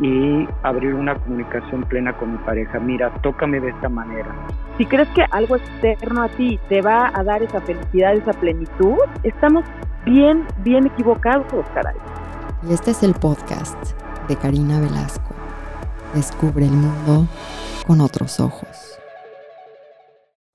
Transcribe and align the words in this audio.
Y 0.00 0.48
abrir 0.62 0.94
una 0.94 1.14
comunicación 1.14 1.84
plena 1.84 2.16
con 2.16 2.32
mi 2.32 2.38
pareja. 2.38 2.80
Mira, 2.80 3.12
tócame 3.22 3.60
de 3.60 3.70
esta 3.70 3.88
manera. 3.88 4.34
Si 4.76 4.86
crees 4.86 5.08
que 5.10 5.24
algo 5.30 5.56
externo 5.56 6.22
a 6.22 6.28
ti 6.28 6.58
te 6.68 6.82
va 6.82 7.12
a 7.14 7.22
dar 7.22 7.42
esa 7.42 7.60
felicidad, 7.60 8.14
esa 8.14 8.32
plenitud, 8.32 8.96
estamos 9.22 9.64
bien, 10.04 10.44
bien 10.64 10.86
equivocados, 10.86 11.64
caray. 11.74 11.94
Y 12.68 12.72
este 12.72 12.90
es 12.90 13.02
el 13.02 13.14
podcast 13.14 13.76
de 14.26 14.36
Karina 14.36 14.80
Velasco. 14.80 15.34
Descubre 16.14 16.64
el 16.64 16.72
mundo 16.72 17.28
con 17.86 18.00
otros 18.00 18.40
ojos. 18.40 18.98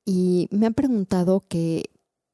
Y 0.05 0.47
me 0.51 0.65
han 0.65 0.73
preguntado 0.73 1.43
que, 1.47 1.83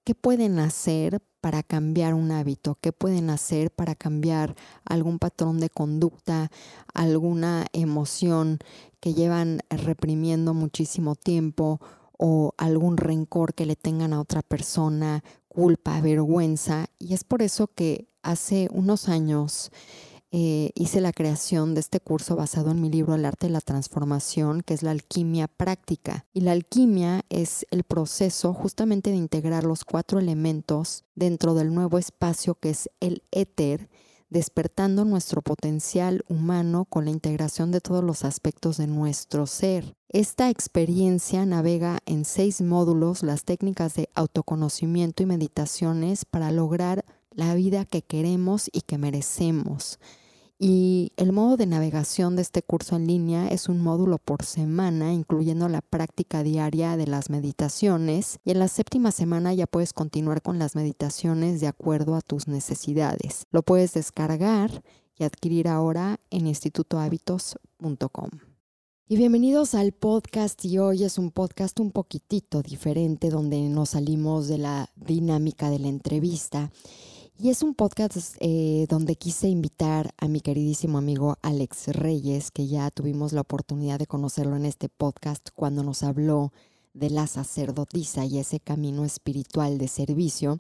qué 0.06 0.14
pueden 0.14 0.60
hacer 0.60 1.20
para 1.42 1.64
cambiar 1.64 2.14
un 2.14 2.32
hábito? 2.32 2.78
¿Qué 2.80 2.94
pueden 2.94 3.30
hacer 3.30 3.72
para 3.72 3.96
cambiar 3.96 4.56
algún 4.86 5.20
patrón 5.20 5.60
de 5.60 5.70
conducta, 5.70 6.52
alguna 6.94 7.66
emoción 7.74 8.60
que 9.00 9.14
llevan 9.14 9.60
reprimiendo 9.70 10.54
muchísimo 10.54 11.16
tiempo 11.16 11.82
o 12.18 12.54
algún 12.58 12.98
rencor 12.98 13.54
que 13.54 13.66
le 13.66 13.76
tengan 13.76 14.14
a 14.14 14.22
otra 14.22 14.44
persona, 14.44 15.24
culpa, 15.48 16.00
vergüenza? 16.02 16.88
Y 17.00 17.16
es 17.16 17.24
por 17.24 17.42
eso 17.42 17.68
que 17.68 18.08
hace 18.22 18.70
unos 18.72 19.10
años 19.10 19.72
eh, 20.32 20.72
hice 20.76 21.02
la 21.02 21.14
creación 21.14 21.74
de 21.74 21.80
este 21.80 22.00
curso 22.00 22.36
basado 22.36 22.72
en 22.72 22.82
mi 22.82 22.90
libro 22.90 23.16
El 23.16 23.26
arte 23.26 23.48
de 23.48 23.54
la 23.54 23.62
transformación, 23.62 24.62
que 24.62 24.74
es 24.74 24.84
la 24.84 24.92
alquimia 24.92 25.48
práctica. 25.48 26.26
Y 26.34 26.42
la 26.42 26.52
alquimia 26.52 27.24
es 27.30 27.66
el 27.72 27.84
proceso 27.84 28.54
justamente 28.54 29.12
de 29.12 29.18
integrar 29.18 29.64
los 29.64 29.86
cuatro 29.86 30.20
elementos 30.20 31.04
dentro 31.16 31.54
del 31.54 31.74
nuevo 31.74 31.98
espacio 31.98 32.56
que 32.56 32.72
es 32.72 32.90
el 33.00 33.24
éter, 33.32 33.90
despertando 34.30 35.06
nuestro 35.06 35.42
potencial 35.42 36.26
humano 36.28 36.86
con 36.86 37.06
la 37.06 37.12
integración 37.12 37.72
de 37.72 37.80
todos 37.80 38.04
los 38.04 38.26
aspectos 38.26 38.78
de 38.78 38.88
nuestro 38.88 39.48
ser. 39.48 39.96
Esta 40.10 40.50
experiencia 40.50 41.46
navega 41.46 42.00
en 42.06 42.26
seis 42.26 42.62
módulos 42.62 43.24
las 43.24 43.44
técnicas 43.44 43.96
de 43.96 44.10
autoconocimiento 44.16 45.24
y 45.24 45.26
meditaciones 45.26 46.26
para 46.26 46.52
lograr 46.52 47.06
la 47.36 47.54
vida 47.54 47.86
que 47.86 48.02
queremos 48.02 48.70
y 48.72 48.82
que 48.82 48.98
merecemos. 48.98 50.00
Y 50.58 51.12
el 51.18 51.34
modo 51.34 51.58
de 51.58 51.66
navegación 51.66 52.38
de 52.38 52.42
este 52.42 52.64
curso 52.64 52.96
en 52.96 53.08
línea 53.08 53.50
es 53.50 53.68
un 53.68 53.82
módulo 53.82 54.20
por 54.20 54.46
semana, 54.46 55.12
incluyendo 55.12 55.68
la 55.68 55.82
práctica 55.82 56.44
diaria 56.44 56.96
de 56.96 57.08
las 57.08 57.30
meditaciones. 57.30 58.40
Y 58.46 58.52
en 58.52 58.60
la 58.60 58.70
séptima 58.70 59.12
semana 59.12 59.54
ya 59.54 59.68
puedes 59.68 59.92
continuar 59.92 60.42
con 60.42 60.58
las 60.58 60.76
meditaciones 60.76 61.60
de 61.60 61.68
acuerdo 61.68 62.16
a 62.16 62.22
tus 62.22 62.48
necesidades. 62.48 63.48
Lo 63.52 63.64
puedes 63.64 63.94
descargar 63.94 64.82
y 65.18 65.26
adquirir 65.26 65.68
ahora 65.68 66.22
en 66.30 66.48
institutohábitos.com. 66.48 68.30
Y 69.08 69.18
bienvenidos 69.18 69.76
al 69.76 69.92
podcast 69.92 70.64
y 70.64 70.80
hoy 70.80 71.04
es 71.04 71.18
un 71.18 71.32
podcast 71.32 71.80
un 71.82 71.92
poquitito 71.92 72.64
diferente 72.64 73.30
donde 73.30 73.60
nos 73.70 73.90
salimos 73.90 74.48
de 74.48 74.58
la 74.58 74.90
dinámica 74.96 75.70
de 75.70 75.80
la 75.80 75.90
entrevista 75.90 76.72
y 77.38 77.50
es 77.50 77.64
un 77.64 77.74
podcast 77.74 78.38
eh, 78.40 78.86
donde 78.90 79.16
quise 79.16 79.50
invitar 79.50 80.14
a 80.18 80.28
mi 80.28 80.40
queridísimo 80.40 80.98
amigo 80.98 81.38
Alex 81.42 81.88
Reyes, 81.88 82.50
que 82.50 82.68
ya 82.68 82.90
tuvimos 82.92 83.34
la 83.34 83.42
oportunidad 83.42 84.00
de 84.00 84.08
conocerlo 84.08 84.56
en 84.56 84.66
este 84.66 84.88
podcast 84.88 85.50
cuando 85.54 85.84
nos 85.84 86.04
habló 86.04 86.54
de 86.94 87.10
la 87.10 87.28
sacerdotisa 87.28 88.26
y 88.26 88.40
ese 88.40 88.62
camino 88.62 89.04
espiritual 89.04 89.78
de 89.78 89.90
servicio, 89.90 90.60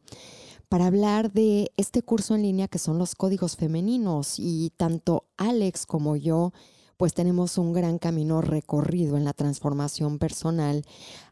para 0.68 0.88
hablar 0.88 1.32
de 1.32 1.72
este 1.78 2.02
curso 2.02 2.36
en 2.36 2.42
línea 2.42 2.68
que 2.68 2.80
son 2.80 2.98
los 2.98 3.16
códigos 3.16 3.56
femeninos. 3.56 4.36
Y 4.38 4.74
tanto 4.76 5.24
Alex 5.38 5.86
como 5.86 6.18
yo, 6.18 6.52
pues 6.98 7.14
tenemos 7.14 7.58
un 7.58 7.72
gran 7.72 8.00
camino 8.00 8.42
recorrido 8.42 9.16
en 9.16 9.24
la 9.24 9.34
transformación 9.34 10.20
personal. 10.20 10.84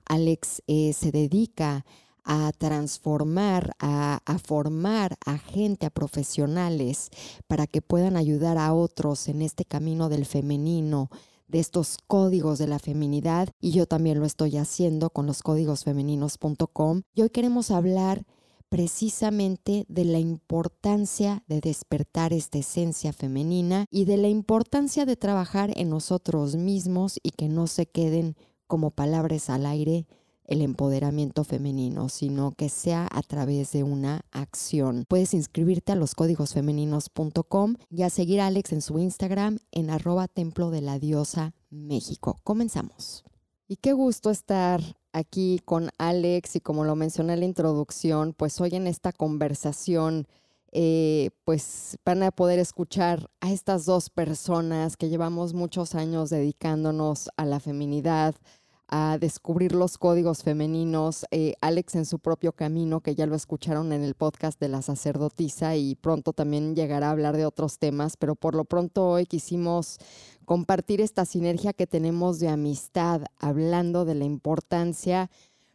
Alex 0.05 0.61
eh, 0.67 0.93
se 0.93 1.11
dedica 1.11 1.85
a 2.23 2.51
transformar, 2.57 3.73
a, 3.79 4.19
formar 4.43 5.17
a 5.25 5.37
gente, 5.37 5.85
a 5.85 5.89
profesionales, 5.89 7.09
para 7.47 7.67
que 7.67 7.81
puedan 7.81 8.17
ayudar 8.17 8.57
a 8.57 8.73
otros 8.73 9.27
en 9.27 9.41
este 9.41 9.65
camino 9.65 10.09
del 10.09 10.25
femenino, 10.25 11.09
de 11.47 11.59
estos 11.59 11.97
códigos 12.07 12.59
de 12.59 12.67
la 12.67 12.79
feminidad. 12.79 13.49
Y 13.59 13.71
yo 13.71 13.85
también 13.85 14.19
lo 14.19 14.25
estoy 14.25 14.57
haciendo 14.57 15.09
con 15.09 15.25
los 15.25 15.43
códigosfemeninos.com. 15.43 17.01
Y 17.13 17.21
hoy 17.21 17.29
queremos 17.29 17.71
hablar 17.71 18.25
precisamente 18.73 19.85
de 19.87 20.03
la 20.03 20.17
importancia 20.17 21.43
de 21.47 21.61
despertar 21.61 22.33
esta 22.33 22.57
esencia 22.57 23.13
femenina 23.13 23.85
y 23.91 24.05
de 24.05 24.17
la 24.17 24.29
importancia 24.29 25.05
de 25.05 25.15
trabajar 25.15 25.71
en 25.75 25.91
nosotros 25.91 26.55
mismos 26.55 27.19
y 27.21 27.29
que 27.29 27.49
no 27.49 27.67
se 27.67 27.85
queden 27.85 28.35
como 28.65 28.89
palabras 28.89 29.51
al 29.51 29.67
aire, 29.67 30.07
el 30.45 30.61
empoderamiento 30.61 31.43
femenino, 31.43 32.09
sino 32.09 32.51
que 32.51 32.69
sea 32.69 33.07
a 33.11 33.21
través 33.21 33.71
de 33.71 33.83
una 33.83 34.21
acción. 34.31 35.05
Puedes 35.07 35.33
inscribirte 35.33 35.91
a 35.91 35.95
los 35.95 36.15
códigosfemeninos.com 36.15 37.75
y 37.89 38.03
a 38.03 38.09
seguir 38.09 38.41
a 38.41 38.47
Alex 38.47 38.73
en 38.73 38.81
su 38.81 38.99
Instagram 38.99 39.59
en 39.71 39.89
arroba 39.89 40.27
templo 40.27 40.69
de 40.69 40.81
la 40.81 40.99
diosa 40.99 41.53
México. 41.69 42.39
Comenzamos. 42.43 43.23
Y 43.67 43.77
qué 43.77 43.93
gusto 43.93 44.29
estar 44.29 44.81
aquí 45.13 45.61
con 45.63 45.89
Alex 45.97 46.57
y 46.57 46.59
como 46.59 46.83
lo 46.83 46.95
mencioné 46.95 47.33
en 47.33 47.39
la 47.39 47.45
introducción, 47.45 48.33
pues 48.33 48.59
hoy 48.59 48.75
en 48.75 48.87
esta 48.87 49.11
conversación 49.13 50.27
eh, 50.75 51.29
pues 51.45 51.99
van 52.03 52.23
a 52.23 52.31
poder 52.31 52.57
escuchar 52.57 53.29
a 53.41 53.51
estas 53.51 53.85
dos 53.85 54.09
personas 54.09 54.97
que 54.97 55.07
llevamos 55.07 55.53
muchos 55.53 55.93
años 55.93 56.31
dedicándonos 56.31 57.29
a 57.37 57.45
la 57.45 57.59
feminidad, 57.59 58.33
a 58.95 59.17
descubrir 59.17 59.73
los 59.73 59.97
códigos 59.97 60.43
femeninos, 60.43 61.25
eh, 61.31 61.55
Alex 61.61 61.95
en 61.95 62.05
su 62.05 62.19
propio 62.19 62.51
camino, 62.51 63.01
que 63.01 63.15
ya 63.15 63.25
lo 63.25 63.33
escucharon 63.33 63.91
en 63.91 64.03
el 64.03 64.13
podcast 64.13 64.59
de 64.59 64.67
la 64.67 64.83
sacerdotisa 64.83 65.75
y 65.75 65.95
pronto 65.95 66.31
también 66.31 66.75
llegará 66.75 67.07
a 67.07 67.11
hablar 67.11 67.35
de 67.35 67.47
otros 67.47 67.79
temas, 67.79 68.17
pero 68.17 68.35
por 68.35 68.53
lo 68.53 68.65
pronto 68.65 69.09
hoy 69.09 69.25
quisimos 69.25 69.97
compartir 70.45 71.01
esta 71.01 71.25
sinergia 71.25 71.73
que 71.73 71.87
tenemos 71.87 72.39
de 72.39 72.49
amistad, 72.49 73.23
hablando 73.39 74.05
de 74.05 74.13
la 74.13 74.25
importancia 74.25 75.31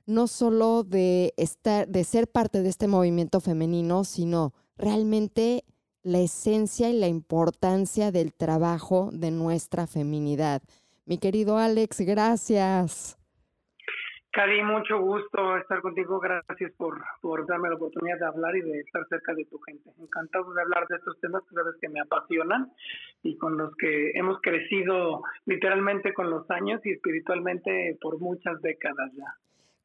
no 0.06 0.28
solo 0.28 0.84
de, 0.84 1.34
estar, 1.36 1.88
de 1.88 2.04
ser 2.04 2.28
parte 2.28 2.62
de 2.62 2.68
este 2.68 2.86
movimiento 2.86 3.40
femenino, 3.40 4.04
sino 4.04 4.54
realmente 4.76 5.64
la 6.04 6.20
esencia 6.20 6.88
y 6.88 6.96
la 6.96 7.08
importancia 7.08 8.12
del 8.12 8.32
trabajo 8.32 9.10
de 9.12 9.32
nuestra 9.32 9.88
feminidad. 9.88 10.62
Mi 11.08 11.16
querido 11.16 11.56
Alex, 11.56 12.02
gracias. 12.02 13.18
Cari, 14.30 14.62
mucho 14.62 15.00
gusto 15.00 15.56
estar 15.56 15.80
contigo. 15.80 16.20
Gracias 16.20 16.70
por, 16.76 17.02
por 17.22 17.46
darme 17.46 17.70
la 17.70 17.76
oportunidad 17.76 18.18
de 18.18 18.26
hablar 18.26 18.54
y 18.56 18.60
de 18.60 18.80
estar 18.80 19.08
cerca 19.08 19.32
de 19.32 19.46
tu 19.46 19.58
gente. 19.60 19.90
Encantado 19.98 20.52
de 20.52 20.60
hablar 20.60 20.86
de 20.86 20.96
estos 20.96 21.18
temas 21.20 21.42
que 21.48 21.54
sabes 21.54 21.76
que 21.80 21.88
me 21.88 22.00
apasionan 22.00 22.70
y 23.22 23.38
con 23.38 23.56
los 23.56 23.74
que 23.76 24.10
hemos 24.16 24.38
crecido 24.42 25.22
literalmente 25.46 26.12
con 26.12 26.28
los 26.28 26.48
años 26.50 26.84
y 26.84 26.90
espiritualmente 26.90 27.96
por 28.02 28.20
muchas 28.20 28.60
décadas 28.60 29.10
ya. 29.16 29.34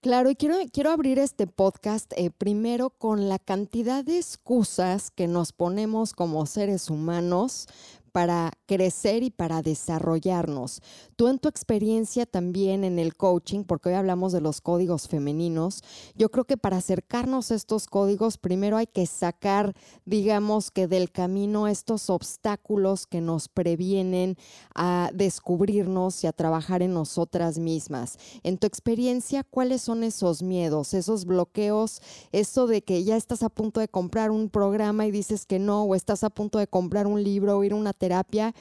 Claro, 0.02 0.30
y 0.30 0.36
quiero, 0.36 0.56
quiero 0.74 0.90
abrir 0.90 1.20
este 1.20 1.48
podcast 1.48 2.12
eh, 2.18 2.30
primero 2.38 2.90
con 2.90 3.30
la 3.30 3.40
cantidad 3.40 4.04
de 4.04 4.18
excusas 4.18 5.10
que 5.10 5.28
nos 5.28 5.54
ponemos 5.54 6.12
como 6.12 6.46
seres 6.46 6.90
humanos 6.90 7.70
para 8.14 8.54
crecer 8.68 9.24
y 9.24 9.32
para 9.32 9.64
desarrollarnos. 9.64 10.82
Tú 11.16 11.28
en 11.28 11.40
tu 11.40 11.50
experiencia 11.50 12.26
también 12.26 12.84
en 12.84 13.00
el 13.00 13.18
coaching, 13.18 13.64
porque 13.64 13.90
hoy 13.90 13.96
hablamos 13.96 14.32
de 14.32 14.40
los 14.40 14.62
códigos 14.62 15.08
femeninos, 15.08 15.84
yo 16.16 16.30
creo 16.30 16.46
que 16.46 16.56
para 16.56 16.78
acercarnos 16.78 17.52
a 17.52 17.56
estos 17.56 17.88
códigos, 17.88 18.38
primero 18.38 18.78
hay 18.78 18.86
que 18.88 19.08
sacar, 19.08 19.74
digamos 20.06 20.70
que 20.70 20.88
del 20.88 21.12
camino 21.12 21.68
estos 21.68 22.10
obstáculos 22.12 23.08
que 23.08 23.20
nos 23.20 23.50
previenen 23.50 24.38
a 24.76 25.10
descubrirnos 25.14 26.24
y 26.24 26.28
a 26.28 26.34
trabajar 26.34 26.84
en 26.84 26.94
nosotras 26.94 27.58
mismas. 27.58 28.20
En 28.44 28.60
tu 28.60 28.68
experiencia, 28.68 29.44
¿cuáles 29.44 29.82
son 29.82 30.04
esos 30.04 30.44
miedos, 30.44 30.94
esos 30.94 31.26
bloqueos, 31.26 32.02
eso 32.32 32.68
de 32.68 32.84
que 32.84 33.04
ya 33.04 33.18
estás 33.18 33.42
a 33.42 33.50
punto 33.50 33.80
de 33.80 33.88
comprar 33.88 34.30
un 34.30 34.50
programa 34.50 35.08
y 35.08 35.12
dices 35.12 35.48
que 35.48 35.58
no, 35.58 35.84
o 35.84 35.96
estás 35.96 36.24
a 36.24 36.30
punto 36.30 36.60
de 36.60 36.68
comprar 36.68 37.08
un 37.08 37.24
libro 37.24 37.58
o 37.58 37.64
ir 37.64 37.72
a 37.72 37.76
una 37.76 37.94
terapia 38.04 38.52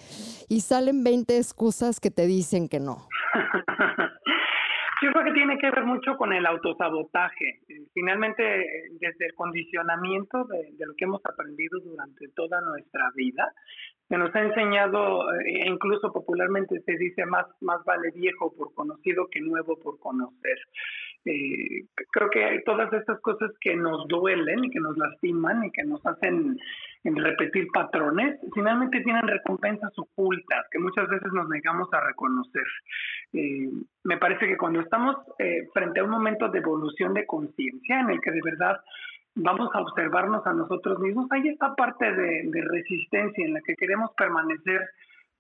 y 0.49 0.61
salen 0.61 1.03
20 1.03 1.37
excusas 1.37 1.99
que 1.99 2.11
te 2.11 2.27
dicen 2.27 2.69
que 2.69 2.79
no. 2.79 3.09
Yo 5.03 5.11
creo 5.11 5.25
que 5.25 5.33
tiene 5.33 5.59
que 5.59 5.69
ver 5.69 5.85
mucho 5.85 6.17
con 6.17 6.33
el 6.33 6.47
autosabotaje. 6.47 7.59
Finalmente, 7.93 8.43
desde 9.01 9.27
el 9.27 9.35
condicionamiento 9.35 10.45
de, 10.45 10.87
lo 10.87 10.95
que 10.95 11.07
hemos 11.07 11.21
aprendido 11.27 11.81
durante 11.81 12.29
toda 12.37 12.61
nuestra 12.61 13.11
vida, 13.17 13.53
se 14.09 14.17
nos 14.17 14.33
ha 14.37 14.43
enseñado, 14.43 15.29
e 15.41 15.67
incluso 15.67 16.13
popularmente 16.13 16.81
se 16.87 16.97
dice, 16.97 17.27
más, 17.27 17.47
más 17.63 17.85
vale 17.85 18.13
viejo 18.15 18.55
por 18.57 18.73
conocido 18.75 19.27
que 19.29 19.41
nuevo 19.41 19.77
por 19.77 19.99
conocer. 19.99 20.59
Eh, 21.25 21.87
creo 22.13 22.31
que 22.31 22.63
todas 22.65 22.93
estas 22.93 23.21
cosas 23.21 23.51
que 23.61 23.75
nos 23.75 24.07
duelen 24.07 24.65
y 24.65 24.71
que 24.71 24.79
nos 24.79 24.97
lastiman 24.97 25.65
y 25.65 25.73
que 25.73 25.83
nos 25.83 26.05
hacen 26.07 26.59
repetir 27.05 27.67
patrones, 27.73 28.39
finalmente 28.55 29.01
tienen 29.01 29.27
recompensas 29.27 29.93
ocultas 29.97 30.67
que 30.71 30.79
muchas 30.79 31.09
veces 31.09 31.33
nos 31.33 31.49
negamos 31.49 31.89
a 31.93 32.01
reconocer. 32.01 32.67
Eh, 33.33 33.69
me 34.05 34.19
parece 34.19 34.47
que 34.47 34.57
cuando 34.57 34.81
estamos 34.81 35.17
eh, 35.39 35.69
frente 35.75 36.01
a 36.01 36.05
un 36.05 36.11
momento 36.11 36.49
de 36.49 36.59
evolución 36.59 37.15
de 37.15 37.27
conciencia 37.27 38.01
en 38.01 38.11
el 38.11 38.21
que 38.21 38.31
de 38.31 38.41
verdad 38.45 38.81
vamos 39.35 39.71
a 39.75 39.81
observarnos 39.81 40.47
a 40.47 40.53
nosotros 40.53 41.01
mismos, 41.01 41.27
hay 41.33 41.49
esta 41.49 41.75
parte 41.75 42.13
de, 42.13 42.43
de 42.45 42.63
resistencia 42.63 43.45
en 43.45 43.55
la 43.55 43.61
que 43.63 43.75
queremos 43.75 44.11
permanecer 44.17 44.81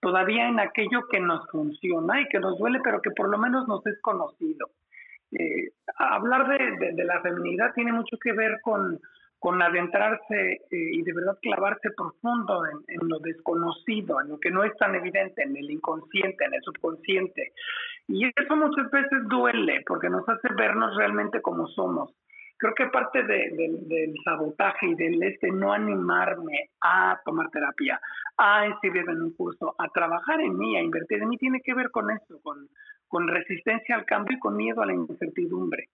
todavía 0.00 0.48
en 0.48 0.58
aquello 0.58 1.06
que 1.08 1.20
nos 1.20 1.48
funciona 1.48 2.20
y 2.20 2.28
que 2.28 2.40
nos 2.40 2.58
duele, 2.58 2.80
pero 2.82 3.00
que 3.00 3.12
por 3.12 3.30
lo 3.30 3.38
menos 3.38 3.68
nos 3.68 3.86
es 3.86 4.00
conocido. 4.00 4.68
Eh, 5.30 5.70
hablar 5.96 6.48
de, 6.48 6.92
de, 6.92 7.04
la 7.04 7.20
feminidad 7.22 7.72
tiene 7.74 7.92
mucho 7.92 8.18
que 8.18 8.32
ver 8.32 8.60
con, 8.62 9.00
con 9.42 9.60
adentrarse 9.60 10.52
eh, 10.52 10.60
y 10.70 11.02
de 11.02 11.12
verdad 11.12 11.36
clavarse 11.42 11.90
profundo 11.96 12.62
en, 12.64 13.08
lo 13.08 13.18
desconocido, 13.18 14.20
en 14.20 14.28
lo 14.28 14.38
que 14.38 14.52
no 14.52 14.62
es 14.62 14.72
tan 14.76 14.94
evidente, 14.94 15.42
en 15.42 15.56
el 15.56 15.68
inconsciente, 15.68 16.44
en 16.44 16.54
el 16.54 16.62
subconsciente. 16.62 17.52
Y 18.06 18.24
eso 18.24 18.54
muchas 18.54 18.88
veces 18.92 19.18
duele 19.28 19.82
porque 19.84 20.08
nos 20.08 20.28
hace 20.28 20.46
vernos 20.56 20.96
realmente 20.96 21.42
como 21.42 21.66
somos. 21.66 22.14
Creo 22.56 22.72
que 22.76 22.86
parte 22.86 23.24
de, 23.24 23.50
del 23.88 24.14
sabotaje 24.24 24.86
y 24.86 24.94
del 24.94 25.20
este 25.24 25.50
no 25.50 25.72
animarme 25.72 26.70
a 26.80 27.20
tomar 27.24 27.50
terapia, 27.50 28.00
a 28.36 28.68
inscribirme 28.68 29.14
en 29.14 29.22
un 29.22 29.34
curso, 29.34 29.74
a 29.76 29.88
trabajar 29.88 30.40
en 30.40 30.56
mí, 30.56 30.76
a 30.76 30.82
invertir 30.82 31.20
en 31.20 31.28
mí, 31.28 31.36
tiene 31.36 31.62
que 31.62 31.74
ver 31.74 31.90
con 31.90 32.12
eso, 32.12 32.38
con, 32.44 32.68
con 33.08 33.26
resistencia 33.26 33.96
al 33.96 34.04
cambio 34.04 34.36
y 34.36 34.38
con 34.38 34.56
miedo 34.56 34.82
a 34.82 34.86
la 34.86 34.94
incertidumbre. 34.94 35.88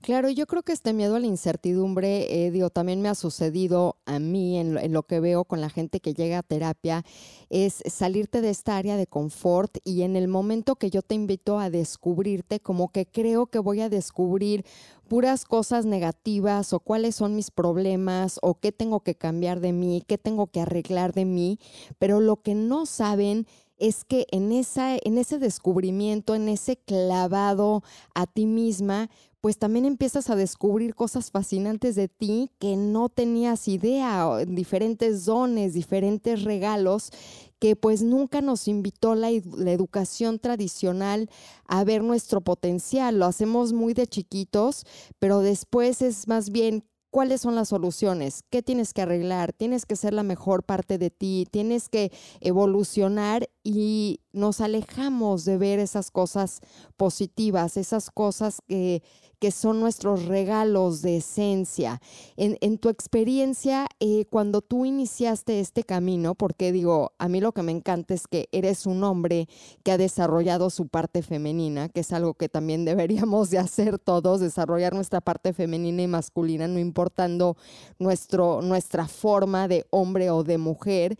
Claro, 0.00 0.30
yo 0.30 0.46
creo 0.46 0.62
que 0.62 0.72
este 0.72 0.92
miedo 0.92 1.16
a 1.16 1.20
la 1.20 1.26
incertidumbre, 1.26 2.46
eh, 2.46 2.70
también 2.72 3.02
me 3.02 3.08
ha 3.08 3.14
sucedido 3.14 3.96
a 4.04 4.18
mí 4.18 4.58
en 4.58 4.74
lo, 4.74 4.80
en 4.80 4.92
lo, 4.92 5.02
que 5.02 5.20
veo 5.20 5.44
con 5.44 5.60
la 5.60 5.70
gente 5.70 6.00
que 6.00 6.14
llega 6.14 6.38
a 6.38 6.42
terapia, 6.42 7.04
es 7.50 7.82
salirte 7.86 8.40
de 8.40 8.50
esta 8.50 8.76
área 8.76 8.96
de 8.96 9.06
confort 9.06 9.78
y 9.84 10.02
en 10.02 10.14
el 10.14 10.28
momento 10.28 10.76
que 10.76 10.90
yo 10.90 11.02
te 11.02 11.14
invito 11.14 11.58
a 11.58 11.70
descubrirte, 11.70 12.60
como 12.60 12.92
que 12.92 13.06
creo 13.06 13.46
que 13.46 13.58
voy 13.58 13.80
a 13.80 13.88
descubrir 13.88 14.64
puras 15.08 15.44
cosas 15.44 15.86
negativas 15.86 16.72
o 16.72 16.80
cuáles 16.80 17.16
son 17.16 17.34
mis 17.34 17.50
problemas 17.50 18.38
o 18.42 18.54
qué 18.54 18.72
tengo 18.72 19.00
que 19.00 19.14
cambiar 19.14 19.60
de 19.60 19.72
mí, 19.72 20.02
qué 20.06 20.18
tengo 20.18 20.48
que 20.48 20.60
arreglar 20.60 21.12
de 21.12 21.24
mí, 21.24 21.58
pero 21.98 22.20
lo 22.20 22.36
que 22.36 22.54
no 22.54 22.86
saben 22.86 23.46
es 23.78 24.04
que 24.04 24.26
en, 24.30 24.52
esa, 24.52 24.96
en 24.96 25.18
ese 25.18 25.38
descubrimiento, 25.38 26.34
en 26.34 26.48
ese 26.48 26.76
clavado 26.76 27.82
a 28.14 28.26
ti 28.26 28.46
misma, 28.46 29.10
pues 29.46 29.58
también 29.58 29.84
empiezas 29.84 30.28
a 30.28 30.34
descubrir 30.34 30.96
cosas 30.96 31.30
fascinantes 31.30 31.94
de 31.94 32.08
ti 32.08 32.50
que 32.58 32.74
no 32.74 33.08
tenías 33.08 33.68
idea, 33.68 34.38
diferentes 34.44 35.24
dones, 35.24 35.72
diferentes 35.72 36.42
regalos 36.42 37.12
que 37.60 37.76
pues 37.76 38.02
nunca 38.02 38.40
nos 38.40 38.66
invitó 38.66 39.14
la, 39.14 39.30
la, 39.56 39.70
educación 39.70 40.40
tradicional 40.40 41.30
a 41.64 41.84
ver 41.84 42.02
nuestro 42.02 42.40
potencial. 42.40 43.20
Lo 43.20 43.26
hacemos 43.26 43.72
muy 43.72 43.94
de 43.94 44.08
chiquitos, 44.08 44.84
pero 45.20 45.38
después 45.38 46.02
es 46.02 46.26
más 46.26 46.50
bien 46.50 46.82
cuáles 47.10 47.40
son 47.40 47.54
las 47.54 47.68
soluciones, 47.68 48.42
qué 48.50 48.62
tienes 48.62 48.92
que 48.92 49.02
arreglar, 49.02 49.52
tienes 49.52 49.86
que 49.86 49.94
ser 49.94 50.12
la 50.12 50.24
mejor 50.24 50.64
parte 50.64 50.98
de 50.98 51.10
ti, 51.10 51.46
tienes 51.50 51.88
que 51.88 52.10
evolucionar 52.40 53.48
y 53.62 54.20
nos 54.32 54.60
alejamos 54.60 55.44
de 55.44 55.56
ver 55.56 55.78
esas 55.78 56.10
cosas 56.10 56.60
positivas, 56.96 57.76
esas 57.76 58.10
cosas 58.10 58.58
que, 58.66 59.02
que 59.38 59.50
son 59.50 59.80
nuestros 59.80 60.24
regalos 60.26 61.02
de 61.02 61.18
esencia. 61.18 62.00
En, 62.36 62.78
tu 62.78 62.88
experiencia, 62.88 63.86
eh, 64.00 64.24
cuando 64.30 64.62
tú 64.62 64.84
iniciaste 64.84 65.60
este 65.60 65.84
camino, 65.84 66.34
porque 66.34 66.72
digo, 66.72 67.12
a 67.18 67.28
mí 67.28 67.40
lo 67.40 67.52
que 67.52 67.62
me 67.62 67.72
encanta 67.72 68.14
es 68.14 68.26
que 68.26 68.48
eres 68.52 68.86
un 68.86 69.04
hombre 69.04 69.48
que 69.82 69.92
ha 69.92 69.98
desarrollado 69.98 70.70
su 70.70 70.88
parte 70.88 71.22
femenina, 71.22 71.88
que 71.88 72.00
es 72.00 72.12
algo 72.12 72.34
que 72.34 72.48
también 72.48 72.84
deberíamos 72.86 73.50
de 73.50 73.58
hacer 73.58 73.98
todos, 73.98 74.40
desarrollar 74.40 74.94
nuestra 74.94 75.20
parte 75.20 75.52
femenina 75.52 76.02
y 76.02 76.08
masculina, 76.08 76.66
no 76.68 76.78
importando 76.78 77.56
nuestro, 77.98 78.62
nuestra 78.62 79.06
forma 79.06 79.68
de 79.68 79.84
hombre 79.90 80.30
o 80.30 80.44
de 80.44 80.58
mujer. 80.58 81.18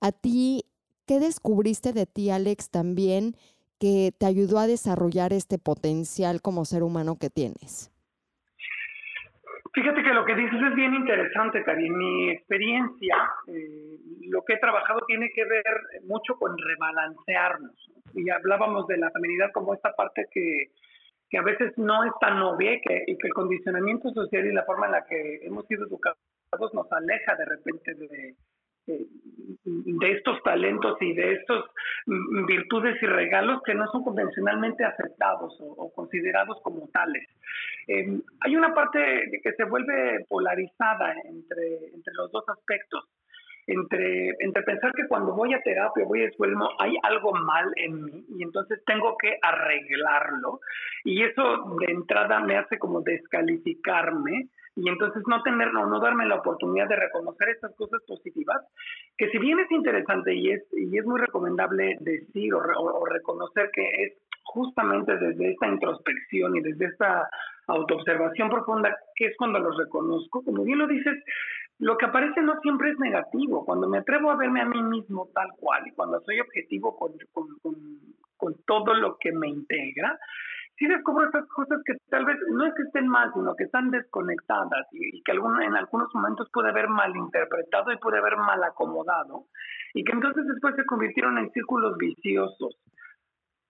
A 0.00 0.12
ti, 0.12 0.64
¿qué 1.06 1.18
descubriste 1.18 1.92
de 1.92 2.06
ti, 2.06 2.30
Alex, 2.30 2.70
también? 2.70 3.36
Que 3.78 4.12
te 4.18 4.26
ayudó 4.26 4.58
a 4.58 4.66
desarrollar 4.66 5.32
este 5.32 5.58
potencial 5.58 6.40
como 6.42 6.64
ser 6.64 6.82
humano 6.82 7.16
que 7.20 7.30
tienes? 7.30 7.92
Fíjate 9.72 10.02
que 10.02 10.14
lo 10.14 10.24
que 10.24 10.34
dices 10.34 10.58
es 10.58 10.74
bien 10.74 10.94
interesante, 10.94 11.62
Cari. 11.62 11.90
Mi 11.90 12.30
experiencia, 12.30 13.16
eh, 13.46 13.98
lo 14.28 14.42
que 14.42 14.54
he 14.54 14.58
trabajado 14.58 15.00
tiene 15.06 15.30
que 15.34 15.44
ver 15.44 15.64
mucho 16.04 16.36
con 16.36 16.56
rebalancearnos. 16.56 17.74
Y 18.14 18.30
hablábamos 18.30 18.86
de 18.86 18.96
la 18.96 19.10
feminidad 19.10 19.52
como 19.52 19.74
esta 19.74 19.94
parte 19.94 20.28
que, 20.32 20.70
que 21.28 21.38
a 21.38 21.42
veces 21.42 21.76
no 21.76 22.04
es 22.04 22.12
tan 22.20 22.40
obvia 22.40 22.72
y 22.72 22.80
que, 22.80 23.04
y 23.06 23.18
que 23.18 23.26
el 23.26 23.34
condicionamiento 23.34 24.10
social 24.12 24.46
y 24.46 24.52
la 24.54 24.64
forma 24.64 24.86
en 24.86 24.92
la 24.92 25.04
que 25.04 25.40
hemos 25.42 25.66
sido 25.66 25.86
educados 25.86 26.18
nos 26.72 26.90
aleja 26.92 27.34
de 27.34 27.44
repente 27.44 27.94
de, 27.94 28.34
de 28.86 30.12
estos 30.12 30.42
talentos 30.42 30.96
y 31.00 31.12
de 31.12 31.34
estas 31.34 31.64
virtudes 32.46 33.00
y 33.02 33.06
regalos 33.06 33.62
que 33.64 33.74
no 33.74 33.86
son 33.90 34.04
convencionalmente 34.04 34.84
aceptados 34.84 35.56
o, 35.60 35.92
considerados 35.94 36.60
como 36.62 36.88
tales. 36.88 37.28
Em, 37.88 38.22
hay 38.40 38.56
una 38.56 38.74
parte 38.74 38.98
que 39.42 39.52
se 39.52 39.64
vuelve 39.64 40.24
polarizada 40.28 41.14
entre, 41.24 41.88
entre 41.94 42.14
los 42.14 42.30
dos 42.32 42.44
aspectos. 42.48 43.04
Entre, 43.68 44.36
entre 44.38 44.62
pensar 44.62 44.92
que 44.92 45.08
cuando 45.08 45.34
voy 45.34 45.52
a 45.52 45.60
terapia, 45.60 46.04
voy 46.04 46.22
a 46.22 46.28
escuela, 46.28 46.56
hay 46.78 46.94
algo 47.02 47.32
mal 47.32 47.72
en 47.76 48.04
mí 48.04 48.24
y 48.38 48.42
entonces 48.44 48.80
tengo 48.86 49.16
que 49.20 49.36
arreglarlo. 49.42 50.60
Y 51.04 51.22
eso 51.24 51.76
de 51.80 51.92
entrada 51.92 52.40
me 52.40 52.56
hace 52.56 52.78
como 52.78 53.00
descalificarme 53.00 54.48
y 54.76 54.88
entonces 54.90 55.22
no 55.26 55.42
tener 55.42 55.72
no, 55.72 55.86
no 55.86 56.00
darme 56.00 56.26
la 56.26 56.36
oportunidad 56.36 56.86
de 56.86 56.96
reconocer 56.96 57.48
estas 57.48 57.74
cosas 57.76 58.02
positivas, 58.06 58.62
que 59.16 59.30
si 59.30 59.38
bien 59.38 59.58
es 59.58 59.70
interesante 59.70 60.34
y 60.34 60.50
es, 60.50 60.62
y 60.72 60.98
es 60.98 61.06
muy 61.06 61.18
recomendable 61.18 61.96
decir 62.00 62.52
o, 62.54 63.06
reconocer 63.06 63.70
que 63.72 64.04
es 64.04 64.12
justamente 64.44 65.16
desde 65.16 65.52
esta 65.52 65.68
introspección 65.68 66.56
y 66.56 66.60
desde 66.60 66.86
esta 66.86 67.28
autoobservación 67.68 68.50
profunda, 68.50 68.94
que 69.16 69.26
es 69.26 69.36
cuando 69.38 69.58
los 69.58 69.76
reconozco, 69.78 70.44
como 70.44 70.62
bien 70.62 70.78
lo 70.78 70.86
dices, 70.86 71.16
lo 71.78 71.96
que 71.96 72.06
aparece 72.06 72.40
no 72.42 72.58
siempre 72.60 72.90
es 72.90 72.98
negativo. 72.98 73.64
Cuando 73.64 73.88
me 73.88 73.98
atrevo 73.98 74.30
a 74.30 74.36
verme 74.36 74.62
a 74.62 74.66
mí 74.66 74.82
mismo 74.82 75.28
tal 75.34 75.48
cual 75.58 75.86
y 75.86 75.92
cuando 75.92 76.20
soy 76.20 76.40
objetivo 76.40 76.96
con, 76.96 77.12
con, 77.32 77.46
con 78.36 78.54
todo 78.66 78.94
lo 78.94 79.18
que 79.18 79.32
me 79.32 79.48
integra, 79.48 80.18
sí 80.78 80.86
descubro 80.86 81.26
estas 81.26 81.46
cosas 81.48 81.80
que 81.84 81.94
tal 82.10 82.24
vez 82.24 82.36
no 82.50 82.66
es 82.66 82.74
que 82.74 82.82
estén 82.82 83.08
mal, 83.08 83.30
sino 83.34 83.54
que 83.54 83.64
están 83.64 83.90
desconectadas 83.90 84.86
y, 84.92 85.22
que 85.22 85.32
en 85.32 85.76
algunos 85.76 86.14
momentos 86.14 86.48
puede 86.52 86.70
haber 86.70 86.88
malinterpretado 86.88 87.92
y 87.92 87.98
puede 87.98 88.18
haber 88.18 88.36
mal 88.36 88.62
acomodado 88.62 89.44
y 89.94 90.04
que 90.04 90.12
entonces 90.12 90.46
después 90.46 90.74
se 90.76 90.84
convirtieron 90.84 91.38
en 91.38 91.50
círculos 91.50 91.96
viciosos. 91.96 92.76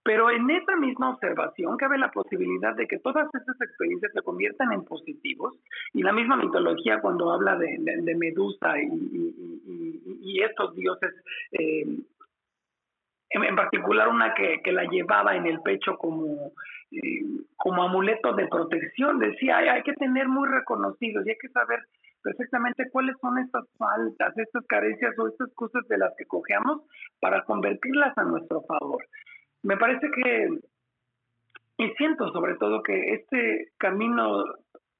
Pero 0.07 0.31
en 0.31 0.49
esa 0.49 0.77
misma 0.77 1.11
observación 1.11 1.77
cabe 1.77 1.99
la 1.99 2.13
posibilidad 2.13 2.77
de 2.77 2.87
que 2.87 3.01
todas 3.01 3.27
estas 3.35 3.61
experiencias 3.61 4.13
se 4.13 4.23
conviertan 4.23 4.73
en 4.73 4.85
positivos 4.85 5.55
y 5.93 6.03
la 6.05 6.13
misma 6.13 6.37
mitología 6.37 7.01
cuando 7.01 7.33
habla 7.33 7.57
de, 7.57 8.15
Medusa 8.17 8.79
y, 8.79 10.41
estos 10.43 10.77
dioses 10.77 11.13
eh, 11.51 11.85
en, 13.31 13.57
particular 13.57 14.09
una 14.09 14.33
que, 14.35 14.61
la 14.73 14.85
llevaba 14.85 15.35
en 15.35 15.47
el 15.47 15.61
pecho 15.63 15.97
como, 15.97 16.53
eh, 16.93 17.23
como 17.57 17.83
amuleto 17.83 18.33
de 18.35 18.47
protección, 18.47 19.19
decía, 19.19 19.57
hay, 19.57 19.69
hay 19.69 19.83
que 19.83 19.95
tener 19.95 20.29
muy 20.29 20.49
reconocidos 20.49 21.27
y 21.27 21.31
hay 21.31 21.39
que 21.41 21.49
saber 21.49 21.81
perfectamente 22.23 22.89
cuáles 22.93 23.17
son 23.21 23.39
estas 23.39 23.65
faltas, 23.77 24.39
estas 24.39 24.65
carencias 24.67 25.19
o 25.19 25.27
estas 25.27 25.53
cosas 25.55 25.87
de 25.89 25.99
las 25.99 26.15
que 26.17 26.27
cojeamos 26.27 26.83
para 27.21 27.43
convertirlas 27.45 28.17
a 28.17 28.23
nuestro 28.23 28.63
favor. 28.63 29.05
Me 29.63 29.77
parece 29.77 30.09
que, 30.11 30.49
y 31.79 31.91
siento 31.95 32.33
sobre 32.33 32.55
todo 32.57 32.83
que 32.83 33.15
este 33.15 33.73
camino 33.79 34.45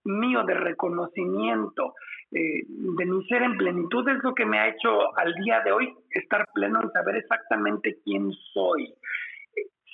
mío 0.05 0.45
de 0.45 0.55
reconocimiento 0.55 1.95
eh, 2.33 2.63
de 2.67 3.07
mi 3.07 3.25
ser 3.27 3.43
en 3.43 3.57
plenitud 3.57 4.09
es 4.09 4.23
lo 4.23 4.35
que 4.35 4.45
me 4.45 4.59
ha 4.59 4.69
hecho 4.69 5.17
al 5.17 5.35
día 5.35 5.61
de 5.61 5.73
hoy 5.73 5.95
estar 6.11 6.45
pleno 6.55 6.83
en 6.83 6.91
saber 6.91 7.17
exactamente 7.17 7.99
quién 8.05 8.33
soy, 8.53 8.93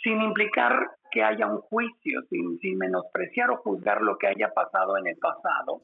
sin 0.03 0.23
implicar 0.23 0.91
que 1.11 1.23
haya 1.23 1.47
un 1.47 1.59
juicio, 1.59 2.23
sin, 2.31 2.59
sin 2.59 2.79
menospreciar 2.79 3.51
o 3.51 3.59
juzgar 3.59 4.01
lo 4.01 4.17
que 4.17 4.29
haya 4.29 4.49
pasado 4.49 4.97
en 4.97 5.09
el 5.09 5.17
pasado, 5.19 5.83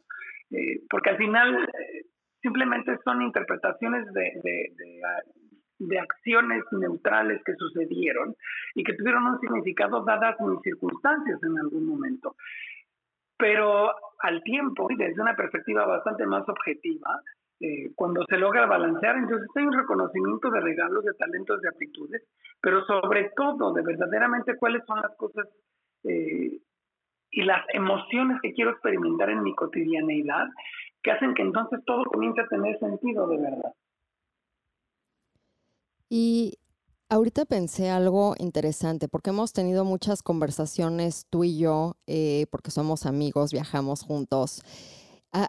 eh, 0.50 0.80
porque 0.88 1.10
al 1.10 1.18
final 1.18 1.64
eh, 1.64 2.06
simplemente 2.40 2.98
son 3.04 3.20
interpretaciones 3.22 4.06
de, 4.12 4.32
de, 4.42 4.72
de, 4.76 5.00
acciones 5.98 6.64
neutrales 6.72 7.42
que 7.44 7.54
sucedieron 7.54 8.34
y 8.74 8.84
que 8.84 8.94
tuvieron 8.94 9.26
un 9.26 9.40
significado 9.40 10.04
dadas 10.04 10.36
mis 10.40 10.60
circunstancias 10.62 11.38
en 11.42 11.58
algún 11.58 11.86
momento. 11.86 12.36
Pero 13.36 13.92
al 14.20 14.42
tiempo 14.42 14.90
y 14.90 14.96
desde 14.96 15.22
una 15.22 15.36
perspectiva 15.36 15.86
bastante 15.86 16.26
más 16.26 16.48
objetiva, 16.48 17.22
eh, 17.60 17.90
cuando 17.94 18.24
se 18.28 18.36
logra 18.36 18.66
balancear, 18.66 19.16
entonces 19.16 19.48
hay 19.56 19.64
un 19.64 19.72
reconocimiento 19.72 20.50
de 20.50 20.60
regalos, 20.60 21.04
de 21.04 21.14
talentos, 21.14 21.60
de 21.60 21.68
aptitudes, 21.68 22.22
pero 22.60 22.84
sobre 22.84 23.32
todo 23.36 23.72
de 23.72 23.82
verdaderamente 23.82 24.56
cuáles 24.56 24.84
son 24.86 25.00
las 25.00 25.16
cosas 25.16 25.48
eh, 26.04 26.58
y 27.30 27.42
las 27.42 27.64
emociones 27.72 28.40
que 28.42 28.52
quiero 28.52 28.70
experimentar 28.70 29.30
en 29.30 29.42
mi 29.42 29.54
cotidianeidad, 29.54 30.48
que 31.02 31.10
hacen 31.10 31.34
que 31.34 31.42
entonces 31.42 31.80
todo 31.84 32.04
comience 32.04 32.40
a 32.40 32.48
tener 32.48 32.78
sentido 32.78 33.26
de 33.28 33.38
verdad. 33.38 33.72
Y 36.08 36.58
ahorita 37.08 37.44
pensé 37.44 37.90
algo 37.90 38.34
interesante, 38.38 39.08
porque 39.08 39.30
hemos 39.30 39.52
tenido 39.52 39.84
muchas 39.84 40.22
conversaciones 40.22 41.26
tú 41.30 41.44
y 41.44 41.58
yo, 41.58 41.96
eh, 42.06 42.46
porque 42.50 42.70
somos 42.70 43.06
amigos, 43.06 43.52
viajamos 43.52 44.02
juntos 44.02 44.62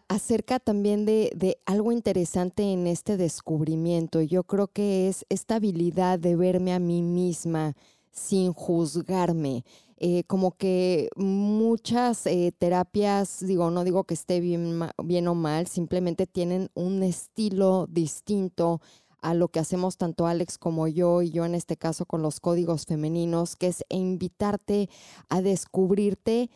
acerca 0.10 0.60
también 0.60 1.06
de, 1.06 1.32
de, 1.34 1.58
algo 1.66 1.94
interesante 1.94 2.64
en 2.64 2.86
este 2.86 3.16
descubrimiento. 3.16 4.22
Yo 4.22 4.44
creo 4.44 4.68
que 4.68 5.08
es 5.08 5.26
esta 5.30 5.56
habilidad 5.56 6.20
de 6.20 6.36
verme 6.36 6.74
a 6.74 6.80
mí 6.80 7.02
misma 7.02 7.76
sin 8.12 8.54
juzgarme. 8.54 9.64
Eh, 10.02 10.24
como 10.28 10.52
que 10.52 11.10
muchas 11.18 12.26
eh, 12.26 12.54
terapias, 12.58 13.46
digo, 13.46 13.70
no 13.70 13.84
digo 13.84 14.06
que 14.06 14.14
esté 14.14 14.40
bien, 14.40 14.80
bien 15.04 15.28
o 15.28 15.36
mal, 15.36 15.68
simplemente 15.68 16.26
tienen 16.26 16.70
un 16.74 17.04
estilo 17.04 17.86
distinto 17.90 18.80
a 19.22 19.34
lo 19.34 19.50
que 19.50 19.60
hacemos 19.60 19.98
tanto 19.98 20.28
Alex 20.28 20.58
como 20.58 20.88
yo 20.88 21.22
y 21.22 21.32
yo 21.32 21.46
en 21.46 21.56
este 21.56 21.78
caso 21.78 22.06
con 22.06 22.22
los 22.22 22.40
códigos 22.40 22.86
femeninos, 22.86 23.56
que 23.56 23.68
es 23.68 23.84
invitarte 23.90 24.90
a 25.30 25.42
descubrirte 25.42 26.50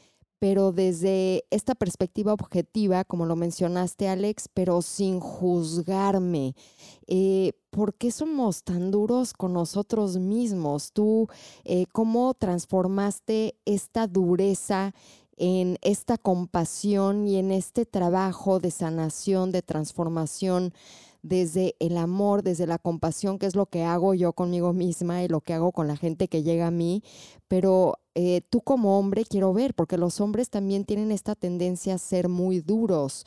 pero 0.43 0.73
desde 0.73 1.45
esta 1.51 1.73
perspectiva 1.73 2.33
objetiva, 2.33 3.05
como 3.05 3.25
lo 3.25 3.37
mencionaste 3.37 4.09
Alex, 4.09 4.49
pero 4.53 4.81
sin 4.81 5.21
juzgarme. 5.21 6.53
Eh, 7.07 7.53
¿Por 7.69 7.93
qué 7.93 8.11
somos 8.11 8.65
tan 8.65 8.91
duros 8.91 9.31
con 9.31 9.53
nosotros 9.53 10.17
mismos? 10.17 10.91
¿Tú 10.91 11.29
eh, 11.63 11.85
cómo 11.93 12.33
transformaste 12.33 13.55
esta 13.63 14.05
dureza 14.05 14.93
en 15.37 15.77
esta 15.81 16.17
compasión 16.17 17.25
y 17.25 17.37
en 17.37 17.49
este 17.53 17.85
trabajo 17.85 18.59
de 18.59 18.71
sanación, 18.71 19.53
de 19.53 19.61
transformación 19.61 20.73
desde 21.23 21.75
el 21.79 21.97
amor, 21.97 22.43
desde 22.43 22.67
la 22.67 22.77
compasión, 22.77 23.39
que 23.39 23.45
es 23.45 23.55
lo 23.55 23.65
que 23.65 23.83
hago 23.83 24.13
yo 24.13 24.33
conmigo 24.33 24.73
misma 24.73 25.23
y 25.23 25.29
lo 25.29 25.41
que 25.41 25.53
hago 25.53 25.71
con 25.71 25.87
la 25.87 25.95
gente 25.95 26.27
que 26.27 26.43
llega 26.43 26.67
a 26.67 26.71
mí, 26.71 27.01
pero 27.47 27.95
eh, 28.13 28.41
tú 28.49 28.61
como 28.61 28.99
hombre 28.99 29.23
quiero 29.25 29.53
ver, 29.53 29.73
porque 29.73 29.97
los 29.97 30.19
hombres 30.19 30.49
también 30.49 30.83
tienen 30.83 31.11
esta 31.11 31.33
tendencia 31.33 31.95
a 31.95 31.97
ser 31.97 32.27
muy 32.27 32.59
duros. 32.59 33.25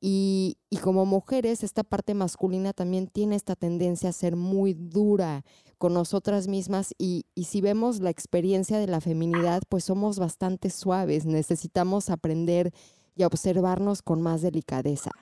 Y, 0.00 0.58
y 0.68 0.76
como 0.78 1.06
mujeres 1.06 1.62
esta 1.62 1.82
parte 1.82 2.14
masculina 2.14 2.72
también 2.72 3.06
tiene 3.06 3.36
esta 3.36 3.56
tendencia 3.56 4.10
a 4.10 4.12
ser 4.12 4.36
muy 4.36 4.74
dura 4.74 5.44
con 5.78 5.94
nosotras 5.94 6.48
mismas. 6.48 6.94
Y, 6.98 7.26
y 7.34 7.44
si 7.44 7.60
vemos 7.60 8.00
la 8.00 8.10
experiencia 8.10 8.78
de 8.78 8.88
la 8.88 9.00
feminidad, 9.00 9.62
pues 9.68 9.84
somos 9.84 10.18
bastante 10.18 10.68
suaves, 10.68 11.24
necesitamos 11.24 12.10
aprender 12.10 12.72
y 13.14 13.24
observarnos 13.24 14.02
con 14.02 14.20
más 14.20 14.42
delicadeza. 14.42 15.12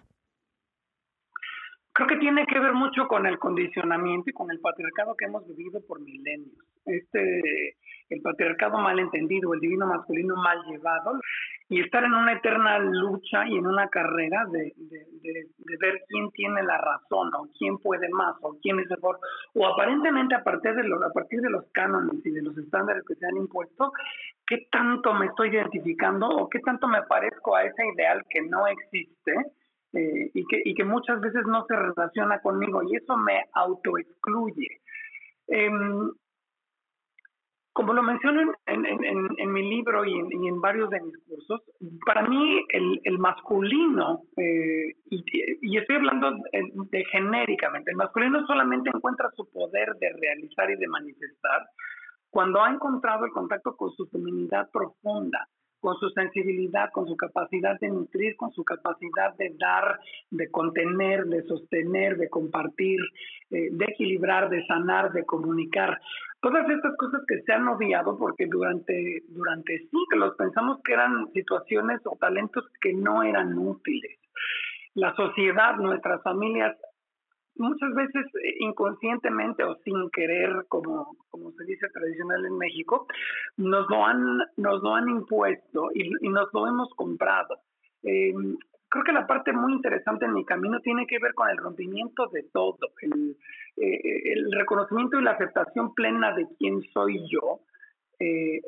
Creo 1.94 2.08
que 2.08 2.16
tiene 2.16 2.44
que 2.46 2.58
ver 2.58 2.72
mucho 2.72 3.06
con 3.06 3.24
el 3.24 3.38
condicionamiento 3.38 4.28
y 4.28 4.32
con 4.32 4.50
el 4.50 4.58
patriarcado 4.58 5.14
que 5.16 5.26
hemos 5.26 5.46
vivido 5.46 5.80
por 5.86 6.00
milenios. 6.00 6.58
Este, 6.84 7.76
el 8.10 8.20
patriarcado 8.20 8.78
mal 8.78 8.98
entendido, 8.98 9.54
el 9.54 9.60
divino 9.60 9.86
masculino 9.86 10.34
mal 10.34 10.58
llevado, 10.64 11.20
y 11.68 11.80
estar 11.80 12.02
en 12.02 12.12
una 12.12 12.32
eterna 12.32 12.80
lucha 12.80 13.46
y 13.46 13.56
en 13.58 13.66
una 13.66 13.88
carrera 13.88 14.44
de, 14.50 14.72
de, 14.76 15.76
ver 15.80 16.02
quién 16.08 16.30
tiene 16.32 16.64
la 16.64 16.78
razón, 16.78 17.30
o 17.34 17.48
quién 17.56 17.78
puede 17.78 18.08
más, 18.08 18.34
o 18.42 18.56
quién 18.60 18.80
es 18.80 18.90
mejor, 18.90 19.20
o 19.54 19.64
aparentemente 19.64 20.34
a 20.34 20.42
partir 20.42 20.74
de, 20.74 20.82
lo, 20.82 21.00
a 21.04 21.12
partir 21.12 21.40
de 21.40 21.50
los 21.50 21.64
cánones 21.72 22.26
y 22.26 22.30
de 22.30 22.42
los 22.42 22.58
estándares 22.58 23.04
que 23.06 23.14
se 23.14 23.26
han 23.26 23.36
impuesto, 23.36 23.92
qué 24.46 24.66
tanto 24.70 25.14
me 25.14 25.26
estoy 25.26 25.50
identificando 25.50 26.26
o 26.28 26.48
qué 26.48 26.58
tanto 26.58 26.88
me 26.88 27.02
parezco 27.02 27.54
a 27.54 27.64
ese 27.64 27.82
ideal 27.94 28.24
que 28.28 28.42
no 28.42 28.66
existe 28.66 29.32
eh, 29.94 30.30
y, 30.34 30.44
que, 30.46 30.62
y 30.64 30.74
que 30.74 30.84
muchas 30.84 31.20
veces 31.20 31.46
no 31.46 31.64
se 31.66 31.76
relaciona 31.76 32.40
conmigo 32.40 32.82
y 32.82 32.96
eso 32.96 33.16
me 33.16 33.44
autoexcluye. 33.52 34.80
Em, 35.48 36.10
como 37.72 37.92
lo 37.92 38.04
menciono 38.04 38.54
en, 38.66 38.86
en, 38.86 39.28
en, 39.36 39.52
mi 39.52 39.68
libro 39.68 40.04
y, 40.04 40.12
y 40.12 40.48
en, 40.48 40.60
varios 40.60 40.90
de 40.90 41.00
mis 41.00 41.16
cursos, 41.26 41.60
para 42.06 42.22
mí 42.22 42.64
el, 42.68 43.00
el 43.02 43.18
masculino, 43.18 44.22
eh, 44.36 44.94
y, 45.10 45.24
y, 45.60 45.76
estoy 45.76 45.96
hablando 45.96 46.30
de, 46.30 46.70
de, 46.90 47.04
genéricamente, 47.06 47.90
el 47.90 47.96
masculino 47.96 48.46
solamente 48.46 48.90
encuentra 48.94 49.28
su 49.34 49.50
poder 49.50 49.96
de 49.96 50.12
realizar 50.20 50.70
y 50.70 50.76
de 50.76 50.86
manifestar 50.86 51.66
cuando 52.30 52.62
ha 52.62 52.70
encontrado 52.70 53.26
el 53.26 53.32
contacto 53.32 53.76
con 53.76 53.92
su 53.92 54.06
feminidad 54.06 54.68
profunda, 54.72 55.48
con 55.84 55.98
su 55.98 56.08
sensibilidad, 56.08 56.90
con 56.92 57.06
su 57.06 57.14
capacidad 57.14 57.78
de 57.78 57.88
nutrir, 57.88 58.36
con 58.36 58.50
su 58.52 58.64
capacidad 58.64 59.36
de 59.36 59.54
dar, 59.58 60.00
de 60.30 60.50
contener, 60.50 61.26
de 61.26 61.42
sostener, 61.42 62.16
de 62.16 62.30
compartir, 62.30 62.98
eh, 63.50 63.68
de 63.70 63.84
equilibrar, 63.84 64.48
de 64.48 64.64
sanar, 64.64 65.12
de 65.12 65.26
comunicar. 65.26 66.00
Todas 66.40 66.66
estas 66.70 66.96
cosas 66.96 67.20
que 67.28 67.42
se 67.42 67.52
han 67.52 67.68
obviado 67.68 68.16
porque 68.16 68.46
durante, 68.46 69.24
durante 69.28 69.76
siglos 69.90 70.34
pensamos 70.38 70.80
que 70.82 70.94
eran 70.94 71.30
situaciones 71.34 72.00
o 72.06 72.16
talentos 72.18 72.64
que 72.80 72.94
no 72.94 73.22
eran 73.22 73.58
útiles. 73.58 74.18
La 74.94 75.14
sociedad, 75.14 75.76
nuestras 75.76 76.22
familias 76.22 76.78
muchas 77.56 77.92
veces 77.94 78.26
eh, 78.42 78.56
inconscientemente 78.61 79.64
o 79.64 79.76
sin 79.84 80.11
querer, 80.11 80.66
como, 80.68 81.16
como 81.30 81.52
se 81.52 81.64
dice 81.64 81.88
tradicional 81.92 82.44
en 82.44 82.58
México, 82.58 83.06
nos 83.56 83.88
lo 83.88 84.04
han, 84.04 84.38
nos 84.56 84.82
lo 84.82 84.94
han 84.94 85.08
impuesto 85.08 85.90
y, 85.94 86.28
nos 86.28 86.49
lo 86.52 86.66
hemos 86.66 86.92
comprado. 86.94 87.58
Em, 88.02 88.56
creo 88.88 89.04
que 89.04 89.12
la 89.12 89.26
parte 89.26 89.52
muy 89.52 89.73
interesante 89.73 90.26
en 90.26 90.34
mi 90.34 90.44
camino 90.44 90.80
tiene 90.80 91.06
que 91.06 91.18
ver 91.18 91.34
con 91.34 91.49
el 91.49 91.56
rompimiento 91.56 92.26
de 92.28 92.44
todo, 92.52 92.92
el, 93.02 93.37
eh, 93.76 94.32
el 94.32 94.52
reconocimiento 94.52 95.18
y 95.18 95.25
la 95.25 95.32
aceptación 95.32 95.94
plena 95.94 96.34
de 96.34 96.46
quién 96.58 96.82
soy 96.92 97.20
yo, 97.30 97.61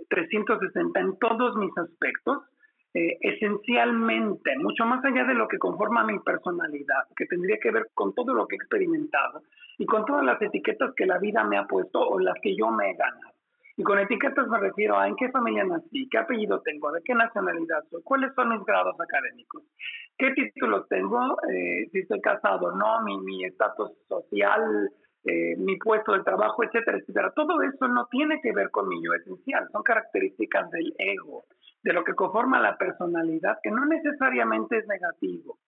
360 0.08 0.98
eh, 0.98 1.02
en 1.02 1.18
todos 1.18 1.56
mis 1.56 1.76
aspectos, 1.78 2.42
eh, 2.96 3.18
esencialmente, 3.20 4.56
mucho 4.56 4.86
más 4.86 5.04
allá 5.04 5.24
de 5.24 5.34
lo 5.34 5.46
que 5.48 5.58
conforma 5.58 6.02
mi 6.02 6.18
personalidad, 6.20 7.04
que 7.14 7.26
tendría 7.26 7.58
que 7.60 7.70
ver 7.70 7.88
con 7.92 8.14
todo 8.14 8.32
lo 8.32 8.46
que 8.46 8.54
he 8.54 8.56
experimentado 8.56 9.42
y 9.76 9.84
con 9.84 10.06
todas 10.06 10.24
las 10.24 10.40
etiquetas 10.40 10.94
que 10.96 11.04
la 11.04 11.18
vida 11.18 11.44
me 11.44 11.58
ha 11.58 11.66
puesto 11.66 12.00
o 12.00 12.18
las 12.18 12.36
que 12.40 12.56
yo 12.56 12.70
me 12.70 12.90
he 12.90 12.94
ganado. 12.94 13.34
Y 13.76 13.82
con 13.82 13.98
etiquetas 13.98 14.48
me 14.48 14.58
refiero 14.58 14.98
a 14.98 15.06
en 15.08 15.16
qué 15.16 15.28
familia 15.28 15.64
nací, 15.64 16.08
qué 16.08 16.16
apellido 16.16 16.62
tengo, 16.62 16.90
de 16.90 17.02
qué 17.02 17.14
nacionalidad 17.14 17.84
soy, 17.90 18.02
cuáles 18.02 18.32
son 18.34 18.48
mis 18.48 18.64
grados 18.64 18.98
académicos, 18.98 19.62
qué 20.16 20.30
títulos 20.30 20.88
tengo, 20.88 21.36
eh, 21.50 21.90
si 21.92 21.98
estoy 21.98 22.22
casado 22.22 22.68
o 22.68 22.72
no, 22.72 23.02
mi 23.02 23.44
estatus 23.44 23.90
social, 24.08 24.90
eh, 25.24 25.54
mi 25.58 25.76
puesto 25.76 26.12
de 26.12 26.22
trabajo, 26.22 26.64
etcétera, 26.64 26.96
etcétera. 26.96 27.30
Todo 27.36 27.60
eso 27.60 27.88
no 27.88 28.06
tiene 28.06 28.40
que 28.40 28.52
ver 28.52 28.70
con 28.70 28.88
mi 28.88 29.04
yo 29.04 29.12
esencial, 29.12 29.68
son 29.70 29.82
características 29.82 30.70
del 30.70 30.94
ego 30.96 31.44
de 31.82 31.92
lo 31.92 32.04
que 32.04 32.14
conforma 32.14 32.60
la 32.60 32.76
personalidad, 32.76 33.58
que 33.62 33.70
no 33.70 33.84
necesariamente 33.86 34.78
es 34.78 34.86
negativo. 34.86 35.58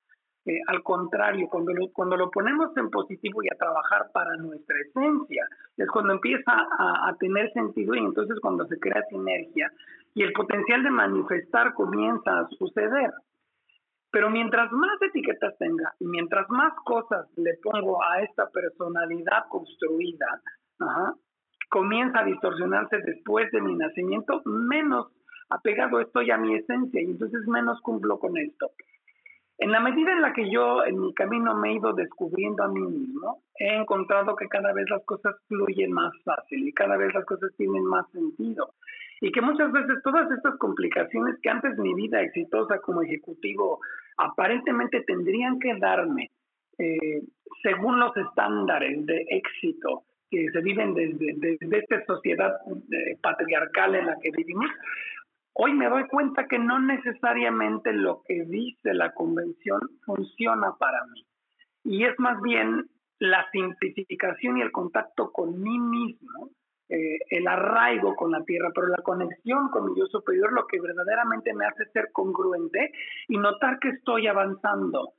Eh, 0.46 0.60
al 0.66 0.82
contrario, 0.82 1.46
cuando 1.48 1.72
lo, 1.72 1.88
cuando 1.92 2.16
lo 2.16 2.30
ponemos 2.30 2.74
en 2.76 2.90
positivo 2.90 3.42
y 3.42 3.48
a 3.48 3.58
trabajar 3.58 4.10
para 4.12 4.36
nuestra 4.36 4.76
esencia, 4.80 5.46
es 5.76 5.88
cuando 5.90 6.14
empieza 6.14 6.52
a, 6.52 7.08
a 7.08 7.16
tener 7.18 7.52
sentido 7.52 7.94
y 7.94 7.98
entonces 7.98 8.38
cuando 8.40 8.66
se 8.66 8.78
crea 8.78 9.04
sinergia 9.10 9.70
y 10.14 10.22
el 10.22 10.32
potencial 10.32 10.82
de 10.82 10.90
manifestar 10.90 11.74
comienza 11.74 12.40
a 12.40 12.48
suceder. 12.58 13.12
Pero 14.10 14.30
mientras 14.30 14.72
más 14.72 15.00
etiquetas 15.02 15.56
tenga 15.58 15.94
y 16.00 16.06
mientras 16.06 16.48
más 16.48 16.72
cosas 16.84 17.26
le 17.36 17.54
pongo 17.62 18.02
a 18.02 18.22
esta 18.22 18.48
personalidad 18.48 19.48
construida, 19.50 20.40
comienza 21.68 22.20
a 22.20 22.24
distorsionarse 22.24 22.98
después 23.04 23.50
de 23.52 23.60
mi 23.60 23.74
nacimiento, 23.74 24.40
menos 24.46 25.08
apegado 25.50 26.00
estoy 26.00 26.30
a 26.30 26.38
mi 26.38 26.54
esencia 26.54 27.00
y 27.00 27.06
entonces 27.06 27.46
menos 27.46 27.80
cumplo 27.80 28.18
con 28.18 28.36
esto. 28.36 28.70
En 29.58 29.72
la 29.72 29.80
medida 29.80 30.12
en 30.12 30.22
la 30.22 30.32
que 30.32 30.48
yo 30.48 30.84
en 30.84 31.00
mi 31.00 31.12
camino 31.14 31.54
me 31.56 31.70
he 31.70 31.74
ido 31.74 31.92
descubriendo 31.92 32.62
a 32.62 32.68
mí 32.68 32.80
mismo, 32.80 33.42
he 33.58 33.74
encontrado 33.74 34.36
que 34.36 34.46
cada 34.46 34.72
vez 34.72 34.88
las 34.88 35.04
cosas 35.04 35.34
fluyen 35.48 35.92
más 35.92 36.12
fácil 36.24 36.68
y 36.68 36.72
cada 36.72 36.96
vez 36.96 37.12
las 37.12 37.24
cosas 37.24 37.50
tienen 37.56 37.84
más 37.84 38.08
sentido. 38.12 38.74
y 39.20 39.32
que 39.32 39.40
muchas 39.40 39.72
veces 39.72 40.00
todas 40.04 40.30
estas 40.30 40.56
complicaciones 40.58 41.40
que 41.42 41.50
antes 41.50 41.76
mi 41.76 41.92
vida 41.92 42.22
exitosa 42.22 42.78
como 42.78 43.02
ejecutivo 43.02 43.80
aparentemente 44.16 45.00
tendrían 45.00 45.58
que 45.58 45.74
darme 45.76 46.30
eh, 46.78 47.22
según 47.60 47.98
los 47.98 48.16
estándares 48.16 49.04
de 49.06 49.26
éxito 49.28 50.04
que 50.30 50.48
se 50.52 50.60
viven 50.60 50.94
desde, 50.94 51.34
desde 51.36 51.78
esta 51.78 52.04
sociedad 52.04 52.54
eh, 52.92 53.16
patriarcal 53.20 53.96
en 53.96 54.06
la 54.06 54.16
que 54.22 54.30
vivimos, 54.30 54.70
hoy 55.60 55.72
me 55.72 55.88
doy 55.88 56.06
cuenta 56.06 56.46
que 56.46 56.58
no 56.58 56.78
necesariamente 56.78 57.92
lo 57.92 58.22
que 58.26 58.44
dice 58.44 58.94
la 58.94 59.12
convención 59.12 59.80
funciona 60.04 60.74
para 60.78 61.04
mí. 61.06 61.26
Y 61.84 62.04
es 62.04 62.14
más 62.18 62.40
bien 62.42 62.88
la 63.18 63.44
simplificación 63.50 64.58
y 64.58 64.62
el 64.62 64.70
contacto 64.70 65.32
con 65.32 65.60
mí 65.60 65.78
mismo, 65.78 66.50
eh, 66.88 67.18
el 67.30 67.48
arraigo 67.48 68.14
con 68.14 68.30
la 68.30 68.44
tierra, 68.44 68.70
pero 68.72 68.86
la 68.86 69.02
conexión 69.02 69.68
con 69.70 69.86
mi 69.86 69.98
yo 69.98 70.06
superior, 70.06 70.52
lo 70.52 70.66
que 70.66 70.80
verdaderamente 70.80 71.52
me 71.52 71.66
hace 71.66 71.86
ser 71.86 72.12
congruente 72.12 72.92
y 73.26 73.36
notar 73.36 73.80
que 73.80 73.90
estoy 73.90 74.28
avanzando. 74.28 75.14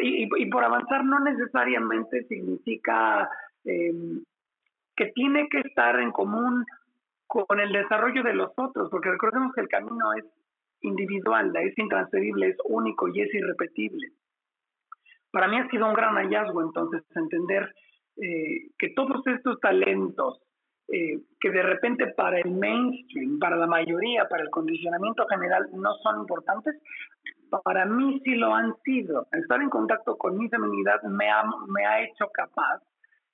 y, 0.00 0.46
por 0.50 0.64
avanzar 0.64 1.04
no 1.04 1.20
necesariamente 1.20 2.24
significa 2.24 3.30
em, 3.64 4.24
que 4.96 5.12
tiene 5.14 5.48
que 5.48 5.60
estar 5.60 6.00
en 6.00 6.10
común 6.10 6.64
con 7.28 7.60
el 7.60 7.70
desarrollo 7.72 8.22
de 8.22 8.34
los 8.34 8.50
otros, 8.56 8.88
porque 8.90 9.10
recordemos 9.10 9.54
que 9.54 9.60
el 9.60 9.68
camino 9.68 10.12
es 10.14 10.24
individual, 10.80 11.54
es 11.56 11.76
intransferible, 11.78 12.48
es 12.48 12.56
único 12.64 13.08
y 13.08 13.20
es 13.20 13.32
irrepetible. 13.34 14.08
Para 15.30 15.46
mí 15.46 15.58
ha 15.58 15.68
sido 15.68 15.86
un 15.86 15.94
gran 15.94 16.14
hallazgo 16.14 16.62
entonces 16.62 17.02
entender 17.14 17.74
eh, 18.16 18.70
que 18.78 18.90
todos 18.90 19.24
estos 19.26 19.60
talentos 19.60 20.40
eh, 20.90 21.20
que 21.38 21.50
de 21.50 21.62
repente 21.62 22.06
para 22.16 22.38
el 22.38 22.50
mainstream, 22.50 23.38
para 23.38 23.56
la 23.56 23.66
mayoría, 23.66 24.26
para 24.26 24.42
el 24.42 24.48
condicionamiento 24.48 25.26
general 25.26 25.68
no 25.74 25.92
son 26.02 26.20
importantes, 26.20 26.76
para 27.62 27.84
mí 27.84 28.20
sí 28.24 28.34
lo 28.36 28.54
han 28.54 28.74
sido. 28.84 29.26
Estar 29.32 29.60
en 29.60 29.68
contacto 29.68 30.16
con 30.16 30.38
mi 30.38 30.48
feminidad 30.48 31.02
me 31.02 31.30
ha, 31.30 31.44
me 31.68 31.84
ha 31.84 32.02
hecho 32.02 32.28
capaz 32.32 32.82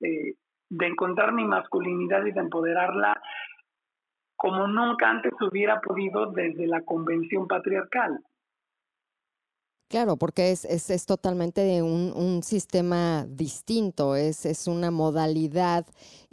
eh, 0.01 0.33
de 0.69 0.85
encontrar 0.85 1.31
mi 1.31 1.45
masculinidad 1.45 2.25
y 2.25 2.31
de 2.31 2.41
empoderarla 2.41 3.21
como 4.35 4.67
nunca 4.67 5.09
antes 5.09 5.33
hubiera 5.41 5.79
podido 5.81 6.31
desde 6.31 6.67
la 6.67 6.81
convención 6.81 7.47
patriarcal. 7.47 8.19
Claro, 9.87 10.17
porque 10.17 10.51
es, 10.51 10.65
es, 10.65 10.89
es 10.89 11.05
totalmente 11.05 11.83
un, 11.83 12.11
un, 12.15 12.41
sistema 12.41 13.27
distinto, 13.29 14.15
es, 14.15 14.47
es 14.47 14.65
una 14.67 14.89
modalidad 14.89 15.85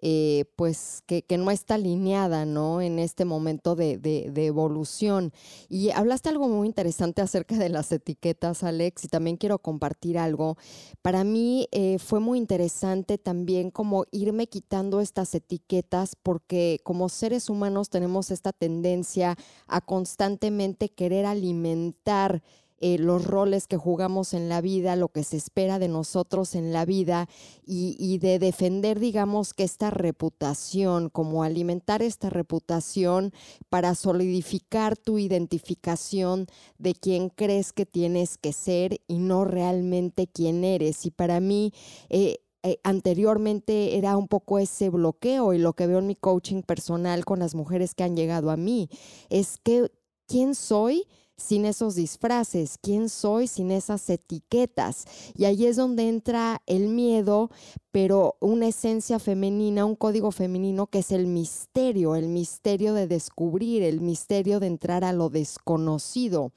eh, 0.05 0.47
pues 0.57 1.05
que, 1.07 1.23
que, 1.23 1.37
no 1.37 1.51
está 1.51 1.75
alineada 1.75 2.47
¿no? 2.47 2.81
en 2.81 2.99
este 2.99 3.25
momento 3.27 3.77
de, 3.77 3.99
de, 3.99 4.31
de, 4.33 4.47
evolución. 4.47 5.33
Y 5.69 5.91
hablaste 5.91 6.31
algo 6.31 6.49
muy 6.49 6.67
interesante 6.67 7.21
acerca 7.23 7.57
de 7.57 7.69
las 7.69 7.93
etiquetas, 7.93 8.65
Alex, 8.65 9.05
y 9.05 9.09
también 9.09 9.37
quiero 9.37 9.59
compartir 9.59 10.19
algo. 10.19 10.57
Para 11.03 11.23
mí 11.23 11.69
eh, 11.73 11.99
fue 11.99 12.21
muy 12.21 12.39
interesante 12.39 13.19
también 13.19 13.71
como 13.71 14.07
irme 14.11 14.49
quitando 14.49 15.01
estas 15.01 15.35
etiquetas 15.35 16.17
porque 16.21 16.81
como 16.83 17.11
seres 17.11 17.51
humanos 17.51 17.91
tenemos 17.91 18.31
esta 18.31 18.53
tendencia 18.53 19.37
a 19.69 19.83
constantemente 19.83 20.89
querer 20.89 21.27
alimentar 21.27 22.43
eh, 22.85 22.99
los 22.99 23.25
roles 23.25 23.69
que 23.69 23.77
jugamos 23.77 24.35
en 24.35 24.49
la 24.49 24.61
vida, 24.61 24.97
lo 24.97 25.07
que 25.09 25.23
se 25.23 25.37
espera 25.37 25.79
de 25.79 25.87
nosotros 25.87 26.57
en 26.57 26.73
la 26.73 26.85
vida 26.85 27.29
y, 27.65 28.19
de 28.19 28.41
defender, 28.41 28.99
digamos, 28.99 29.55
que 29.55 29.63
esta 29.63 29.91
reputación, 29.91 31.09
como 31.09 31.45
alimentar 31.45 32.03
esta 32.03 32.29
reputación 32.29 33.33
para 33.69 33.95
solidificar 33.95 34.97
tu 34.97 35.19
identificación 35.19 36.49
de 36.79 36.95
quién 36.95 37.29
crees 37.29 37.73
que 37.73 37.87
tienes 37.87 38.37
que 38.37 38.53
ser 38.53 39.01
y 39.07 39.19
no 39.19 39.45
realmente 39.45 40.27
quién 40.27 40.65
eres. 40.65 41.07
Y 41.07 41.13
para 41.13 41.39
mí, 41.39 41.73
eh, 42.11 42.39
eh, 42.65 42.81
anteriormente 42.83 43.97
era 43.97 44.17
un 44.17 44.27
poco 44.27 44.59
ese 44.59 44.91
bloqueo 44.91 45.53
y 45.55 45.59
lo 45.59 45.75
que 45.75 45.87
veo 45.87 46.01
en 46.01 46.09
mi 46.09 46.17
coaching 46.17 46.63
personal 46.63 47.25
con 47.25 47.39
las 47.39 47.55
mujeres 47.55 47.95
que 47.95 48.03
han 48.03 48.17
llegado 48.17 48.51
a 48.51 48.57
mí 48.57 48.89
es 49.31 49.59
que 49.63 49.89
quién 50.27 50.57
soy 50.57 51.07
sin 51.43 51.65
esos 51.65 51.97
disfraces, 51.97 52.79
quién 52.81 53.09
soy 53.09 53.47
sin 53.47 53.71
esas 53.71 54.09
etiquetas. 54.09 55.05
Y 55.35 55.45
ahí 55.45 55.67
es 55.67 55.77
donde 55.77 56.09
entra 56.09 56.63
el 56.67 56.89
miedo, 56.89 57.51
pero 57.91 58.37
una 58.41 58.69
esencia 58.69 59.19
femenina, 59.19 59.85
un 59.85 59.97
código 59.97 60.31
femenino 60.31 60.87
que 60.87 61.01
es 61.01 61.11
el 61.11 61.27
misterio, 61.27 62.15
el 62.15 62.29
misterio 62.29 62.95
de 62.95 63.07
descubrir, 63.07 63.83
el 63.83 64.01
misterio 64.01 64.61
de 64.61 64.69
entrar 64.69 65.05
a 65.05 65.13
lo 65.13 65.29
desconocido. 65.29 66.53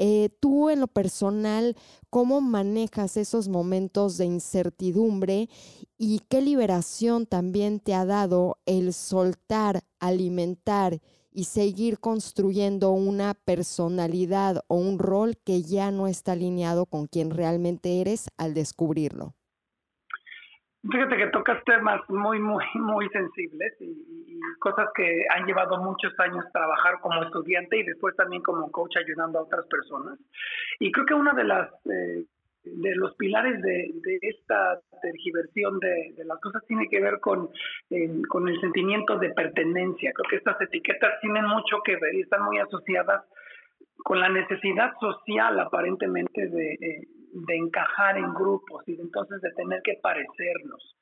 Eh, 0.00 0.30
tú 0.40 0.70
en 0.70 0.80
lo 0.80 0.86
personal, 0.86 1.76
¿cómo 2.10 2.40
manejas 2.40 3.16
esos 3.16 3.48
momentos 3.48 4.16
de 4.16 4.26
incertidumbre 4.26 5.48
y 5.96 6.20
qué 6.28 6.40
liberación 6.40 7.26
también 7.26 7.80
te 7.80 7.94
ha 7.94 8.04
dado 8.04 8.58
el 8.64 8.94
soltar, 8.94 9.84
alimentar 9.98 11.00
y 11.38 11.44
seguir 11.44 12.00
construyendo 12.00 12.90
una 12.90 13.32
personalidad 13.32 14.56
o 14.66 14.74
un 14.74 14.98
rol 14.98 15.36
que 15.46 15.62
ya 15.62 15.92
no 15.92 16.08
está 16.08 16.32
alineado 16.32 16.84
con 16.84 17.06
quien 17.06 17.30
realmente 17.30 18.00
eres 18.00 18.28
al 18.36 18.54
descubrirlo. 18.54 19.34
Fíjate 20.82 21.16
que 21.16 21.28
tocas 21.28 21.62
temas 21.62 22.00
muy, 22.08 22.40
muy, 22.40 22.64
muy 22.74 23.08
sensibles 23.10 23.72
y, 23.78 24.40
cosas 24.58 24.88
que 24.96 25.26
han 25.32 25.46
llevado 25.46 25.78
muchos 25.78 26.12
años 26.18 26.44
trabajar 26.52 26.98
como 27.00 27.22
estudiante 27.22 27.78
y 27.78 27.84
después 27.84 28.16
también 28.16 28.42
como 28.42 28.72
coach 28.72 28.96
ayudando 28.96 29.38
a 29.38 29.42
otras 29.42 29.64
personas. 29.66 30.18
Y 30.80 30.90
creo 30.90 31.06
que 31.06 31.14
una 31.14 31.34
de 31.34 31.44
las 31.44 31.70
eh, 31.86 32.24
de 32.76 32.94
los 32.96 33.14
pilares 33.16 33.60
de, 33.62 33.92
esta 34.22 34.80
tergiversión 35.02 35.78
de, 35.78 36.14
las 36.24 36.40
cosas 36.40 36.64
tiene 36.66 36.88
que 36.88 37.00
ver 37.00 37.20
con, 37.20 37.50
con 38.28 38.48
el 38.48 38.60
sentimiento 38.60 39.18
de 39.18 39.30
pertenencia. 39.30 40.12
Creo 40.12 40.30
que 40.30 40.36
estas 40.36 40.60
etiquetas 40.60 41.20
tienen 41.20 41.44
mucho 41.46 41.78
que 41.84 41.96
ver 41.96 42.14
y 42.14 42.22
están 42.22 42.44
muy 42.44 42.58
asociadas 42.58 43.24
con 44.04 44.20
la 44.20 44.28
necesidad 44.28 44.92
social 45.00 45.58
aparentemente 45.60 46.48
de, 46.48 46.72
eh, 46.74 47.08
de 47.32 47.56
encajar 47.56 48.16
en 48.16 48.32
grupos 48.32 48.86
y 48.86 48.98
entonces 49.00 49.40
de 49.40 49.50
tener 49.52 49.82
que 49.82 49.98
parecernos. 50.02 50.96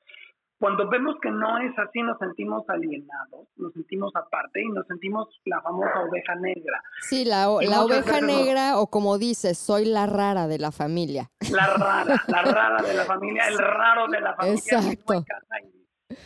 Cuando 0.59 0.89
vemos 0.89 1.15
que 1.21 1.29
no 1.29 1.59
es 1.59 1.77
así, 1.77 2.01
nos 2.01 2.17
sentimos 2.17 2.67
alienados, 2.67 3.47
nos 3.57 3.73
sentimos 3.73 4.11
aparte 4.15 4.61
y 4.61 4.69
nos 4.69 4.87
sentimos 4.87 5.27
la 5.45 5.61
famosa 5.61 6.01
oveja 6.01 6.33
negra. 6.35 6.81
Sí, 7.01 7.25
la, 7.25 7.45
la 7.61 7.83
oveja 7.83 8.21
negra 8.21 8.79
o 8.79 8.87
como 8.87 9.19
dices, 9.19 9.57
soy 9.59 9.85
la 9.85 10.07
rara 10.07 10.47
de 10.47 10.57
la 10.57 10.71
familia. 10.71 11.29
La 11.51 11.67
rara, 11.67 12.23
la 12.27 12.41
rara 12.41 12.81
de 12.81 12.93
la 12.95 13.05
familia, 13.05 13.47
el 13.47 13.57
raro 13.59 14.07
de 14.07 14.19
la 14.19 14.33
familia. 14.33 14.57
Exacto. 14.57 15.23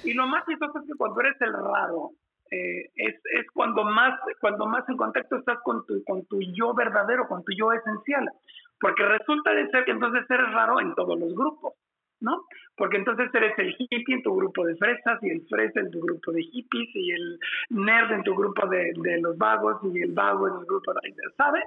Y, 0.05 0.13
lo 0.13 0.27
más 0.27 0.45
chistoso 0.45 0.79
es 0.79 0.85
que 0.87 0.97
cuando 0.97 1.19
eres 1.19 1.35
el 1.41 1.51
raro, 1.51 2.11
eh, 2.51 2.89
es, 2.95 3.15
es 3.15 3.51
cuando 3.53 3.83
más 3.83 4.17
cuando 4.39 4.65
más 4.65 4.87
en 4.87 4.95
contacto 4.95 5.37
estás 5.37 5.57
con 5.63 5.85
tu, 5.85 6.03
con 6.05 6.25
tu 6.25 6.39
yo 6.41 6.73
verdadero, 6.73 7.27
con 7.27 7.43
tu 7.43 7.51
yo 7.51 7.73
esencial. 7.73 8.31
Porque 8.79 9.03
resulta 9.03 9.51
de 9.51 9.69
ser 9.69 9.83
que 9.83 9.91
entonces 9.91 10.23
eres 10.29 10.51
raro 10.53 10.79
en 10.79 10.95
todos 10.95 11.19
los 11.19 11.33
grupos. 11.33 11.73
¿No? 12.21 12.45
Porque 12.77 12.97
entonces 12.97 13.29
eres 13.33 13.57
el 13.57 13.75
hippie 13.77 14.15
en 14.15 14.23
tu 14.23 14.35
grupo 14.35 14.65
de 14.65 14.75
fresas 14.75 15.19
y 15.21 15.29
el 15.29 15.45
fresa 15.47 15.79
en 15.79 15.91
tu 15.91 15.99
grupo 15.99 16.31
de 16.31 16.43
hippies 16.43 16.89
y 16.95 17.11
el 17.11 17.39
nerd 17.69 18.11
en 18.11 18.23
tu 18.23 18.35
grupo 18.35 18.67
de, 18.67 18.93
los 19.21 19.37
vagos 19.37 19.81
y 19.93 20.01
el 20.01 20.13
vago 20.13 20.47
en 20.47 20.53
el 20.59 20.65
grupo 20.65 20.93
de... 20.93 21.13
¿Sabes? 21.35 21.63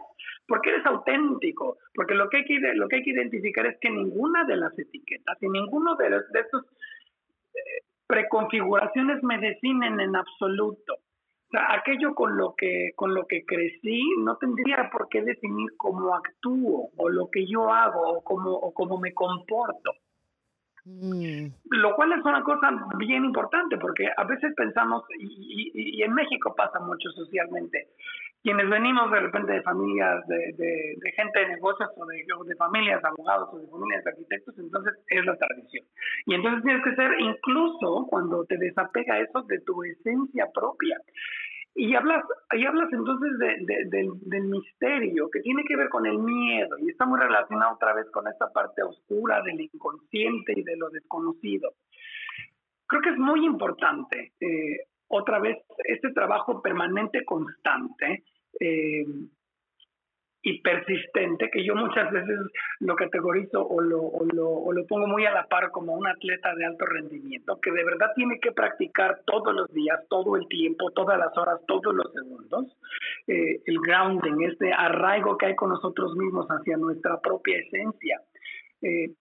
Porque 0.46 0.70
eres 0.70 0.86
auténtico, 0.86 1.78
porque 1.94 2.14
lo 2.14 2.28
que 2.28 2.38
hay 2.38 2.44
que, 2.44 2.58
lo 2.74 2.88
que, 2.88 2.96
hay 2.96 3.02
que 3.02 3.10
identificar 3.10 3.66
es 3.66 3.78
que 3.80 3.90
ninguna 3.90 4.44
de 4.44 4.56
las 4.56 4.78
etiquetas 4.78 5.36
y 5.42 5.48
ninguno 5.48 5.96
de, 5.96 6.10
los, 6.10 6.30
de 6.30 6.40
estos 6.40 6.64
eh, 7.54 7.84
preconfiguraciones 8.06 9.22
me 9.22 9.38
definen 9.38 10.00
en 10.00 10.16
absoluto. 10.16 10.98
Aquello 11.68 12.14
con 12.16 12.36
lo 12.36 12.54
que 12.56 12.90
con 12.96 13.14
lo 13.14 13.26
que 13.26 13.44
crecí 13.44 14.02
no 14.18 14.36
tendría 14.38 14.90
por 14.90 15.08
qué 15.08 15.22
definir 15.22 15.70
cómo 15.76 16.12
actúo 16.12 16.90
o 16.96 17.08
lo 17.08 17.30
que 17.30 17.46
yo 17.46 17.70
hago 17.72 18.00
o 18.00 18.24
cómo 18.24 18.50
o 18.50 18.72
cómo 18.74 18.98
me 18.98 19.14
comporto. 19.14 19.92
Mm. 20.84 21.46
Lo 21.70 21.94
cual 21.94 22.12
es 22.12 22.24
una 22.24 22.42
cosa 22.42 22.70
bien 22.98 23.24
importante 23.24 23.78
porque 23.78 24.06
a 24.14 24.24
veces 24.24 24.52
pensamos, 24.54 25.04
y, 25.18 26.02
en 26.02 26.12
México 26.12 26.54
pasa 26.54 26.78
mucho 26.80 27.10
socialmente, 27.10 27.88
quienes 28.42 28.68
venimos 28.68 29.10
de 29.10 29.20
repente 29.20 29.52
de 29.52 29.62
familias 29.62 30.26
de, 30.26 30.54
gente 31.16 31.40
de 31.40 31.48
negocios 31.48 31.88
o 31.96 32.04
de, 32.04 32.16
de, 32.16 32.56
familias 32.56 33.00
de 33.00 33.08
abogados 33.08 33.48
o 33.54 33.58
de 33.58 33.66
familias 33.68 34.04
de 34.04 34.10
arquitectos, 34.10 34.58
entonces 34.58 34.92
es 35.08 35.24
la 35.24 35.36
tradición. 35.36 35.86
Y 36.26 36.34
entonces 36.34 36.62
tienes 36.62 36.84
que 36.84 36.94
ser 36.94 37.10
incluso 37.18 38.06
cuando 38.10 38.44
te 38.44 38.58
desapega 38.58 39.20
eso 39.20 39.40
de 39.42 39.60
tu 39.60 39.82
esencia 39.84 40.46
propia. 40.52 41.00
Y 41.76 41.94
hablas, 41.94 42.24
y 42.52 42.64
hablas 42.64 42.92
entonces 42.92 43.38
de, 43.38 44.08
del 44.22 44.44
misterio, 44.44 45.28
que 45.28 45.40
tiene 45.40 45.64
que 45.64 45.76
ver 45.76 45.88
con 45.88 46.06
el 46.06 46.18
miedo, 46.18 46.78
y 46.78 46.90
está 46.90 47.04
muy 47.04 47.18
relacionado 47.18 47.74
otra 47.74 47.94
vez 47.94 48.08
con 48.12 48.28
esta 48.28 48.52
parte 48.52 48.82
oscura 48.82 49.42
del 49.42 49.60
inconsciente 49.60 50.52
y 50.54 50.62
de 50.62 50.76
lo 50.76 50.88
desconocido. 50.90 51.72
Creo 52.86 53.02
que 53.02 53.10
es 53.10 53.18
muy 53.18 53.44
importante 53.44 54.32
eh, 54.40 54.86
otra 55.08 55.40
vez 55.40 55.58
este 55.84 56.12
trabajo 56.12 56.62
permanente, 56.62 57.24
constante, 57.24 58.22
eh, 58.60 59.04
y 60.46 60.60
persistente, 60.60 61.50
que 61.50 61.64
yo 61.64 61.74
muchas 61.74 62.12
veces 62.12 62.38
lo 62.80 62.94
categorizo 62.96 63.66
o 63.66 63.80
lo, 63.80 64.02
o 64.02 64.26
lo, 64.26 64.50
o 64.50 64.72
lo, 64.74 64.86
pongo 64.86 65.06
muy 65.06 65.24
a 65.24 65.32
la 65.32 65.46
par 65.46 65.70
como 65.70 65.94
un 65.94 66.06
atleta 66.06 66.54
de 66.54 66.66
alto 66.66 66.84
rendimiento, 66.84 67.58
que 67.62 67.72
de 67.72 67.82
verdad 67.82 68.10
tiene 68.14 68.38
que 68.40 68.52
practicar 68.52 69.22
todos 69.24 69.54
los 69.54 69.72
días, 69.72 69.98
todo 70.10 70.36
el 70.36 70.46
tiempo, 70.48 70.90
todas 70.90 71.18
las 71.18 71.34
horas, 71.38 71.60
todos 71.66 71.94
los 71.94 72.12
segundos, 72.12 72.76
eh, 73.26 73.62
el 73.64 73.78
grounding, 73.80 74.42
este 74.42 74.70
arraigo 74.70 75.38
que 75.38 75.46
hay 75.46 75.54
con 75.56 75.70
nosotros 75.70 76.14
mismos 76.14 76.46
hacia 76.48 76.76
nuestra 76.76 77.18
propia 77.22 77.56
esencia. 77.56 78.20
Eh, 78.82 79.14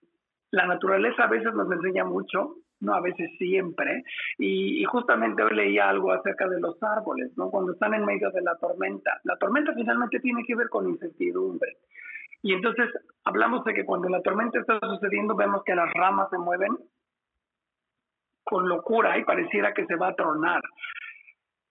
la 0.50 0.66
naturaleza 0.66 1.24
a 1.24 1.28
veces 1.28 1.54
nos 1.54 1.72
enseña 1.72 2.04
mucho, 2.04 2.56
no 2.84 2.94
a 2.94 3.00
veces 3.00 3.30
siempre. 3.38 4.04
Y, 4.38 4.84
justamente 4.84 5.42
hoy 5.42 5.54
leía 5.56 5.88
algo 5.88 6.12
acerca 6.12 6.48
de 6.48 6.60
los 6.60 6.80
árboles, 6.82 7.32
¿no? 7.36 7.50
Cuando 7.50 7.72
están 7.72 7.94
en 7.94 8.04
medio 8.04 8.30
de 8.30 8.42
la 8.42 8.56
tormenta. 8.56 9.20
La 9.24 9.36
tormenta 9.36 9.72
finalmente 9.74 10.20
tiene 10.20 10.44
que 10.44 10.54
ver 10.54 10.68
con 10.68 10.88
incertidumbre. 10.88 11.78
Y 12.42 12.52
entonces 12.52 12.90
hablamos 13.24 13.64
de 13.64 13.74
que 13.74 13.84
cuando 13.84 14.08
la 14.08 14.20
tormenta 14.20 14.60
está 14.60 14.78
sucediendo 14.80 15.34
vemos 15.34 15.64
que 15.64 15.74
las 15.74 15.92
ramas 15.94 16.28
se 16.30 16.38
mueven 16.38 16.76
con 18.44 18.68
locura 18.68 19.18
y 19.18 19.24
pareciera 19.24 19.72
que 19.72 19.86
se 19.86 19.96
va 19.96 20.08
a 20.08 20.14
tronar. 20.14 20.60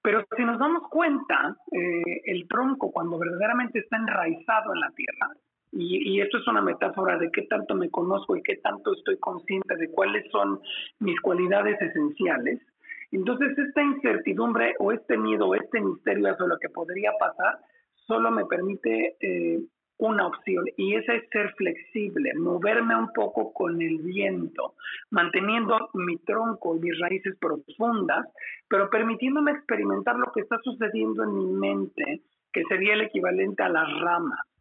Pero 0.01 0.25
si 0.35 0.43
nos 0.43 0.59
damos 0.59 0.83
cuenta, 0.89 1.55
eh, 1.71 2.21
el 2.25 2.47
tronco 2.47 2.91
cuando 2.91 3.17
verdaderamente 3.17 3.79
está 3.79 3.97
enraizado 3.97 4.73
en 4.73 4.79
la 4.81 4.89
tierra, 4.91 5.29
y, 5.75 6.21
esto 6.21 6.37
es 6.37 6.47
una 6.47 6.61
metáfora 6.61 7.17
de 7.17 7.31
qué 7.31 7.43
tanto 7.43 7.75
me 7.75 7.89
conozco 7.89 8.35
y 8.35 8.43
qué 8.43 8.57
tanto 8.57 8.93
estoy 8.93 9.17
consciente 9.17 9.75
de 9.75 9.89
cuáles 9.89 10.29
son 10.31 10.59
mis 10.99 11.19
cualidades 11.21 11.81
esenciales. 11.81 12.59
Entonces, 13.11 13.57
esta 13.57 13.81
incertidumbre 13.81 14.75
o 14.79 14.91
este 14.91 15.17
miedo 15.17 15.47
o 15.47 15.55
este 15.55 15.81
misterio 15.81 16.31
hacia 16.31 16.45
lo 16.45 16.57
que 16.59 16.69
podría 16.69 17.11
pasar 17.19 17.59
solo 18.07 18.31
me 18.31 18.45
permite 18.45 19.15
eh, 19.19 19.61
una 19.97 20.27
opción 20.27 20.65
y 20.77 20.95
esa 20.95 21.13
es 21.13 21.29
ser 21.29 21.53
flexible, 21.53 22.33
moverme 22.35 22.95
un 22.95 23.11
poco 23.13 23.53
con 23.53 23.81
el 23.81 23.99
viento, 23.99 24.73
manteniendo 25.11 25.89
mi 25.93 26.17
tronco 26.17 26.75
y 26.75 26.79
mis 26.79 26.99
raíces 26.99 27.35
profundas, 27.39 28.27
pero 28.67 28.89
permitiéndome 28.89 29.51
experimentar 29.51 30.17
lo 30.17 30.31
que 30.33 30.41
está 30.41 30.59
sucediendo 30.63 31.23
en 31.23 31.37
mi 31.37 31.45
mente, 31.45 32.21
que 32.51 32.63
sería 32.65 32.93
el 32.93 33.01
equivalente 33.01 33.63
a 33.63 33.69
las 33.69 33.87
ramas. 34.01 34.52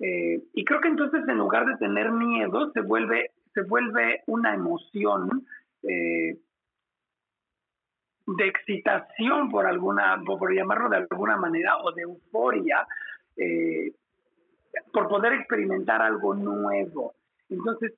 Eh, 0.00 0.42
y 0.54 0.64
creo 0.64 0.80
que 0.80 0.88
entonces 0.88 1.28
en 1.28 1.36
lugar 1.36 1.66
de 1.66 1.76
tener 1.76 2.10
miedo, 2.10 2.70
se 2.72 2.80
vuelve, 2.80 3.32
se 3.52 3.62
vuelve 3.62 4.22
una 4.26 4.54
emoción 4.54 5.46
eh, 5.82 6.38
de 8.26 8.46
excitación 8.46 9.50
por 9.50 9.66
alguna, 9.66 10.22
por 10.24 10.54
llamarlo 10.54 10.88
de 10.88 10.96
alguna 10.96 11.36
manera, 11.36 11.76
o 11.78 11.92
de 11.92 12.02
euforia, 12.02 12.86
eh, 13.36 13.92
por 14.92 15.08
poder 15.08 15.34
experimentar 15.34 16.00
algo 16.00 16.34
nuevo. 16.34 17.14
Entonces, 17.48 17.92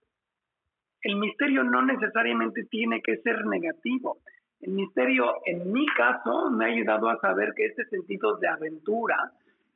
el 1.02 1.16
misterio 1.16 1.62
no 1.62 1.82
necesariamente 1.82 2.64
tiene 2.64 3.00
que 3.02 3.18
ser 3.18 3.44
negativo. 3.46 4.18
El 4.60 4.72
misterio, 4.72 5.34
en 5.44 5.72
mi 5.72 5.86
caso, 5.86 6.50
me 6.50 6.64
ha 6.64 6.68
ayudado 6.68 7.10
a 7.10 7.18
saber 7.20 7.52
que 7.54 7.66
este 7.66 7.84
sentido 7.86 8.36
de 8.36 8.48
aventura, 8.48 9.32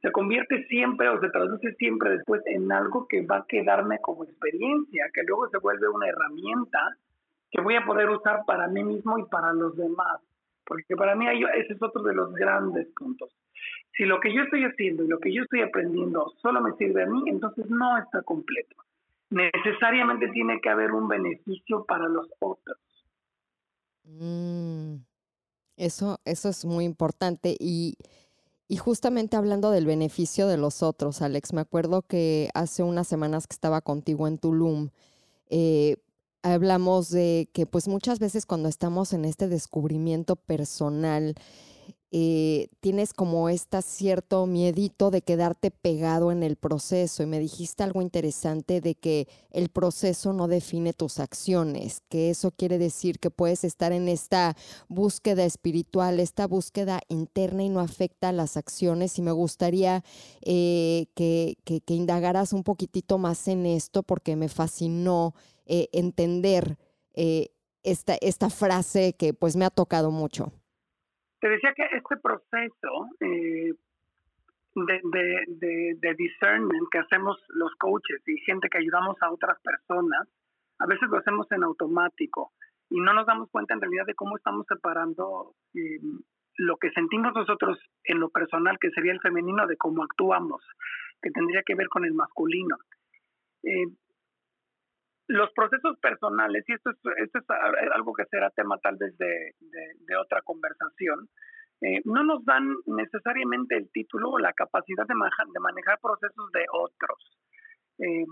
se 0.07 0.13
convierte 0.13 0.65
siempre 0.69 1.09
o 1.09 1.21
se 1.21 1.31
traduce 1.31 1.75
siempre 1.75 2.11
después 2.11 2.41
en 2.47 2.71
algo 2.71 3.09
que 3.09 3.27
va 3.27 3.39
a 3.39 3.47
quedarme 3.49 3.99
como 4.01 4.23
experiencia, 4.23 5.11
que 5.13 5.25
luego 5.25 5.49
se 5.49 5.59
vuelve 5.59 5.89
una 5.89 6.07
herramienta 6.07 6.97
que 7.51 7.61
voy 7.61 7.75
a 7.75 7.85
poder 7.85 8.09
usar 8.11 8.45
para 8.47 8.69
mí 8.69 8.85
mismo 8.85 9.19
y 9.19 9.25
para 9.25 9.53
los 9.53 9.77
demás. 9.77 10.21
Porque 10.65 10.95
para 10.95 11.17
mí 11.17 11.27
ese 11.29 11.73
es 11.73 11.83
otro 11.83 12.05
de 12.05 12.15
los 12.15 12.33
grandes 12.35 12.87
puntos. 12.95 13.35
Si 13.97 14.05
lo 14.05 14.21
que 14.21 14.33
yo 14.33 14.43
estoy 14.43 14.63
haciendo 14.63 15.03
y 15.03 15.09
lo 15.09 15.19
que 15.19 15.35
yo 15.35 15.43
estoy 15.43 15.63
aprendiendo 15.63 16.33
solo 16.41 16.61
me 16.61 16.77
sirve 16.77 17.03
a 17.03 17.07
mí, 17.07 17.25
entonces 17.27 17.69
no 17.69 17.99
está 17.99 18.23
completo. 18.23 18.77
Necesariamente 19.31 20.29
tiene 20.29 20.61
que 20.61 20.69
haber 20.69 20.93
un 20.93 21.09
beneficio 21.09 21.85
para 21.85 22.07
los 22.07 22.29
otros. 22.39 22.79
Mm, 24.05 24.99
eso, 25.77 26.21
eso 26.25 26.49
es 26.49 26.65
muy 26.65 26.85
importante 26.85 27.57
y 27.59 27.97
y 28.69 28.77
justamente 28.77 29.37
hablando 29.37 29.71
del 29.71 29.87
beneficio 29.87 30.49
de 30.49 30.57
los 30.57 30.83
otros, 30.83 31.23
Alex, 31.23 31.53
me 31.53 31.61
acuerdo 31.61 32.03
que 32.03 32.51
hace 32.55 32.83
unas 32.83 33.07
semanas 33.07 33.47
que 33.47 33.55
estaba 33.55 33.81
contigo 33.81 34.27
en 34.27 34.39
Tulum, 34.39 34.91
eh, 35.49 35.99
hablamos 36.43 37.11
de 37.11 37.49
que 37.53 37.67
pues 37.67 37.89
muchas 37.89 38.19
veces 38.19 38.47
cuando 38.47 38.69
estamos 38.69 39.13
en 39.13 39.25
este 39.25 39.49
descubrimiento 39.49 40.37
personal, 40.37 41.35
eh, 42.13 42.69
tienes 42.79 43.13
como 43.13 43.49
este 43.49 43.83
cierto 43.83 44.47
miedito 44.47 45.11
de 45.11 45.23
quedarte 45.23 45.73
pegado 45.73 46.31
en 46.31 46.45
el 46.45 46.55
proceso 46.55 47.25
y 47.25 47.27
me 47.27 47.41
dijiste 47.41 47.83
algo 47.83 48.01
interesante 48.01 48.81
de 48.81 48.95
que 48.95 49.27
el 49.51 49.71
proceso 49.71 50.33
no 50.33 50.47
define 50.47 50.93
tus 50.93 51.19
acciones, 51.19 52.03
que 52.09 52.31
eso 52.31 52.53
quiere 52.53 52.79
decir 52.79 53.19
que 53.19 53.31
puedes 53.31 53.65
estar 53.65 53.91
en 53.91 54.09
esta 54.09 54.57
búsqueda 54.89 55.45
espiritual, 55.45 56.21
esta 56.21 56.47
búsqueda 56.47 57.01
interna 57.09 57.65
y 57.65 57.71
no 57.71 57.81
afecta 57.81 58.29
a 58.29 58.33
las 58.33 58.57
acciones 58.57 59.19
y 59.19 59.23
me 59.23 59.33
gustaría 59.33 60.05
eh, 60.43 61.07
que, 61.17 61.57
indagaras 61.89 62.53
un 62.53 62.63
poquitito 62.63 63.19
más 63.19 63.49
en 63.49 63.67
esto 63.67 64.05
porque 64.05 64.37
me 64.37 64.49
fascinó 64.49 65.35
eh, 65.67 65.89
entender 65.93 66.79
esta, 67.83 68.15
esta 68.21 68.51
frase 68.51 69.15
que 69.15 69.35
pues 69.35 69.57
me 69.57 69.65
ha 69.65 69.71
tocado 69.71 70.11
mucho. 70.13 70.53
Te 71.47 71.51
decía 71.51 71.75
que 71.75 71.85
este 71.97 72.17
proceso 72.17 73.09
eh, 73.21 73.73
de, 74.75 76.15
discernment 76.19 76.89
que 76.91 76.99
hacemos 76.99 77.39
los 77.51 77.73
coaches 77.77 78.21
y 78.27 78.37
gente 78.39 78.69
que 78.69 78.79
ayudamos 78.79 79.17
a 79.23 79.31
otras 79.31 79.57
personas, 79.63 80.27
a 80.81 80.87
veces 80.87 81.09
lo 81.09 81.19
hacemos 81.19 81.47
en 81.53 81.63
automático 81.63 82.51
y 82.91 82.99
no 82.99 83.13
nos 83.13 83.27
damos 83.27 83.49
cuenta 83.53 83.75
en 83.75 83.81
realidad 83.81 84.07
de 84.07 84.17
cómo 84.17 84.37
estamos 84.37 84.67
separando 84.69 85.55
eh, 85.75 86.01
lo 86.57 86.79
que 86.79 86.91
sentimos 86.91 87.33
nosotros 87.33 87.79
en 88.03 88.19
lo 88.19 88.29
personal, 88.31 88.77
que 88.81 88.91
sería 88.91 89.13
el 89.13 89.21
femenino, 89.21 89.69
de 89.69 89.77
cómo 89.77 90.03
actuamos, 90.03 90.65
que 91.23 91.31
tendría 91.31 91.63
que 91.65 91.77
ver 91.77 91.87
con 91.87 92.05
el 92.05 92.15
masculino. 92.15 92.77
Eh, 93.63 93.87
los 95.29 95.51
procesos 95.53 95.99
personales, 95.99 96.65
y 96.69 96.73
esto 96.73 96.91
es, 96.91 96.97
esto 97.25 97.39
es 97.39 97.45
algo 97.95 98.13
que 98.15 98.25
será 98.27 98.51
tema 98.51 98.79
tal 98.79 98.97
vez 98.97 99.17
de, 99.19 99.55
otra 100.21 100.43
conversación, 100.43 101.29
eh, 101.83 102.01
no 102.05 102.25
nos 102.25 102.45
dan 102.45 102.75
necesariamente 102.87 103.77
el 103.77 103.91
título 103.93 104.31
o 104.31 104.39
la 104.39 104.53
capacidad 104.53 105.07
de, 105.07 105.15
manejar, 105.15 105.47
de 105.49 105.61
manejar 105.61 105.99
procesos 106.01 106.51
de 106.53 106.65
otros. 106.73 107.39
Eh, 107.99 108.25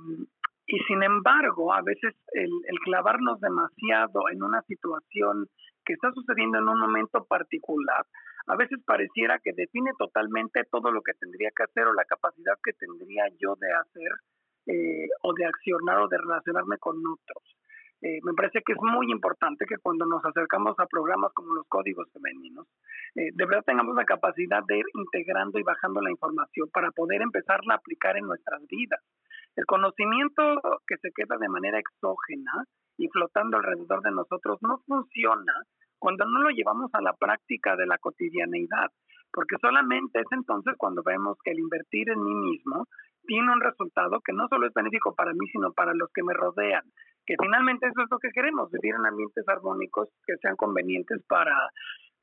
y 0.67 0.79
sin 0.89 1.03
embargo, 1.03 1.75
a 1.75 1.83
veces 1.83 2.15
el, 2.33 2.51
el, 2.67 2.79
clavarnos 2.85 3.39
demasiado 3.41 4.31
en 4.33 4.43
una 4.43 4.63
situación 4.63 5.47
que 5.85 5.93
está 5.93 6.11
sucediendo 6.13 6.59
en 6.59 6.69
un 6.69 6.81
momento 6.81 7.25
particular, 7.27 8.07
a 8.47 8.57
veces 8.57 8.79
pareciera 8.87 9.39
que 9.41 9.53
define 9.53 9.91
totalmente 9.99 10.65
todo 10.71 10.91
lo 10.91 11.03
que 11.03 11.13
tendría 11.15 11.51
que 11.55 11.65
hacer 11.65 11.87
o 11.87 11.93
la 11.93 12.05
capacidad 12.05 12.55
que 12.63 12.73
tendría 12.73 13.25
yo 13.39 13.57
de 13.57 13.73
hacer 13.73 14.13
eh, 14.67 15.09
o 15.23 15.33
de 15.35 15.47
accionar 15.47 15.99
o 15.99 16.09
de 16.09 16.19
relacionarme 16.19 16.79
con 16.79 16.97
otros. 17.07 17.43
Eh, 18.05 18.21
me 18.23 18.35
parece 18.35 18.61
que 18.61 18.73
es 18.73 18.79
muy 18.83 19.11
importante 19.11 19.65
que 19.65 19.79
cuando 19.79 20.05
nos 20.05 20.23
acercamos 20.25 20.79
a 20.79 20.87
programas 20.87 21.33
como 21.33 21.55
los 21.55 21.67
códigos 21.69 22.11
femeninos, 22.13 22.67
eh, 23.15 23.31
de 23.33 23.47
verdad 23.47 23.65
tengamos 23.65 23.97
la 23.97 24.05
capacidad 24.05 24.63
de 24.67 24.79
ir 24.79 24.85
integrando 24.95 25.59
y 25.59 25.63
bajando 25.63 26.03
la 26.03 26.11
información 26.11 26.69
para 26.71 26.91
poder 26.91 27.23
empezarla 27.23 27.75
a 27.75 27.77
aplicar 27.79 28.19
en 28.19 28.27
nuestras 28.27 28.61
vidas. 28.67 29.01
El 29.57 29.65
conocimiento 29.65 30.43
que 30.87 30.99
se 30.99 31.13
queda 31.13 31.39
de 31.39 31.49
manera 31.49 31.79
exógena 31.79 32.65
y 32.99 33.09
flotando 33.09 33.57
alrededor 33.57 34.03
de 34.03 34.11
nosotros 34.11 34.59
no 34.61 34.79
funciona 34.87 35.63
cuando 35.99 36.27
no 36.27 36.43
lo 36.43 36.51
llevamos 36.51 36.91
a 36.93 37.01
la 37.01 37.15
práctica 37.15 37.77
de 37.77 37.87
la 37.87 37.97
cotidianeidad, 37.97 38.91
porque 39.33 39.57
solamente 39.61 40.21
es 40.21 40.27
entonces 40.33 40.75
cuando 40.77 41.03
vemos 41.03 41.39
que 41.43 41.53
el 41.53 41.59
invertir 41.59 42.11
en 42.11 42.23
mí 42.23 42.35
mismo 42.35 42.87
tiene 43.27 43.53
un 43.53 43.61
resultado 43.61 44.21
que 44.21 44.33
no 44.33 44.49
solo 44.49 44.67
es 44.67 44.75
benéfico 44.75 45.15
para 45.15 45.33
mí, 45.33 45.47
sino 45.53 45.73
para 45.73 45.95
los 45.95 46.11
que 46.13 46.23
me 46.23 46.35
rodean. 46.35 46.83
Que 47.27 47.37
finalmente 47.41 47.87
eso 47.87 48.03
es 48.03 48.09
lo 48.11 48.19
que 48.19 48.31
queremos, 48.31 48.71
vivir 48.71 48.95
en 48.95 49.07
ambientes 49.07 49.45
armónicos 49.49 50.09
que 50.27 50.37
sean 50.43 50.57
convenientes 50.57 51.23
para, 51.29 51.55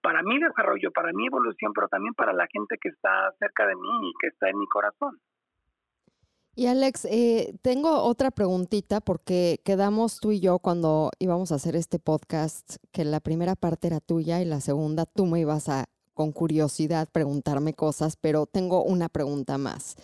para 0.02 0.22
mi 0.24 0.40
desarrollo, 0.40 0.92
para 0.92 1.12
mi 1.14 1.28
evolución, 1.28 1.74
pero 1.74 1.88
también 1.88 2.14
para 2.14 2.34
la 2.34 2.48
gente 2.52 2.78
que 2.82 2.90
está 2.90 3.32
cerca 3.40 3.68
de 3.68 3.76
mí 3.76 4.10
y 4.10 4.14
que 4.20 4.28
está 4.28 4.50
en 4.50 4.60
mi 4.60 4.68
corazón. 4.68 5.20
Y 6.54 6.68
Alex, 6.68 7.06
eh, 7.06 7.54
tengo 7.62 8.04
otra 8.04 8.30
preguntita 8.30 9.00
porque 9.00 9.62
quedamos 9.64 10.20
tú 10.20 10.32
y 10.34 10.42
yo 10.42 10.60
cuando 10.60 11.12
íbamos 11.18 11.52
a 11.52 11.56
hacer 11.56 11.78
este 11.78 11.98
podcast 11.98 12.76
que 12.92 13.06
la 13.06 13.22
primera 13.22 13.56
parte 13.56 13.88
era 13.88 14.02
tuya 14.02 14.42
y 14.42 14.46
la 14.46 14.60
segunda 14.60 15.06
tú 15.06 15.26
me 15.26 15.40
ibas 15.40 15.70
a 15.70 15.86
con 16.14 16.34
curiosidad 16.34 17.10
preguntarme 17.12 17.74
cosas, 17.74 18.18
pero 18.18 18.46
tengo 18.46 18.84
una 18.84 19.08
pregunta 19.08 19.58
más. 19.58 19.96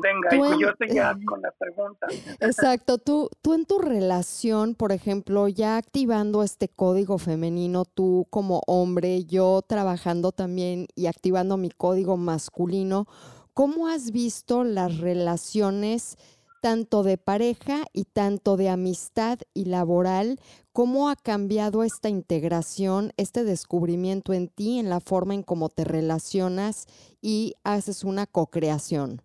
Venga, 0.00 0.56
yo 0.58 0.70
estoy 0.70 0.88
ya 0.94 1.16
con 1.26 1.42
las 1.42 1.54
preguntas. 1.56 2.10
Exacto, 2.40 2.98
tú, 2.98 3.28
tú 3.42 3.54
en 3.54 3.66
tu 3.66 3.78
relación, 3.78 4.74
por 4.74 4.92
ejemplo, 4.92 5.48
ya 5.48 5.76
activando 5.76 6.42
este 6.42 6.68
código 6.68 7.18
femenino, 7.18 7.84
tú 7.84 8.26
como 8.30 8.62
hombre, 8.66 9.24
yo 9.24 9.62
trabajando 9.66 10.32
también 10.32 10.86
y 10.94 11.06
activando 11.06 11.56
mi 11.56 11.70
código 11.70 12.16
masculino, 12.16 13.06
¿cómo 13.54 13.88
has 13.88 14.10
visto 14.10 14.64
las 14.64 14.98
relaciones 14.98 16.16
tanto 16.62 17.02
de 17.02 17.18
pareja 17.18 17.84
y 17.92 18.04
tanto 18.04 18.56
de 18.56 18.68
amistad 18.68 19.40
y 19.52 19.64
laboral? 19.64 20.38
¿Cómo 20.72 21.10
ha 21.10 21.16
cambiado 21.16 21.82
esta 21.82 22.08
integración, 22.08 23.12
este 23.16 23.44
descubrimiento 23.44 24.32
en 24.32 24.48
ti, 24.48 24.78
en 24.78 24.88
la 24.88 25.00
forma 25.00 25.34
en 25.34 25.42
cómo 25.42 25.68
te 25.68 25.84
relacionas 25.84 26.86
y 27.20 27.56
haces 27.64 28.04
una 28.04 28.26
co-creación? 28.26 29.22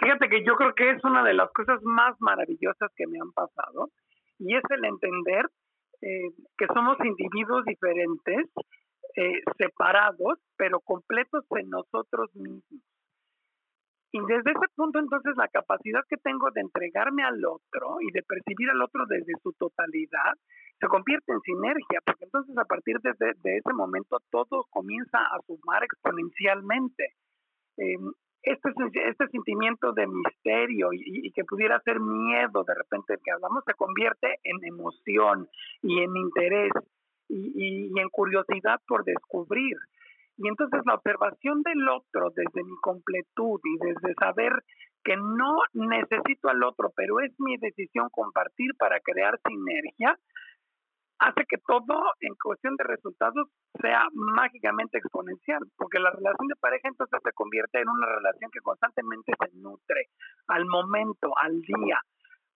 Fíjate 0.00 0.28
que 0.30 0.44
yo 0.44 0.54
creo 0.54 0.74
que 0.74 0.90
es 0.90 1.04
una 1.04 1.22
de 1.22 1.34
las 1.34 1.50
cosas 1.52 1.82
más 1.82 2.16
maravillosas 2.20 2.90
que 2.96 3.06
me 3.06 3.18
han 3.20 3.32
pasado 3.32 3.90
y 4.38 4.56
es 4.56 4.62
el 4.70 4.84
entender 4.86 5.44
eh, 6.00 6.30
que 6.56 6.66
somos 6.72 6.96
individuos 7.04 7.64
diferentes, 7.66 8.48
eh, 9.16 9.42
separados, 9.58 10.38
pero 10.56 10.80
completos 10.80 11.44
en 11.50 11.68
nosotros 11.68 12.34
mismos. 12.34 12.80
Y 14.12 14.18
desde 14.20 14.50
ese 14.50 14.66
punto 14.74 14.98
entonces 14.98 15.34
la 15.36 15.48
capacidad 15.48 16.00
que 16.08 16.16
tengo 16.16 16.50
de 16.50 16.62
entregarme 16.62 17.22
al 17.22 17.44
otro 17.44 18.00
y 18.00 18.10
de 18.12 18.22
percibir 18.22 18.70
al 18.70 18.82
otro 18.82 19.04
desde 19.06 19.34
su 19.42 19.52
totalidad 19.52 20.32
se 20.80 20.88
convierte 20.88 21.30
en 21.32 21.40
sinergia, 21.42 22.00
porque 22.06 22.24
entonces 22.24 22.56
a 22.56 22.64
partir 22.64 22.98
de, 23.00 23.10
ese 23.44 23.72
momento 23.74 24.18
todo 24.30 24.64
comienza 24.70 25.18
a 25.18 25.38
sumar 25.46 25.84
exponencialmente. 25.84 27.12
Eh, 27.76 27.98
este, 28.42 28.70
este 29.08 29.28
sentimiento 29.28 29.92
de 29.92 30.06
misterio 30.06 30.88
y, 30.92 31.30
que 31.32 31.44
pudiera 31.44 31.80
ser 31.80 32.00
miedo 32.00 32.64
de 32.64 32.74
repente 32.74 33.14
que 33.22 33.30
hablamos 33.30 33.62
se 33.66 33.74
convierte 33.74 34.38
en 34.44 34.56
emoción 34.64 35.48
y 35.82 36.00
en 36.00 36.16
interés 36.16 36.72
y, 37.28 37.92
en 37.98 38.08
curiosidad 38.08 38.80
por 38.86 39.04
descubrir. 39.04 39.76
Y 40.36 40.48
entonces 40.48 40.80
la 40.86 40.94
observación 40.94 41.62
del 41.62 41.88
otro 41.88 42.30
desde 42.34 42.64
mi 42.64 42.76
completud 42.80 43.60
y 43.62 43.86
desde 43.86 44.14
saber 44.14 44.52
que 45.04 45.16
no 45.16 45.58
necesito 45.74 46.48
al 46.48 46.62
otro, 46.62 46.92
pero 46.96 47.20
es 47.20 47.32
mi 47.38 47.56
decisión 47.58 48.08
compartir 48.10 48.70
para 48.78 49.00
crear 49.00 49.38
sinergia, 49.46 50.18
hace 51.20 51.44
que 51.46 51.58
todo 51.58 52.02
en 52.20 52.34
cuestión 52.42 52.76
de 52.76 52.84
resultados 52.84 53.48
sea 53.80 54.08
mágicamente 54.12 54.98
exponencial, 54.98 55.60
porque 55.76 55.98
la 55.98 56.10
relación 56.10 56.48
de 56.48 56.56
pareja 56.56 56.88
entonces 56.88 57.20
se 57.22 57.32
convierte 57.32 57.80
en 57.80 57.88
una 57.88 58.06
relación 58.06 58.50
que 58.50 58.60
constantemente 58.60 59.32
se 59.38 59.56
nutre 59.58 60.08
al 60.48 60.64
momento, 60.64 61.36
al 61.36 61.60
día, 61.60 62.00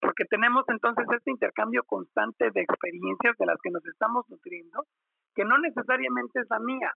porque 0.00 0.24
tenemos 0.24 0.64
entonces 0.68 1.04
este 1.14 1.30
intercambio 1.30 1.82
constante 1.84 2.50
de 2.50 2.62
experiencias 2.62 3.36
de 3.38 3.46
las 3.46 3.58
que 3.62 3.70
nos 3.70 3.84
estamos 3.86 4.28
nutriendo, 4.28 4.84
que 5.34 5.44
no 5.44 5.58
necesariamente 5.58 6.40
es 6.40 6.46
la 6.48 6.58
mía. 6.58 6.92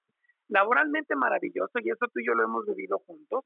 Laboralmente 0.49 1.15
maravilloso, 1.17 1.79
y 1.81 1.91
eso 1.91 2.07
tú 2.09 2.21
y 2.21 2.27
yo 2.27 2.33
lo 2.33 2.45
hemos 2.45 2.65
vivido 2.67 2.99
juntos, 3.01 3.45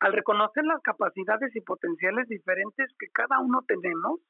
al 0.00 0.12
reconocer 0.12 0.64
las 0.64 0.82
capacidades 0.82 1.54
y 1.54 1.60
potenciales 1.60 2.28
diferentes 2.28 2.90
que 2.98 3.06
cada 3.12 3.38
uno 3.38 3.62
tenemos, 3.66 4.20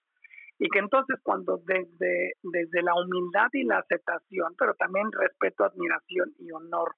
y 0.58 0.68
que 0.68 0.78
entonces 0.78 1.18
cuando 1.22 1.58
desde, 1.64 2.34
desde 2.42 2.82
la 2.82 2.94
humildad 2.94 3.48
y 3.52 3.64
la 3.64 3.78
aceptación, 3.78 4.54
pero 4.56 4.74
también 4.74 5.10
respeto, 5.10 5.64
admiración 5.64 6.32
y 6.38 6.50
honor, 6.52 6.94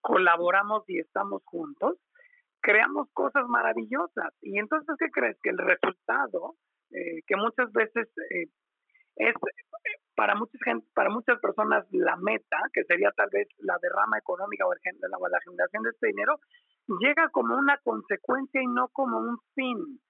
colaboramos 0.00 0.82
y 0.88 0.98
estamos 0.98 1.42
juntos, 1.44 1.96
creamos 2.60 3.08
cosas 3.12 3.46
maravillosas. 3.48 4.34
Y 4.40 4.58
entonces, 4.58 4.96
¿qué 4.98 5.10
crees? 5.10 5.36
Que 5.42 5.50
el 5.50 5.58
resultado, 5.58 6.56
eh, 6.90 7.22
que 7.26 7.36
muchas 7.36 7.72
veces 7.72 8.08
eh, 8.30 8.48
es 9.16 9.34
para, 10.16 10.34
muchas 10.34 10.60
gente, 10.64 10.86
para 10.94 11.10
muchas 11.10 11.38
personas 11.40 11.86
la 11.92 12.16
meta, 12.16 12.58
que 12.72 12.84
sería 12.84 13.10
tal 13.12 13.28
vez 13.32 13.48
la 13.58 13.78
derrama 13.80 14.18
económica 14.18 14.66
o 14.66 14.74
la 14.74 15.40
generación 15.44 15.82
de 15.82 15.90
este 15.90 16.08
dinero, 16.08 16.40
llega 17.00 17.28
como 17.30 17.56
una 17.56 17.78
consecuencia 17.78 18.60
y 18.60 18.66
no 18.66 18.88
como 18.88 19.18
un 19.18 19.38
fin 19.54 20.00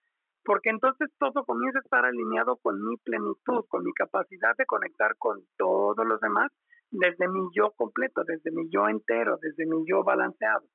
porque 0.44 0.70
entonces 0.70 1.10
todo 1.18 1.44
comienza 1.44 1.78
a 1.78 1.82
estar 1.82 2.04
alineado 2.04 2.56
con 2.56 2.82
mi 2.84 2.96
plenitud, 2.96 3.64
con 3.68 3.84
mi 3.84 3.92
capacidad 3.92 4.56
de 4.56 4.66
conectar 4.66 5.16
con 5.18 5.40
todos 5.56 6.06
los 6.06 6.20
demás 6.20 6.50
desde 6.90 7.26
mi 7.28 7.48
yo 7.54 7.72
completo, 7.76 8.22
desde 8.24 8.50
mi 8.50 8.68
yo 8.70 8.88
entero, 8.88 9.38
desde 9.40 9.66
mi 9.66 9.84
yo 9.86 10.04
balanceado. 10.04 10.66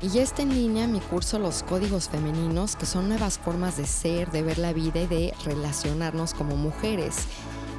Y 0.00 0.08
ya 0.08 0.22
está 0.22 0.42
en 0.42 0.50
línea 0.50 0.86
mi 0.86 1.00
curso 1.00 1.38
Los 1.38 1.62
Códigos 1.62 2.10
Femeninos, 2.10 2.76
que 2.76 2.84
son 2.84 3.08
nuevas 3.08 3.38
formas 3.38 3.78
de 3.78 3.86
ser, 3.86 4.28
de 4.28 4.42
ver 4.42 4.58
la 4.58 4.74
vida 4.74 5.00
y 5.00 5.06
de 5.06 5.32
relacionarnos 5.44 6.34
como 6.34 6.54
mujeres. 6.54 7.26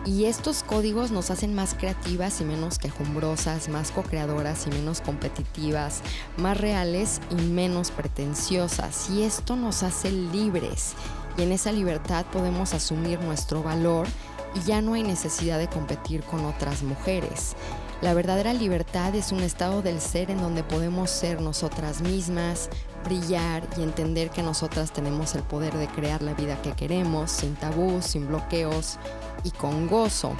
Y 0.08 0.24
estos 0.24 0.64
códigos 0.64 1.12
nos 1.12 1.32
hacen 1.32 1.54
más 1.54 1.74
creativas 1.74 2.40
y 2.40 2.46
menos 2.46 2.80
quejumbrosas, 2.80 3.68
más 3.68 3.92
co-creadoras 3.92 4.66
y 4.66 4.70
menos 4.70 5.02
competitivas, 5.02 6.02
más 6.38 6.58
reales 6.58 7.20
y 7.30 7.36
menos 7.36 7.92
pretenciosas. 7.92 9.10
Y 9.10 9.24
esto 9.24 9.58
nos 9.58 9.84
hace 9.84 10.10
libres. 10.10 10.94
Y 11.38 11.42
en 11.42 11.52
esa 11.52 11.74
libertad 11.74 12.26
podemos 12.32 12.74
asumir 12.74 13.20
nuestro 13.20 13.64
valor 13.64 14.08
y 14.56 14.66
ya 14.66 14.82
no 14.82 14.94
hay 14.94 15.04
necesidad 15.04 15.60
de 15.60 15.68
competir 15.68 16.24
con 16.24 16.46
otras 16.46 16.84
mujeres. 16.84 17.58
La 18.00 18.14
verdadera 18.14 18.54
libertad 18.54 19.16
es 19.16 19.32
un 19.32 19.40
estado 19.40 19.82
del 19.82 20.00
ser 20.00 20.30
en 20.30 20.40
donde 20.40 20.64
podemos 20.64 21.10
ser 21.10 21.42
nosotras 21.42 22.02
mismas, 22.02 22.70
brillar 23.04 23.64
y 23.76 23.82
entender 23.82 24.30
que 24.30 24.44
nosotras 24.44 24.92
tenemos 24.92 25.34
el 25.34 25.42
poder 25.42 25.74
de 25.74 25.88
crear 25.88 26.22
la 26.22 26.36
vida 26.36 26.62
que 26.62 26.74
queremos, 26.74 27.32
sin 27.32 27.56
tabús, 27.56 28.06
sin 28.06 28.28
bloqueos 28.28 29.00
y 29.44 29.50
con 29.50 29.88
gozo. 29.88 30.34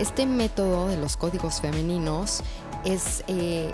Este 0.00 0.26
método 0.26 0.88
de 0.88 0.96
los 0.96 1.16
códigos 1.16 1.60
femeninos 1.60 2.42
es 2.84 3.22
eh, 3.28 3.72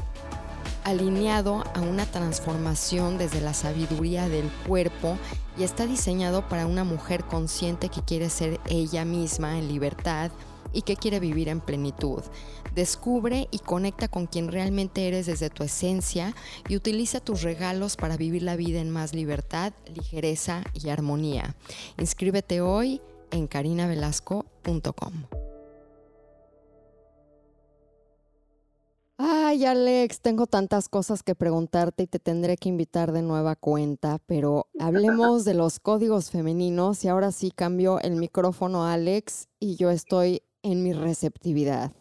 alineado 0.85 1.65
a 1.75 1.81
una 1.81 2.05
transformación 2.05 3.17
desde 3.17 3.41
la 3.41 3.55
sabiduría 3.55 4.29
del 4.29 4.51
cuerpo 4.67 5.17
y 5.57 5.63
está 5.63 5.87
diseñado 5.87 6.47
para 6.47 6.67
una 6.67 6.85
mujer 6.85 7.25
consciente 7.25 7.89
que 7.89 8.03
quiere 8.03 8.29
ser 8.29 8.61
ella 8.69 9.07
misma 9.07 9.59
en 9.59 9.69
libertad 9.69 10.31
y 10.75 10.83
que 10.83 10.97
quiere 10.97 11.21
vivir 11.21 11.49
en 11.49 11.61
plenitud. 11.61 12.23
Descubre 12.75 13.49
y 13.51 13.61
conecta 13.61 14.09
con 14.09 14.27
quien 14.27 14.51
realmente 14.51 15.07
eres 15.09 15.27
desde 15.27 15.49
tu 15.49 15.63
esencia 15.63 16.35
y 16.69 16.77
utiliza 16.77 17.21
tus 17.21 17.43
regalos 17.43 17.97
para 17.97 18.17
vivir 18.17 18.43
la 18.43 18.57
vida 18.57 18.81
en 18.81 18.91
más 18.91 19.15
libertad, 19.15 19.73
ligereza 19.95 20.65
y 20.75 20.89
armonía. 20.89 21.55
Inscríbete 21.99 22.61
hoy 22.61 23.01
en 23.31 23.47
carinavelasco.com. 23.47 25.13
Ay, 29.17 29.65
Alex, 29.65 30.21
tengo 30.21 30.49
tantas 30.49 30.89
cosas 30.89 31.23
que 31.23 31.37
preguntarte 31.37 32.03
y 32.03 32.07
te 32.09 32.19
tendré 32.19 32.57
que 32.57 32.69
invitar 32.69 33.13
de 33.13 33.23
nueva 33.23 33.55
cuenta, 33.55 34.19
pero 34.27 34.67
hablemos 34.81 35.45
de 35.45 35.55
los 35.55 35.79
códigos 35.79 36.33
femeninos 36.33 37.05
y 37.05 37.09
ahora 37.09 37.31
sí 37.31 37.53
cambio 37.53 38.01
el 38.01 38.17
micrófono 38.17 38.85
a 38.85 38.95
Alex 38.95 39.47
y 39.61 39.77
yo 39.77 39.91
estoy 39.91 40.43
en 40.65 40.83
mi 40.83 40.93
receptividad. 40.93 41.93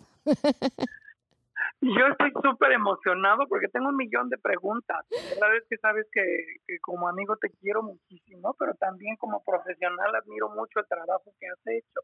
Yo 1.82 2.08
estoy 2.12 2.32
súper 2.42 2.72
emocionado 2.72 3.46
porque 3.50 3.68
tengo 3.68 3.90
un 3.90 3.98
millón 3.98 4.30
de 4.30 4.38
preguntas. 4.38 5.06
La 5.38 5.48
verdad 5.48 5.58
es 5.58 5.68
que 5.70 5.78
sabes 5.78 6.08
que, 6.14 6.80
como 6.82 7.10
amigo 7.10 7.36
te 7.36 7.50
quiero 7.60 7.84
muchísimo, 7.84 8.56
pero 8.58 8.74
también 8.76 9.18
como 9.18 9.44
profesional 9.44 10.16
admiro 10.16 10.50
mucho 10.50 10.80
el 10.80 10.88
trabajo 10.88 11.34
que 11.40 11.48
has 11.48 11.60
hecho. 11.66 12.00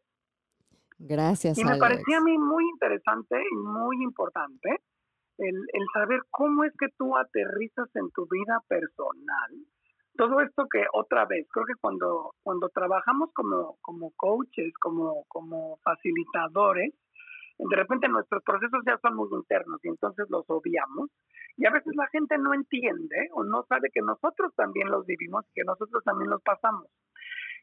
Gracias. 0.98 1.58
Y 1.58 1.64
me 1.64 1.78
parecía 1.78 2.18
a 2.18 2.22
mí 2.22 2.38
muy 2.38 2.66
interesante 2.70 3.42
y 3.42 3.56
muy 3.56 4.04
importante 4.04 4.82
el, 5.38 5.56
el 5.56 5.86
saber 5.94 6.20
cómo 6.30 6.66
es 6.66 6.74
que 6.78 6.90
tú 6.98 7.16
aterrizas 7.16 7.88
en 7.96 8.12
tu 8.12 8.28
vida 8.30 8.62
personal. 8.68 9.66
Todo 10.16 10.42
esto 10.42 10.68
que 10.70 10.86
otra 10.94 11.26
vez, 11.26 11.48
creo 11.52 11.66
que 11.66 11.80
cuando, 11.80 12.34
cuando 12.44 12.70
trabajamos 12.70 13.32
como, 13.34 13.78
como 13.82 14.12
coaches, 14.18 14.74
como, 14.80 15.24
como 15.28 15.78
facilitadores, 15.84 16.94
de 17.60 17.76
repente 17.76 18.08
nuestros 18.08 18.42
procesos 18.44 18.82
ya 18.86 18.98
son 19.02 19.16
muy 19.16 19.28
internos 19.34 19.84
y 19.84 19.90
entonces 19.90 20.26
los 20.30 20.46
obviamos 20.50 21.10
y 21.58 21.66
a 21.66 21.72
veces 21.72 21.94
la 21.96 22.08
gente 22.08 22.38
no 22.38 22.54
entiende 22.54 23.30
o 23.34 23.44
no 23.44 23.64
sabe 23.68 23.90
que 23.94 24.02
nosotros 24.02 24.54
también 24.56 24.90
los 24.90 25.06
vivimos 25.06 25.46
y 25.50 25.54
que 25.54 25.66
nosotros 25.66 26.02
también 26.06 26.30
los 26.30 26.42
pasamos. 26.42 26.88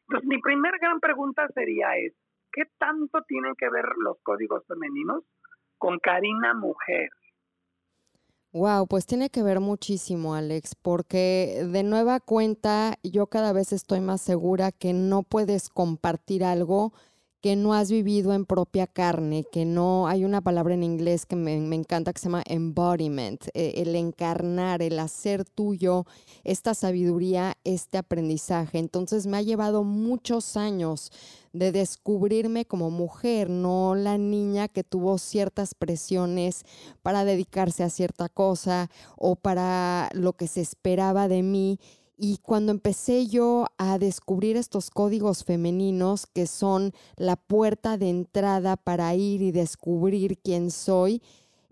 Entonces 0.01 0.27
mi 0.27 0.39
primer 0.39 0.77
gran 0.79 0.99
pregunta 0.99 1.47
sería 1.49 1.97
es, 1.97 2.13
¿qué 2.51 2.65
tanto 2.77 3.23
tienen 3.23 3.55
que 3.55 3.69
ver 3.69 3.85
los 3.97 4.17
códigos 4.21 4.65
femeninos 4.67 5.23
con 5.79 5.97
Karina 5.97 6.53
Mujer? 6.53 7.09
Wow, 8.57 8.87
pues 8.87 9.05
tiene 9.05 9.29
que 9.29 9.43
ver 9.43 9.59
muchísimo, 9.59 10.33
Alex, 10.33 10.73
porque 10.73 11.63
de 11.71 11.83
nueva 11.83 12.19
cuenta 12.19 12.97
yo 13.03 13.27
cada 13.27 13.53
vez 13.53 13.71
estoy 13.71 13.99
más 13.99 14.19
segura 14.19 14.71
que 14.71 14.93
no 14.93 15.21
puedes 15.21 15.69
compartir 15.69 16.43
algo 16.43 16.91
que 17.41 17.55
no 17.55 17.73
has 17.73 17.91
vivido 17.91 18.33
en 18.33 18.45
propia 18.45 18.87
carne, 18.87 19.45
que 19.51 19.65
no 19.65 20.07
hay 20.07 20.25
una 20.25 20.41
palabra 20.41 20.73
en 20.73 20.83
inglés 20.83 21.25
que 21.25 21.35
me, 21.35 21.53
encanta 21.53 22.11
que 22.11 22.19
se 22.19 22.25
llama 22.25 22.43
embodiment, 22.47 23.47
eh, 23.53 23.73
el 23.77 23.95
encarnar, 23.95 24.81
el 24.81 24.97
hacer 24.97 25.45
tuyo 25.45 26.05
esta 26.43 26.73
sabiduría, 26.73 27.55
este 27.63 27.99
aprendizaje. 27.99 28.79
Entonces 28.79 29.27
me 29.27 29.37
ha 29.37 29.41
llevado 29.41 29.83
muchos 29.83 30.57
años 30.57 31.11
de 31.53 31.71
descubrirme 31.71 32.65
como 32.65 32.89
mujer, 32.89 33.49
no 33.49 33.95
la 33.95 34.17
niña 34.17 34.67
que 34.67 34.83
tuvo 34.83 35.17
ciertas 35.17 35.75
presiones 35.75 36.63
para 37.01 37.23
dedicarse 37.23 37.83
a 37.83 37.89
cierta 37.89 38.29
cosa 38.29 38.89
o 39.15 39.35
para 39.35 40.09
lo 40.13 40.33
que 40.33 40.47
se 40.47 40.61
esperaba 40.61 41.27
de 41.27 41.43
mí 41.43 41.79
y 42.17 42.37
cuando 42.37 42.71
empecé 42.71 43.27
yo 43.27 43.67
a 43.77 43.99
descubrir 43.99 44.57
estos 44.57 44.89
códigos 44.89 45.43
femeninos 45.43 46.25
que 46.25 46.47
son 46.47 46.93
la 47.15 47.35
puerta 47.35 47.97
de 47.97 48.09
entrada 48.09 48.75
para 48.75 49.13
ir 49.13 49.41
y 49.43 49.51
descubrir 49.51 50.39
quién 50.39 50.71
soy, 50.71 51.21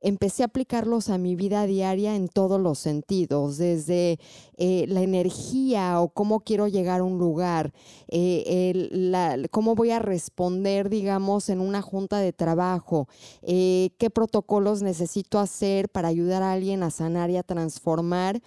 empecé 0.02 0.44
a 0.44 0.46
aplicarlos 0.46 1.10
a 1.10 1.18
mi 1.18 1.36
vida 1.36 1.66
diaria 1.66 2.16
en 2.16 2.28
todos 2.28 2.62
los 2.62 2.78
sentidos, 2.78 3.58
desde 3.58 4.20
eh, 4.56 4.86
la 4.88 5.02
energía 5.02 6.00
o 6.00 6.10
cómo 6.10 6.42
quiero 6.42 6.68
llegar 6.68 7.00
a 7.00 7.04
un 7.04 7.18
lugar, 7.18 7.74
eh, 8.10 9.48
cómo 9.50 9.74
voy 9.74 9.90
a 9.90 9.98
responder, 9.98 10.90
digamos, 10.90 11.50
en 11.50 11.60
una 11.60 11.82
junta 11.82 12.20
de 12.20 12.34
trabajo, 12.34 13.08
eh, 13.42 13.90
qué 13.98 14.12
protocolos 14.12 14.84
necesito 14.84 15.40
hacer 15.40 15.90
para 15.90 16.10
ayudar 16.10 16.44
a 16.44 16.54
alguien 16.54 16.84
a 16.84 16.92
sanar 16.92 17.32
y 17.32 17.38
a 17.38 17.44
transformar 17.44 18.44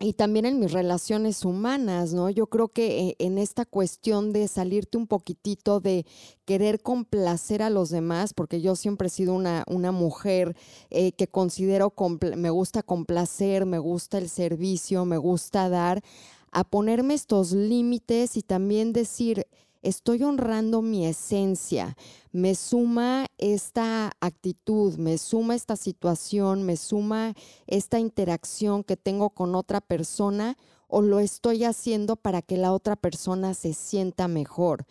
y 0.00 0.14
también 0.14 0.44
en 0.44 0.58
mis 0.58 0.72
relaciones 0.72 1.44
humanas, 1.44 2.12
¿no? 2.12 2.28
Yo 2.28 2.46
creo 2.46 2.68
que 2.68 3.00
eh, 3.00 3.16
en 3.18 3.38
esta 3.38 3.64
cuestión 3.64 4.32
de 4.32 4.48
salirte 4.48 4.98
un 4.98 5.06
poquitito 5.06 5.80
de 5.80 6.04
querer 6.44 6.80
complacer 6.80 7.62
a 7.62 7.70
los 7.70 7.90
demás, 7.90 8.34
porque 8.34 8.60
yo 8.60 8.74
siempre 8.76 9.06
he 9.06 9.10
sido 9.10 9.34
una, 9.34 9.64
una 9.68 9.92
mujer 9.92 10.56
eh, 10.90 11.12
que 11.12 11.28
considero, 11.28 11.92
me 12.36 12.50
gusta 12.50 12.82
complacer, 12.82 13.66
me 13.66 13.78
gusta 13.78 14.18
el 14.18 14.28
servicio, 14.28 15.04
me 15.04 15.16
gusta 15.16 15.68
dar, 15.68 16.02
a 16.50 16.64
ponerme 16.64 17.14
estos 17.14 17.52
límites 17.52 18.36
y 18.36 18.42
también 18.42 18.92
decir, 18.92 19.46
estoy 19.84 20.22
honrando 20.22 20.80
mi 20.80 21.06
esencia, 21.06 21.96
me 22.32 22.54
suma 22.54 23.26
esta 23.36 24.12
actitud, 24.18 24.96
me 24.96 25.18
suma 25.18 25.54
esta 25.54 25.76
situación, 25.76 26.62
me 26.64 26.76
suma 26.76 27.34
esta 27.66 27.98
interacción 27.98 28.82
que 28.82 28.96
tengo 28.96 29.30
con 29.30 29.54
otra 29.54 29.82
persona 29.82 30.56
o 30.88 31.02
lo 31.02 31.20
estoy 31.20 31.64
haciendo 31.64 32.16
para 32.16 32.40
que 32.40 32.56
la 32.56 32.72
otra 32.72 32.96
persona 32.96 33.52
se 33.52 33.74
sienta 33.74 34.26
mejor. 34.26 34.86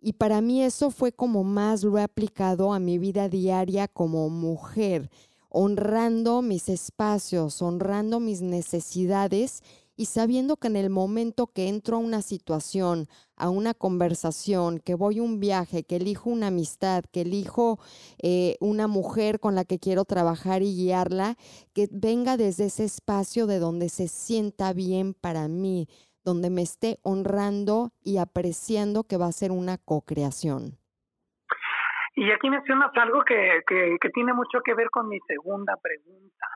Y 0.00 0.12
para 0.12 0.40
mí 0.40 0.62
eso 0.62 0.90
fue 0.90 1.10
como 1.10 1.42
más 1.42 1.82
lo 1.82 1.98
he 1.98 2.02
aplicado 2.02 2.72
a 2.72 2.78
mi 2.78 2.98
vida 2.98 3.28
diaria 3.28 3.88
como 3.88 4.30
mujer, 4.30 5.10
honrando 5.48 6.40
mis 6.40 6.68
espacios, 6.68 7.60
honrando 7.62 8.20
mis 8.20 8.42
necesidades 8.42 9.62
y 9.96 10.04
sabiendo 10.06 10.56
que 10.56 10.68
en 10.68 10.76
el 10.76 10.90
momento 10.90 11.46
que 11.48 11.68
entro 11.68 11.96
a 11.96 12.00
una 12.00 12.22
situación, 12.22 13.08
a 13.36 13.50
una 13.50 13.74
conversación, 13.74 14.80
que 14.80 14.94
voy 14.94 15.18
a 15.18 15.22
un 15.22 15.40
viaje, 15.40 15.84
que 15.84 15.96
elijo 15.96 16.30
una 16.30 16.48
amistad, 16.48 17.04
que 17.12 17.22
elijo 17.22 17.78
eh, 18.22 18.56
una 18.60 18.86
mujer 18.86 19.40
con 19.40 19.54
la 19.54 19.64
que 19.64 19.78
quiero 19.78 20.04
trabajar 20.04 20.62
y 20.62 20.74
guiarla, 20.74 21.36
que 21.74 21.88
venga 21.90 22.36
desde 22.36 22.66
ese 22.66 22.84
espacio 22.84 23.46
de 23.46 23.58
donde 23.58 23.88
se 23.88 24.08
sienta 24.08 24.72
bien 24.72 25.14
para 25.14 25.48
mí, 25.48 25.88
donde 26.24 26.50
me 26.50 26.62
esté 26.62 26.98
honrando 27.02 27.90
y 28.02 28.18
apreciando 28.18 29.04
que 29.04 29.16
va 29.16 29.26
a 29.26 29.32
ser 29.32 29.52
una 29.52 29.78
co-creación. 29.78 30.78
Y 32.14 32.30
aquí 32.30 32.48
mencionas 32.48 32.90
algo 32.96 33.22
que, 33.24 33.62
que 33.66 34.10
tiene 34.10 34.32
mucho 34.32 34.60
que 34.64 34.74
ver 34.74 34.88
con 34.90 35.08
mi 35.08 35.18
segunda 35.28 35.76
pregunta 35.76 36.46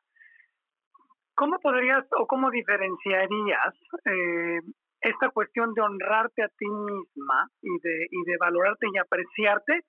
¿Cómo 1.41 1.59
podrías 1.59 2.05
o 2.19 2.27
cómo 2.27 2.51
diferenciarías 2.51 3.75
eh, 4.05 4.61
esta 5.01 5.31
cuestión 5.31 5.73
de 5.75 5.83
honrarte 5.83 6.43
a 6.43 6.49
ti 6.49 6.67
misma 6.69 7.49
y 7.63 7.79
de, 7.81 8.07
y 8.11 8.25
de 8.25 8.37
valorarte 8.39 8.87
y 8.93 8.99
apreciarte 8.99 9.85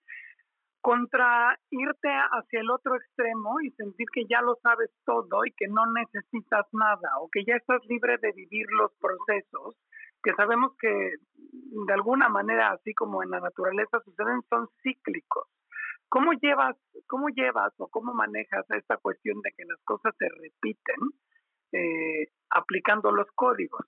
contra 0.81 1.57
irte 1.69 2.09
hacia 2.09 2.59
el 2.59 2.71
otro 2.71 2.95
extremo 2.95 3.61
y 3.61 3.69
sentir 3.71 4.07
que 4.11 4.25
ya 4.27 4.41
lo 4.41 4.55
sabes 4.63 4.89
todo 5.05 5.45
y 5.45 5.51
que 5.51 5.67
no 5.67 5.85
necesitas 5.93 6.65
nada 6.71 7.19
o 7.19 7.29
que 7.31 7.43
ya 7.45 7.55
estás 7.55 7.81
libre 7.87 8.17
de 8.17 8.31
vivir 8.31 8.65
los 8.71 8.91
procesos 8.99 9.75
que 10.23 10.33
sabemos 10.33 10.73
que 10.79 11.15
de 11.87 11.93
alguna 11.93 12.29
manera, 12.29 12.71
así 12.71 12.93
como 12.93 13.23
en 13.23 13.31
la 13.31 13.39
naturaleza 13.39 13.99
suceden, 14.05 14.41
son 14.49 14.67
cíclicos. 14.83 15.47
¿Cómo 16.09 16.33
llevas, 16.33 16.75
cómo 17.07 17.29
llevas 17.29 17.73
o 17.77 17.87
cómo 17.87 18.13
manejas 18.13 18.65
esta 18.71 18.97
cuestión 18.97 19.41
de 19.41 19.51
que 19.57 19.65
las 19.65 19.79
cosas 19.83 20.13
se 20.17 20.27
repiten 20.29 20.95
eh, 21.73 22.27
aplicando 22.49 23.11
los 23.11 23.27
códigos. 23.33 23.85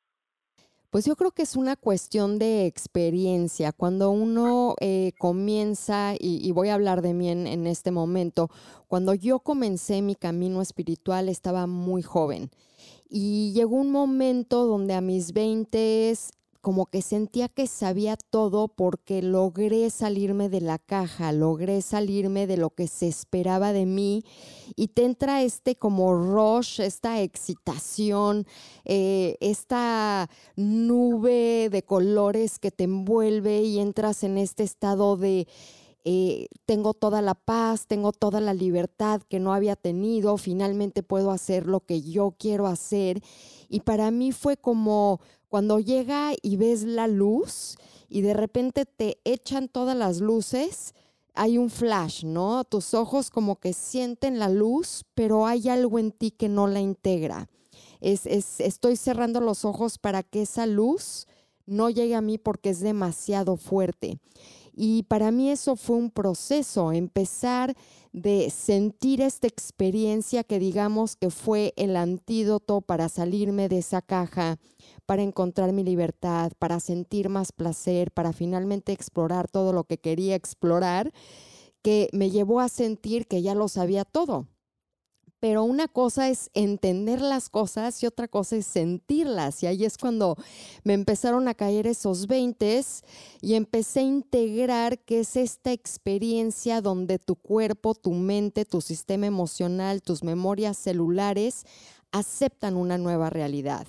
Pues 0.94 1.06
yo 1.06 1.16
creo 1.16 1.32
que 1.32 1.42
es 1.42 1.56
una 1.56 1.76
cuestión 1.76 2.38
de 2.38 2.68
experiencia. 2.68 3.72
Cuando 3.72 4.12
uno 4.12 4.76
eh, 4.80 5.14
comienza, 5.18 6.14
y, 6.20 6.52
voy 6.52 6.70
a 6.70 6.76
hablar 6.76 7.02
de 7.02 7.16
mí 7.16 7.32
en, 7.32 7.66
este 7.66 7.90
momento, 7.90 8.52
cuando 8.88 9.16
yo 9.16 9.40
comencé 9.40 10.04
mi 10.04 10.14
camino 10.14 10.62
espiritual 10.62 11.30
estaba 11.30 11.66
muy 11.66 12.04
joven. 12.04 12.52
Y 13.10 13.54
llegó 13.54 13.78
un 13.78 13.90
momento 13.90 14.68
donde 14.68 14.94
a 14.94 15.02
mis 15.02 15.34
20 15.34 16.12
como 16.64 16.86
que 16.86 17.02
sentía 17.02 17.50
que 17.50 17.68
sabía 17.68 18.16
todo 18.16 18.70
porque 18.70 19.22
logré 19.22 19.90
salirme 19.90 20.48
de 20.48 20.62
la 20.62 20.80
caja, 20.80 21.34
logré 21.34 21.82
salirme 21.82 22.48
de 22.48 22.56
lo 22.56 22.70
que 22.70 22.88
se 22.88 23.10
esperaba 23.10 23.74
de 23.74 23.86
mí 23.86 24.24
y 24.78 24.88
te 24.88 25.04
entra 25.04 25.44
este 25.44 25.76
como 25.76 26.16
rush, 26.16 26.80
esta 26.80 27.22
excitación, 27.22 28.48
eh, 28.86 29.36
esta 29.42 30.30
nube 30.56 31.68
de 31.70 31.84
colores 31.84 32.60
que 32.60 32.72
te 32.72 32.86
envuelve 32.86 33.62
y 33.64 33.80
entras 33.80 34.24
en 34.24 34.38
este 34.38 34.64
estado 34.64 35.18
de... 35.18 35.48
Eh, 36.06 36.48
tengo 36.66 36.94
toda 36.94 37.22
la 37.22 37.34
paz, 37.34 37.88
tengo 37.88 38.12
toda 38.12 38.42
la 38.42 38.54
libertad 38.54 39.22
que 39.30 39.40
no 39.40 39.54
había 39.54 39.78
tenido, 39.78 40.36
finalmente 40.36 41.02
puedo 41.02 41.32
hacer 41.32 41.66
lo 41.66 41.80
que 41.80 42.02
yo 42.02 42.36
quiero 42.38 42.68
hacer. 42.68 43.22
Y 43.70 43.80
para 43.80 44.12
mí 44.12 44.34
fue 44.34 44.58
como 44.58 45.22
cuando 45.54 45.80
llega 45.80 46.32
y 46.42 46.56
ves 46.56 46.82
la 46.82 47.06
luz 47.06 47.78
y 48.10 48.22
de 48.22 48.34
repente 48.34 48.88
te 48.88 49.20
echan 49.24 49.68
todas 49.68 49.96
las 49.96 50.20
luces, 50.20 50.96
hay 51.36 51.60
un 51.60 51.70
flash, 51.70 52.26
¿no? 52.26 52.64
Tus 52.64 52.96
ojos 52.96 53.30
como 53.30 53.60
que 53.60 53.72
sienten 53.74 54.40
la 54.40 54.50
luz, 54.50 55.06
pero 55.14 55.46
hay 55.46 55.70
algo 55.70 56.00
en 56.00 56.12
ti 56.12 56.32
que 56.32 56.50
no 56.50 56.66
la 56.66 56.82
integra. 56.82 57.52
Es, 58.02 58.26
estoy 58.26 58.96
cerrando 58.96 59.42
los 59.42 59.64
ojos 59.64 60.00
para 60.00 60.24
que 60.24 60.42
esa 60.42 60.66
luz 60.66 61.28
no 61.68 61.92
llegue 61.92 62.16
a 62.16 62.22
mí 62.22 62.40
porque 62.40 62.72
es 62.72 62.80
demasiado 62.80 63.56
fuerte. 63.56 64.18
Y 64.76 65.04
para 65.04 65.32
mí 65.32 65.52
eso 65.52 65.76
fue 65.76 65.98
un 65.98 66.10
proceso, 66.10 66.92
empezar 66.92 67.76
de 68.12 68.50
sentir 68.50 69.22
esta 69.22 69.48
experiencia 69.48 70.44
que 70.44 70.60
digamos 70.60 71.16
que 71.16 71.30
fue 71.30 71.74
el 71.78 71.96
antídoto 71.96 72.82
para 72.82 73.10
salirme 73.10 73.70
de 73.70 73.80
esa 73.80 74.02
caja, 74.02 74.58
para 75.06 75.22
encontrar 75.22 75.74
mi 75.74 75.84
libertad, 75.84 76.52
para 76.58 76.80
sentir 76.80 77.30
más 77.30 77.52
placer, 77.52 78.12
para 78.12 78.34
finalmente 78.34 78.92
explorar 78.92 79.50
todo 79.50 79.74
lo 79.74 79.84
que 79.84 80.00
quería 80.00 80.36
explorar, 80.36 81.12
que 81.82 82.10
me 82.14 82.32
llevó 82.32 82.60
a 82.60 82.70
sentir 82.70 83.28
que 83.28 83.42
ya 83.42 83.56
lo 83.56 83.68
sabía 83.68 84.06
todo 84.06 84.48
pero 85.44 85.66
una 85.66 85.90
cosa 85.90 86.30
es 86.30 86.50
entender 86.54 87.20
las 87.20 87.50
cosas 87.50 88.02
y 88.02 88.06
otra 88.06 88.30
cosa 88.30 88.56
es 88.56 88.66
sentirlas. 88.66 89.62
Y 89.62 89.68
ahí 89.68 89.84
es 89.84 89.98
cuando 89.98 90.38
me 90.86 90.94
empezaron 90.94 91.50
a 91.50 91.54
caer 91.54 91.86
esos 91.86 92.28
20 92.28 92.82
y 93.42 93.56
empecé 93.56 94.00
a 94.00 94.04
integrar 94.04 95.00
que 95.00 95.20
es 95.20 95.36
esta 95.36 95.74
experiencia 95.74 96.80
donde 96.80 97.20
tu 97.20 97.36
cuerpo, 97.36 97.94
tu 97.94 98.14
mente, 98.14 98.64
tu 98.64 98.80
sistema 98.80 99.26
emocional, 99.26 100.02
tus 100.02 100.24
memorias 100.24 100.78
celulares 100.78 101.66
aceptan 102.14 102.78
una 102.78 102.98
nueva 102.98 103.30
realidad. 103.30 103.86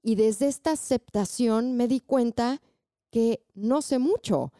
Y 0.00 0.14
desde 0.14 0.46
esta 0.46 0.70
aceptación 0.70 1.76
me 1.76 1.88
di 1.88 1.98
cuenta 1.98 2.62
que 3.10 3.42
no 3.56 3.82
sé 3.82 3.98
mucho 3.98 4.52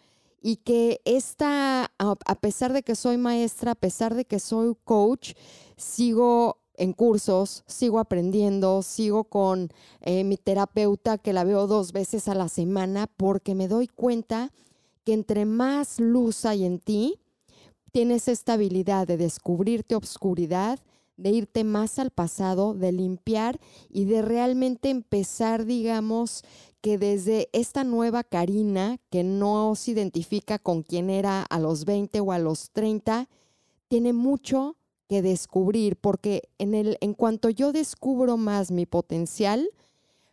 y 0.46 0.56
que 0.56 1.00
esta, 1.06 1.90
a 1.96 2.34
pesar 2.34 2.74
de 2.74 2.82
que 2.82 2.96
soy 2.96 3.16
maestra, 3.16 3.70
a 3.70 3.74
pesar 3.74 4.14
de 4.14 4.26
que 4.26 4.38
soy 4.38 4.76
coach, 4.84 5.32
sigo 5.78 6.58
en 6.74 6.92
cursos, 6.92 7.64
sigo 7.66 7.98
aprendiendo, 7.98 8.82
sigo 8.82 9.24
con 9.24 9.70
eh, 10.02 10.22
mi 10.22 10.36
terapeuta 10.36 11.16
que 11.16 11.32
la 11.32 11.44
veo 11.44 11.66
dos 11.66 11.92
veces 11.92 12.28
a 12.28 12.34
la 12.34 12.48
semana 12.48 13.06
porque 13.16 13.54
me 13.54 13.68
doy 13.68 13.88
cuenta 13.88 14.52
que 15.04 15.14
entre 15.14 15.46
más 15.46 15.98
luz 15.98 16.44
hay 16.44 16.66
en 16.66 16.78
ti, 16.78 17.18
tienes 17.90 18.28
esta 18.28 18.52
habilidad 18.52 19.06
de 19.06 19.16
descubrirte 19.16 19.94
obscuridad, 19.94 20.78
de 21.16 21.30
irte 21.30 21.64
más 21.64 21.98
al 21.98 22.10
pasado, 22.10 22.74
de 22.74 22.92
limpiar 22.92 23.58
y 23.88 24.04
de 24.04 24.20
realmente 24.20 24.90
empezar, 24.90 25.64
digamos, 25.64 26.44
que 26.84 26.98
desde 26.98 27.48
esta 27.54 27.82
nueva 27.82 28.24
Karina, 28.24 28.98
que 29.08 29.24
no 29.24 29.74
se 29.74 29.92
identifica 29.92 30.58
con 30.58 30.82
quién 30.82 31.08
era 31.08 31.42
a 31.42 31.58
los 31.58 31.86
20 31.86 32.20
o 32.20 32.30
a 32.30 32.38
los 32.38 32.72
30, 32.72 33.30
tiene 33.88 34.12
mucho 34.12 34.76
que 35.08 35.22
descubrir, 35.22 35.96
porque 35.96 36.42
en, 36.58 36.74
el, 36.74 36.98
en 37.00 37.14
cuanto 37.14 37.48
yo 37.48 37.72
descubro 37.72 38.36
más 38.36 38.70
mi 38.70 38.84
potencial, 38.84 39.66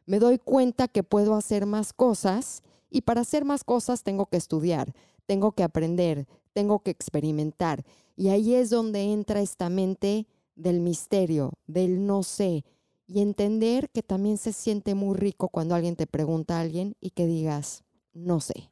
me 0.06 0.20
doy 0.20 0.40
cuenta 0.40 0.90
que 0.90 1.04
puedo 1.04 1.36
hacer 1.36 1.66
más 1.66 1.94
cosas 1.94 2.64
y 2.90 3.04
para 3.04 3.22
hacer 3.22 3.46
más 3.46 3.64
cosas 3.64 4.04
tengo 4.04 4.26
que 4.26 4.36
estudiar, 4.36 4.94
tengo 5.28 5.54
que 5.54 5.64
aprender, 5.64 6.28
tengo 6.52 6.80
que 6.80 6.92
experimentar. 6.92 7.86
Y 8.18 8.28
ahí 8.28 8.56
es 8.56 8.70
donde 8.70 9.14
entra 9.14 9.40
esta 9.40 9.70
mente 9.70 10.28
del 10.58 10.82
misterio, 10.82 11.54
del 11.68 12.06
no 12.06 12.24
sé, 12.24 12.66
y 13.14 13.22
entender 13.22 13.90
que 13.94 14.04
también 14.04 14.38
se 14.38 14.54
siente 14.54 14.96
muy 14.96 15.18
rico 15.18 15.50
cuando 15.50 15.76
alguien 15.76 15.98
te 15.98 16.08
pregunta 16.08 16.56
a 16.56 16.62
alguien 16.62 16.96
y 17.02 17.12
que 17.12 17.26
digas, 17.26 17.84
no 18.14 18.40
sé. 18.40 18.72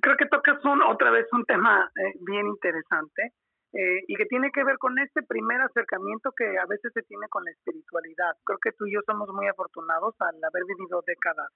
Creo 0.00 0.16
que 0.16 0.26
tocas 0.26 0.64
un, 0.64 0.80
otra 0.82 1.10
vez 1.10 1.26
un 1.32 1.44
tema 1.44 1.90
eh, 1.96 2.14
bien 2.20 2.46
interesante 2.46 3.34
eh, 3.72 4.00
y 4.06 4.14
que 4.16 4.24
tiene 4.26 4.50
que 4.50 4.64
ver 4.64 4.78
con 4.78 4.98
este 4.98 5.22
primer 5.22 5.60
acercamiento 5.60 6.32
que 6.32 6.56
a 6.56 6.64
veces 6.66 6.90
se 6.94 7.02
tiene 7.02 7.28
con 7.28 7.44
la 7.44 7.50
espiritualidad. 7.50 8.32
Creo 8.44 8.58
que 8.62 8.72
tú 8.72 8.86
y 8.86 8.94
yo 8.94 9.00
somos 9.04 9.28
muy 9.34 9.46
afortunados 9.46 10.14
al 10.20 10.36
haber 10.42 10.64
vivido 10.64 11.02
décadas 11.06 11.52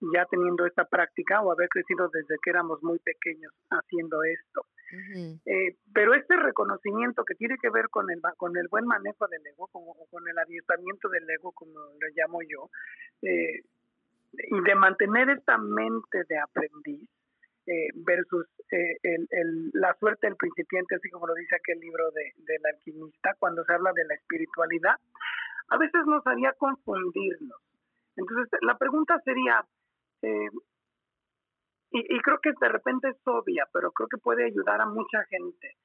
ya 0.00 0.26
teniendo 0.30 0.66
esta 0.66 0.84
práctica 0.84 1.40
o 1.40 1.52
haber 1.52 1.68
crecido 1.68 2.08
desde 2.08 2.36
que 2.42 2.50
éramos 2.50 2.82
muy 2.82 2.98
pequeños 2.98 3.52
haciendo 3.70 4.22
esto. 4.22 4.66
Eh, 5.44 5.76
pero 5.92 6.14
este 6.14 6.36
reconocimiento 6.36 7.24
que 7.24 7.34
tiene 7.34 7.56
que 7.60 7.68
ver 7.68 7.88
con 7.90 8.10
el 8.10 8.20
con 8.36 8.56
el 8.56 8.68
buen 8.68 8.86
manejo 8.86 9.26
del 9.28 9.46
ego, 9.46 9.68
con 9.68 10.28
el 10.28 10.38
adiestramiento 10.38 11.08
del 11.08 11.28
ego, 11.28 11.52
como 11.52 11.74
lo 11.74 12.08
llamo 12.16 12.40
yo, 12.42 12.70
eh, 13.22 13.62
y 14.32 14.60
de 14.62 14.74
mantener 14.74 15.30
esta 15.30 15.58
mente 15.58 16.24
de 16.28 16.38
aprendiz 16.38 17.08
eh, 17.66 17.88
versus 17.96 18.46
el, 18.70 19.70
la 19.74 19.94
suerte 20.00 20.26
del 20.26 20.36
principiante, 20.36 20.94
así 20.94 21.10
como 21.10 21.26
lo 21.26 21.34
dice 21.34 21.56
aquel 21.56 21.80
libro 21.80 22.10
de, 22.12 22.32
del 22.36 22.64
alquimista, 22.74 23.34
cuando 23.38 23.64
se 23.64 23.72
habla 23.74 23.92
de 23.92 24.04
la 24.06 24.14
espiritualidad, 24.14 24.96
a 25.68 25.76
veces 25.76 26.00
nos 26.06 26.26
haría 26.26 26.52
confundirnos. 26.52 27.60
Entonces, 28.16 28.48
la 28.62 28.76
pregunta 28.76 29.20
sería, 29.24 29.64
eh, 30.22 30.48
y, 31.90 32.20
creo 32.20 32.38
que 32.42 32.52
de 32.60 32.68
repente 32.68 33.08
es 33.08 33.16
obvia, 33.24 33.66
pero 33.72 33.92
creo 33.92 34.08
que 34.08 34.18
puede 34.18 34.44
ayudar 34.44 34.80
a 34.80 34.86
mucha 34.86 35.24
gente. 35.30 35.76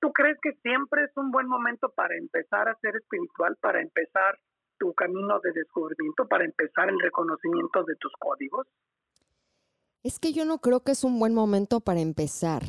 ¿Tú 0.00 0.12
crees 0.12 0.38
que 0.40 0.52
siempre 0.62 1.04
es 1.04 1.16
un 1.16 1.30
buen 1.30 1.48
momento 1.48 1.90
para 1.90 2.16
empezar 2.16 2.68
a 2.68 2.76
ser 2.76 2.96
espiritual, 2.96 3.56
para 3.60 3.82
empezar 3.82 4.38
tu 4.78 4.94
camino 4.94 5.40
de 5.40 5.52
descubrimiento, 5.52 6.26
para 6.26 6.44
empezar 6.44 6.88
el 6.88 6.98
reconocimiento 7.00 7.84
de 7.84 7.96
tus 7.96 8.12
códigos? 8.18 8.66
Es 10.02 10.18
que 10.18 10.32
yo 10.32 10.44
no 10.44 10.58
creo 10.58 10.80
que 10.80 10.92
es 10.92 11.04
un 11.04 11.18
buen 11.18 11.34
momento 11.34 11.80
para 11.80 12.00
empezar. 12.00 12.62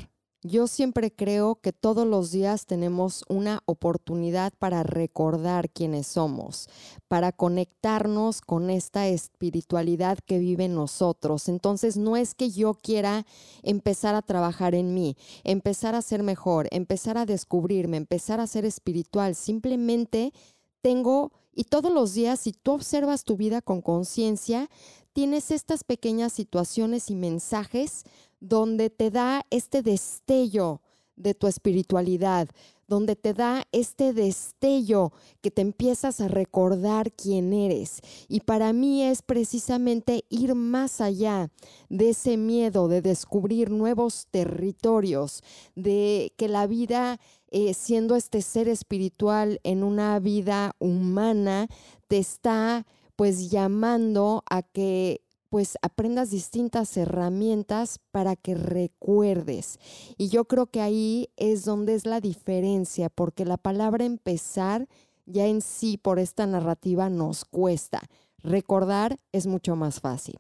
Yo 0.43 0.65
siempre 0.65 1.11
creo 1.11 1.59
que 1.61 1.71
todos 1.71 2.07
los 2.07 2.31
días 2.31 2.65
tenemos 2.65 3.23
una 3.29 3.61
oportunidad 3.65 4.51
para 4.57 4.81
recordar 4.81 5.69
quiénes 5.69 6.07
somos, 6.07 6.67
para 7.07 7.31
conectarnos 7.31 8.41
con 8.41 8.71
esta 8.71 9.07
espiritualidad 9.07 10.17
que 10.25 10.39
vive 10.39 10.65
en 10.65 10.73
nosotros. 10.73 11.47
Entonces 11.47 11.95
no 11.95 12.17
es 12.17 12.33
que 12.33 12.49
yo 12.49 12.73
quiera 12.73 13.27
empezar 13.61 14.15
a 14.15 14.23
trabajar 14.23 14.73
en 14.73 14.95
mí, 14.95 15.15
empezar 15.43 15.93
a 15.93 16.01
ser 16.01 16.23
mejor, 16.23 16.67
empezar 16.71 17.19
a 17.19 17.27
descubrirme, 17.27 17.97
empezar 17.97 18.39
a 18.39 18.47
ser 18.47 18.65
espiritual. 18.65 19.35
Simplemente 19.35 20.33
tengo, 20.81 21.33
y 21.53 21.65
todos 21.65 21.93
los 21.93 22.15
días, 22.15 22.39
si 22.39 22.53
tú 22.53 22.71
observas 22.71 23.25
tu 23.25 23.37
vida 23.37 23.61
con 23.61 23.83
conciencia, 23.83 24.71
tienes 25.13 25.51
estas 25.51 25.83
pequeñas 25.83 26.33
situaciones 26.33 27.11
y 27.11 27.15
mensajes 27.15 28.05
donde 28.41 28.89
te 28.89 29.09
da 29.11 29.45
este 29.49 29.81
destello 29.81 30.81
de 31.15 31.33
tu 31.33 31.47
espiritualidad, 31.47 32.49
donde 32.87 33.15
te 33.15 33.33
da 33.33 33.65
este 33.71 34.11
destello 34.11 35.13
que 35.39 35.49
te 35.49 35.61
empiezas 35.61 36.19
a 36.19 36.27
recordar 36.27 37.13
quién 37.13 37.53
eres. 37.53 38.01
Y 38.27 38.41
para 38.41 38.73
mí 38.73 39.03
es 39.03 39.21
precisamente 39.21 40.25
ir 40.29 40.55
más 40.55 40.99
allá 40.99 41.49
de 41.87 42.09
ese 42.09 42.35
miedo 42.35 42.89
de 42.89 43.01
descubrir 43.01 43.69
nuevos 43.69 44.27
territorios, 44.29 45.41
de 45.75 46.33
que 46.35 46.49
la 46.49 46.67
vida, 46.67 47.19
eh, 47.49 47.73
siendo 47.73 48.17
este 48.17 48.41
ser 48.41 48.67
espiritual 48.67 49.61
en 49.63 49.83
una 49.83 50.19
vida 50.19 50.75
humana, 50.79 51.67
te 52.09 52.17
está 52.17 52.85
pues 53.15 53.51
llamando 53.51 54.43
a 54.49 54.63
que 54.63 55.21
pues 55.52 55.78
aprendas 55.82 56.32
distintas 56.32 56.95
herramientas 56.95 57.99
para 58.14 58.38
que 58.38 58.56
recuerdes. 58.56 59.78
Y 60.18 60.30
yo 60.30 60.45
creo 60.45 60.68
que 60.68 60.80
ahí 60.80 61.28
es 61.36 61.66
donde 61.66 61.93
es 61.93 62.06
la 62.06 62.22
diferencia, 62.22 63.10
porque 63.10 63.43
la 63.43 63.58
palabra 63.58 64.06
empezar 64.06 64.88
ya 65.26 65.47
en 65.47 65.60
sí 65.60 65.99
por 66.02 66.20
esta 66.20 66.47
narrativa 66.47 67.10
nos 67.10 67.43
cuesta. 67.43 67.99
Recordar 68.41 69.18
es 69.34 69.45
mucho 69.45 69.76
más 69.76 69.99
fácil. 69.99 70.38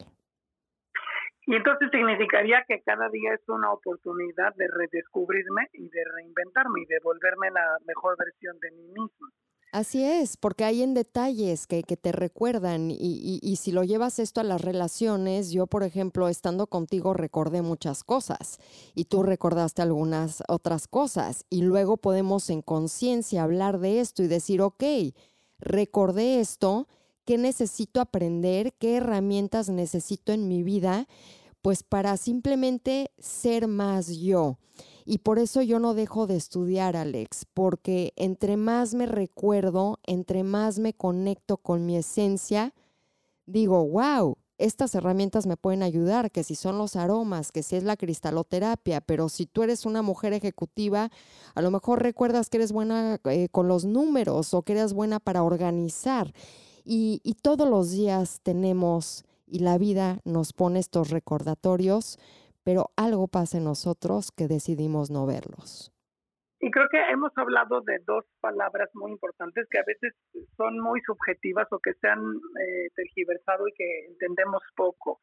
Y 1.45 1.55
entonces 1.55 1.89
significaría 1.91 2.63
que 2.65 2.81
cada 2.81 3.09
día 3.09 3.33
es 3.33 3.49
una 3.49 3.73
oportunidad 3.73 4.55
de 4.55 4.69
redescubrirme 4.69 5.67
y 5.73 5.89
de 5.89 6.03
reinventarme 6.05 6.83
y 6.83 6.85
de 6.85 6.99
volverme 7.03 7.51
la 7.51 7.77
mejor 7.85 8.15
versión 8.17 8.57
de 8.61 8.71
mí 8.71 8.87
mismo. 8.87 9.27
Así 9.71 10.03
es, 10.03 10.35
porque 10.35 10.65
hay 10.65 10.81
en 10.83 10.93
detalles 10.93 11.65
que, 11.65 11.81
te 11.83 12.11
recuerdan 12.11 12.91
y, 12.91 13.39
y, 13.41 13.55
si 13.55 13.71
lo 13.71 13.85
llevas 13.85 14.19
esto 14.19 14.41
a 14.41 14.43
las 14.43 14.59
relaciones, 14.59 15.51
yo 15.51 15.65
por 15.65 15.83
ejemplo 15.83 16.27
estando 16.27 16.67
contigo 16.67 17.13
recordé 17.13 17.61
muchas 17.61 18.03
cosas 18.03 18.59
y 18.95 19.05
tú 19.05 19.23
recordaste 19.23 19.81
algunas 19.81 20.43
otras 20.49 20.89
cosas 20.89 21.45
y 21.49 21.61
luego 21.61 21.95
podemos 21.95 22.49
en 22.49 22.61
conciencia 22.61 23.43
hablar 23.43 23.79
de 23.79 24.01
esto 24.01 24.23
y 24.23 24.27
decir, 24.27 24.61
ok, 24.61 24.83
recordé 25.59 26.41
esto, 26.41 26.89
¿qué 27.23 27.37
necesito 27.37 28.01
aprender? 28.01 28.73
¿Qué 28.73 28.97
herramientas 28.97 29.69
necesito 29.69 30.33
en 30.33 30.49
mi 30.49 30.63
vida? 30.63 31.07
Pues 31.61 31.83
para 31.83 32.17
simplemente 32.17 33.09
ser 33.19 33.69
más 33.69 34.17
yo. 34.17 34.57
Y 35.05 35.19
por 35.19 35.39
eso 35.39 35.61
yo 35.61 35.79
no 35.79 35.93
dejo 35.93 36.27
de 36.27 36.35
estudiar, 36.35 36.95
Alex, 36.95 37.45
porque 37.53 38.13
entre 38.15 38.57
más 38.57 38.93
me 38.93 39.05
recuerdo, 39.05 39.99
entre 40.03 40.43
más 40.43 40.79
me 40.79 40.93
conecto 40.93 41.57
con 41.57 41.85
mi 41.85 41.97
esencia, 41.97 42.73
digo, 43.45 43.85
wow, 43.85 44.37
estas 44.61 44.93
herramientas 44.93 45.47
me 45.47 45.57
pueden 45.57 45.81
ayudar, 45.81 46.31
que 46.31 46.43
si 46.43 46.55
son 46.55 46.77
los 46.77 46.95
aromas, 46.95 47.51
que 47.51 47.63
si 47.63 47.75
es 47.75 47.83
la 47.83 47.97
cristaloterapia, 47.97 49.01
pero 49.01 49.27
si 49.27 49.47
tú 49.47 49.63
eres 49.63 49.85
una 49.85 50.01
mujer 50.03 50.33
ejecutiva, 50.33 51.09
a 51.55 51.61
lo 51.61 51.71
mejor 51.71 52.03
recuerdas 52.03 52.49
que 52.49 52.57
eres 52.57 52.71
buena 52.71 53.19
eh, 53.25 53.49
con 53.49 53.67
los 53.67 53.85
números 53.85 54.53
o 54.53 54.61
que 54.61 54.73
eres 54.73 54.93
buena 54.93 55.19
para 55.19 55.43
organizar. 55.43 56.33
Y, 56.85 57.21
y 57.23 57.33
todos 57.33 57.67
los 57.67 57.91
días 57.91 58.39
tenemos, 58.43 59.25
y 59.47 59.59
la 59.59 59.77
vida 59.77 60.21
nos 60.25 60.53
pone 60.53 60.79
estos 60.79 61.09
recordatorios, 61.09 62.19
pero 62.63 62.91
algo 62.95 63.27
pasa 63.27 63.57
en 63.57 63.65
nosotros 63.65 64.31
que 64.31 64.47
decidimos 64.47 65.11
no 65.11 65.25
verlos. 65.25 65.91
Y 66.63 66.69
creo 66.69 66.87
que 66.91 66.99
hemos 67.11 67.31
hablado 67.37 67.81
de 67.81 67.97
dos 68.05 68.23
palabras 68.39 68.87
muy 68.93 69.11
importantes 69.11 69.67
que 69.69 69.79
a 69.79 69.83
veces 69.83 70.13
son 70.55 70.79
muy 70.79 71.01
subjetivas 71.01 71.67
o 71.71 71.79
que 71.79 71.93
se 71.95 72.07
han 72.07 72.19
eh, 72.21 72.89
tergiversado 72.95 73.67
y 73.67 73.73
que 73.73 74.05
entendemos 74.05 74.61
poco. 74.75 75.19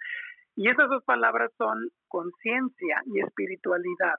Y 0.56 0.68
esas 0.68 0.88
dos 0.88 1.04
palabras 1.04 1.52
son 1.56 1.90
conciencia 2.08 3.02
y 3.06 3.20
espiritualidad. 3.20 4.18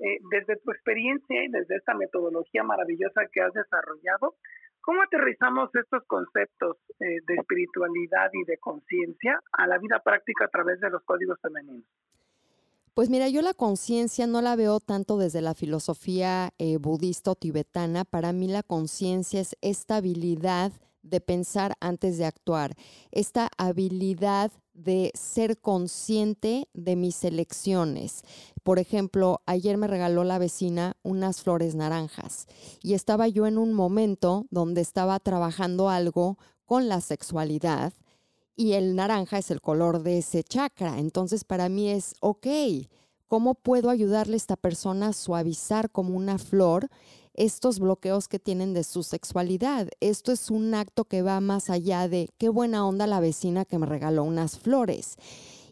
Eh, 0.00 0.18
desde 0.32 0.56
tu 0.56 0.72
experiencia 0.72 1.44
y 1.44 1.48
desde 1.48 1.76
esta 1.76 1.94
metodología 1.94 2.64
maravillosa 2.64 3.22
que 3.32 3.40
has 3.40 3.52
desarrollado, 3.52 4.34
¿cómo 4.80 5.00
aterrizamos 5.00 5.70
estos 5.76 6.02
conceptos 6.08 6.78
eh, 6.98 7.20
de 7.24 7.34
espiritualidad 7.34 8.30
y 8.32 8.42
de 8.50 8.58
conciencia 8.58 9.38
a 9.52 9.68
la 9.68 9.78
vida 9.78 10.00
práctica 10.02 10.46
a 10.46 10.48
través 10.48 10.80
de 10.80 10.90
los 10.90 11.04
códigos 11.04 11.38
femeninos? 11.40 11.86
Pues 12.94 13.08
mira, 13.08 13.26
yo 13.30 13.40
la 13.40 13.54
conciencia 13.54 14.26
no 14.26 14.42
la 14.42 14.54
veo 14.54 14.78
tanto 14.78 15.16
desde 15.16 15.40
la 15.40 15.54
filosofía 15.54 16.52
eh, 16.58 16.76
budista 16.76 17.30
o 17.30 17.34
tibetana. 17.34 18.04
Para 18.04 18.34
mí 18.34 18.48
la 18.48 18.62
conciencia 18.62 19.40
es 19.40 19.56
esta 19.62 19.96
habilidad 19.96 20.72
de 21.02 21.22
pensar 21.22 21.74
antes 21.80 22.18
de 22.18 22.26
actuar, 22.26 22.76
esta 23.10 23.48
habilidad 23.56 24.52
de 24.74 25.10
ser 25.14 25.58
consciente 25.58 26.68
de 26.74 26.96
mis 26.96 27.24
elecciones. 27.24 28.24
Por 28.62 28.78
ejemplo, 28.78 29.40
ayer 29.46 29.78
me 29.78 29.86
regaló 29.86 30.22
la 30.22 30.38
vecina 30.38 30.98
unas 31.02 31.40
flores 31.40 31.74
naranjas 31.74 32.46
y 32.82 32.92
estaba 32.92 33.26
yo 33.26 33.46
en 33.46 33.56
un 33.56 33.72
momento 33.72 34.44
donde 34.50 34.82
estaba 34.82 35.18
trabajando 35.18 35.88
algo 35.88 36.36
con 36.66 36.88
la 36.88 37.00
sexualidad 37.00 37.94
y 38.56 38.72
el 38.72 38.94
naranja 38.94 39.38
es 39.38 39.50
el 39.50 39.60
color 39.60 40.02
de 40.02 40.18
ese 40.18 40.42
chakra. 40.44 40.98
Entonces 40.98 41.44
para 41.44 41.68
mí 41.68 41.90
es, 41.90 42.14
ok, 42.20 42.46
¿cómo 43.26 43.54
puedo 43.54 43.90
ayudarle 43.90 44.34
a 44.34 44.36
esta 44.36 44.56
persona 44.56 45.08
a 45.08 45.12
suavizar 45.12 45.90
como 45.90 46.16
una 46.16 46.38
flor 46.38 46.88
estos 47.34 47.78
bloqueos 47.78 48.28
que 48.28 48.38
tienen 48.38 48.74
de 48.74 48.84
su 48.84 49.02
sexualidad. 49.02 49.88
Esto 50.00 50.32
es 50.32 50.50
un 50.50 50.74
acto 50.74 51.04
que 51.04 51.22
va 51.22 51.40
más 51.40 51.70
allá 51.70 52.08
de 52.08 52.28
qué 52.38 52.48
buena 52.48 52.86
onda 52.86 53.06
la 53.06 53.20
vecina 53.20 53.64
que 53.64 53.78
me 53.78 53.86
regaló 53.86 54.24
unas 54.24 54.58
flores. 54.58 55.16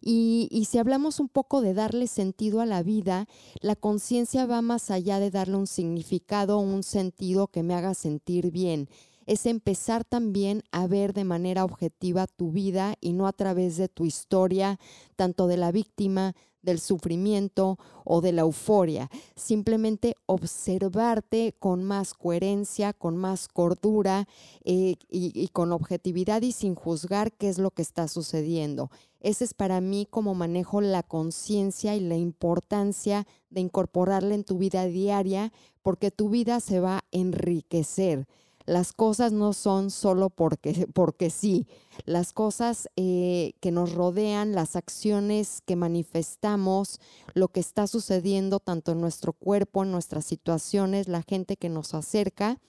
Y, 0.03 0.49
y, 0.51 0.65
si 0.65 0.79
hablamos 0.79 1.21
un 1.21 1.29
poco 1.29 1.61
de 1.61 1.75
darle 1.75 2.07
sentido 2.07 2.63
a 2.63 2.67
la 2.67 2.83
vida, 2.83 3.27
la 3.61 3.77
conciencia 3.77 4.47
va 4.47 4.63
más 4.63 4.91
allá 4.91 5.21
de 5.21 5.31
darle 5.31 5.57
un 5.57 5.67
significado, 5.67 6.59
un 6.59 6.83
sentido 6.83 7.49
que 7.49 7.63
me 7.63 7.75
haga 7.75 7.93
sentir 7.93 8.51
bien 8.51 8.89
es 9.31 9.47
empezar 9.47 10.05
también 10.05 10.65
a 10.73 10.89
ver 10.89 11.13
de 11.13 11.23
manera 11.23 11.65
objetiva 11.65 12.27
tu 12.27 12.51
vida 12.51 12.97
y 13.01 13.13
no 13.13 13.29
a 13.29 13.33
través 13.33 13.77
de 13.77 13.87
tu 13.87 14.05
historia, 14.05 14.81
tanto 15.15 15.47
de 15.47 15.57
la 15.57 15.71
víctima, 15.71 16.35
del 16.63 16.81
sufrimiento 16.81 17.79
o 18.05 18.23
de 18.23 18.33
la 18.33 18.41
euforia. 18.41 19.09
Simplemente 19.37 20.17
observarte 20.27 21.55
con 21.61 21.85
más 21.85 22.13
coherencia, 22.13 22.93
con 22.93 23.17
más 23.17 23.47
cordura 23.47 24.27
eh, 24.65 24.97
y, 25.09 25.31
y 25.41 25.49
con 25.51 25.71
objetividad 25.71 26.43
y 26.43 26.51
sin 26.51 26.75
juzgar 26.75 27.31
qué 27.31 27.49
es 27.49 27.59
lo 27.59 27.71
que 27.71 27.83
está 27.83 28.09
sucediendo. 28.09 28.91
Ese 29.21 29.45
es 29.45 29.55
para 29.55 29.81
mí 29.81 30.09
como 30.11 30.35
manejo 30.35 30.81
la 30.81 31.05
conciencia 31.05 31.95
y 31.95 32.01
la 32.01 32.17
importancia 32.17 33.29
de 33.49 33.61
incorporarla 33.61 34.35
en 34.35 34.43
tu 34.43 34.59
vida 34.59 34.87
diaria 34.87 35.53
porque 35.83 36.11
tu 36.11 36.31
vida 36.31 36.59
se 36.59 36.81
va 36.81 36.97
a 36.97 37.05
enriquecer. 37.13 38.27
Las 38.71 38.93
cosas 38.93 39.33
no 39.33 39.53
son 39.53 39.91
solo 39.91 40.31
porque, 40.31 40.87
porque 40.95 41.31
sí. 41.31 41.67
Las 42.05 42.33
cosas 42.33 42.89
eh, 42.95 43.55
que 43.59 43.73
nos 43.73 43.95
rodean, 43.95 44.53
las 44.53 44.77
acciones 44.77 45.61
que 45.67 45.75
manifestamos, 45.75 47.01
lo 47.35 47.49
que 47.49 47.59
está 47.59 47.89
sucediendo 47.89 48.61
tanto 48.61 48.93
en 48.93 49.01
nuestro 49.01 49.33
cuerpo, 49.33 49.83
en 49.83 49.91
nuestras 49.91 50.25
situaciones, 50.25 51.09
la 51.09 51.23
gente 51.23 51.57
que 51.57 51.69
nos 51.69 51.95
acerca, 51.95 52.61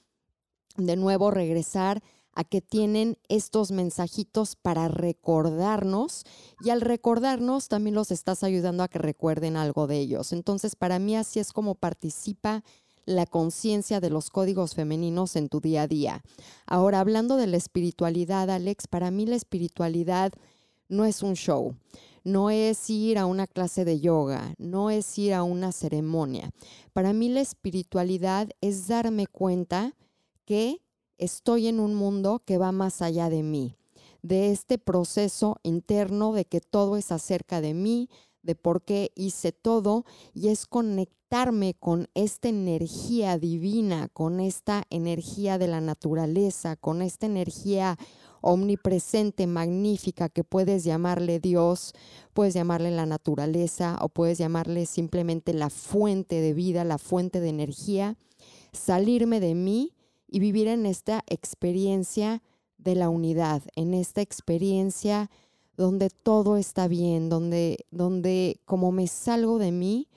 de 0.75 0.95
nuevo 0.95 1.29
regresar 1.29 2.01
a 2.33 2.45
que 2.45 2.61
tienen 2.61 3.19
estos 3.29 3.69
mensajitos 3.69 4.55
para 4.55 4.87
recordarnos 4.87 6.23
y 6.61 6.71
al 6.71 6.81
recordarnos 6.81 7.67
también 7.67 7.93
los 7.93 8.09
estás 8.09 8.43
ayudando 8.43 8.81
a 8.81 8.87
que 8.87 8.97
recuerden 8.97 9.55
algo 9.55 9.85
de 9.85 9.99
ellos. 9.99 10.33
Entonces, 10.33 10.75
para 10.75 10.97
mí 10.97 11.15
así 11.15 11.39
es 11.39 11.53
como 11.53 11.75
participa 11.75 12.63
la 13.05 13.25
conciencia 13.25 13.99
de 13.99 14.09
los 14.09 14.29
códigos 14.29 14.75
femeninos 14.75 15.35
en 15.35 15.49
tu 15.49 15.59
día 15.59 15.83
a 15.83 15.87
día. 15.87 16.23
Ahora, 16.65 16.99
hablando 16.99 17.37
de 17.37 17.47
la 17.47 17.57
espiritualidad, 17.57 18.49
Alex, 18.49 18.87
para 18.87 19.11
mí 19.11 19.25
la 19.25 19.35
espiritualidad 19.35 20.31
no 20.89 21.05
es 21.05 21.23
un 21.23 21.35
show, 21.35 21.75
no 22.23 22.49
es 22.49 22.89
ir 22.89 23.17
a 23.17 23.25
una 23.25 23.47
clase 23.47 23.85
de 23.85 23.99
yoga, 23.99 24.53
no 24.57 24.89
es 24.89 25.17
ir 25.17 25.33
a 25.33 25.43
una 25.43 25.71
ceremonia. 25.71 26.51
Para 26.93 27.13
mí 27.13 27.29
la 27.29 27.41
espiritualidad 27.41 28.49
es 28.61 28.87
darme 28.87 29.27
cuenta 29.27 29.95
que 30.45 30.81
estoy 31.17 31.67
en 31.67 31.79
un 31.79 31.95
mundo 31.95 32.41
que 32.45 32.57
va 32.57 32.71
más 32.71 33.01
allá 33.01 33.29
de 33.29 33.43
mí, 33.43 33.77
de 34.21 34.51
este 34.51 34.77
proceso 34.77 35.57
interno 35.63 36.33
de 36.33 36.45
que 36.45 36.61
todo 36.61 36.97
es 36.97 37.11
acerca 37.11 37.61
de 37.61 37.73
mí, 37.73 38.09
de 38.43 38.55
por 38.55 38.83
qué 38.83 39.11
hice 39.15 39.51
todo 39.51 40.05
y 40.33 40.49
es 40.49 40.65
con 41.79 42.09
esta 42.13 42.49
energía 42.49 43.37
divina, 43.37 44.09
con 44.11 44.41
esta 44.41 44.83
energía 44.89 45.57
de 45.57 45.67
la 45.67 45.79
naturaleza, 45.79 46.75
con 46.75 47.01
esta 47.01 47.25
energía 47.25 47.97
omnipresente, 48.41 49.47
magnífica, 49.47 50.27
que 50.27 50.43
puedes 50.43 50.83
llamarle 50.83 51.39
Dios, 51.39 51.93
puedes 52.33 52.53
llamarle 52.53 52.91
la 52.91 53.05
naturaleza 53.05 53.97
o 54.01 54.09
puedes 54.09 54.39
llamarle 54.39 54.85
simplemente 54.85 55.53
la 55.53 55.69
fuente 55.69 56.41
de 56.41 56.53
vida, 56.53 56.83
la 56.83 56.97
fuente 56.97 57.39
de 57.39 57.47
energía, 57.47 58.17
salirme 58.73 59.39
de 59.39 59.55
mí 59.55 59.93
y 60.27 60.39
vivir 60.39 60.67
en 60.67 60.85
esta 60.85 61.23
experiencia 61.27 62.43
de 62.77 62.95
la 62.95 63.07
unidad, 63.07 63.61
en 63.77 63.93
esta 63.93 64.19
experiencia 64.19 65.29
donde 65.77 66.09
todo 66.09 66.57
está 66.57 66.89
bien, 66.89 67.29
donde, 67.29 67.85
donde 67.89 68.59
como 68.65 68.91
me 68.91 69.07
salgo 69.07 69.59
de 69.59 69.71
mí, 69.71 70.09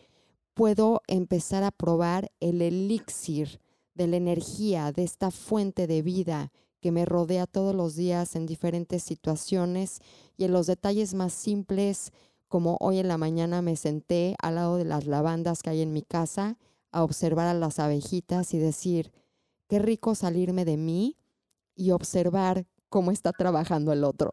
puedo 0.54 1.02
empezar 1.06 1.64
a 1.64 1.70
probar 1.70 2.30
el 2.40 2.62
elixir 2.62 3.60
de 3.94 4.06
la 4.06 4.16
energía, 4.16 4.92
de 4.92 5.04
esta 5.04 5.30
fuente 5.30 5.86
de 5.86 6.02
vida 6.02 6.52
que 6.80 6.92
me 6.92 7.04
rodea 7.04 7.46
todos 7.46 7.74
los 7.74 7.96
días 7.96 8.36
en 8.36 8.46
diferentes 8.46 9.02
situaciones 9.02 10.00
y 10.36 10.44
en 10.44 10.52
los 10.52 10.66
detalles 10.66 11.14
más 11.14 11.32
simples, 11.32 12.12
como 12.48 12.76
hoy 12.80 12.98
en 12.98 13.08
la 13.08 13.18
mañana 13.18 13.62
me 13.62 13.76
senté 13.76 14.36
al 14.40 14.56
lado 14.56 14.76
de 14.76 14.84
las 14.84 15.06
lavandas 15.06 15.62
que 15.62 15.70
hay 15.70 15.82
en 15.82 15.92
mi 15.92 16.02
casa 16.02 16.58
a 16.92 17.02
observar 17.02 17.46
a 17.46 17.54
las 17.54 17.78
abejitas 17.78 18.54
y 18.54 18.58
decir, 18.58 19.12
qué 19.68 19.78
rico 19.78 20.14
salirme 20.14 20.64
de 20.64 20.76
mí 20.76 21.16
y 21.74 21.90
observar 21.90 22.66
cómo 22.88 23.10
está 23.10 23.32
trabajando 23.32 23.92
el 23.92 24.04
otro. 24.04 24.30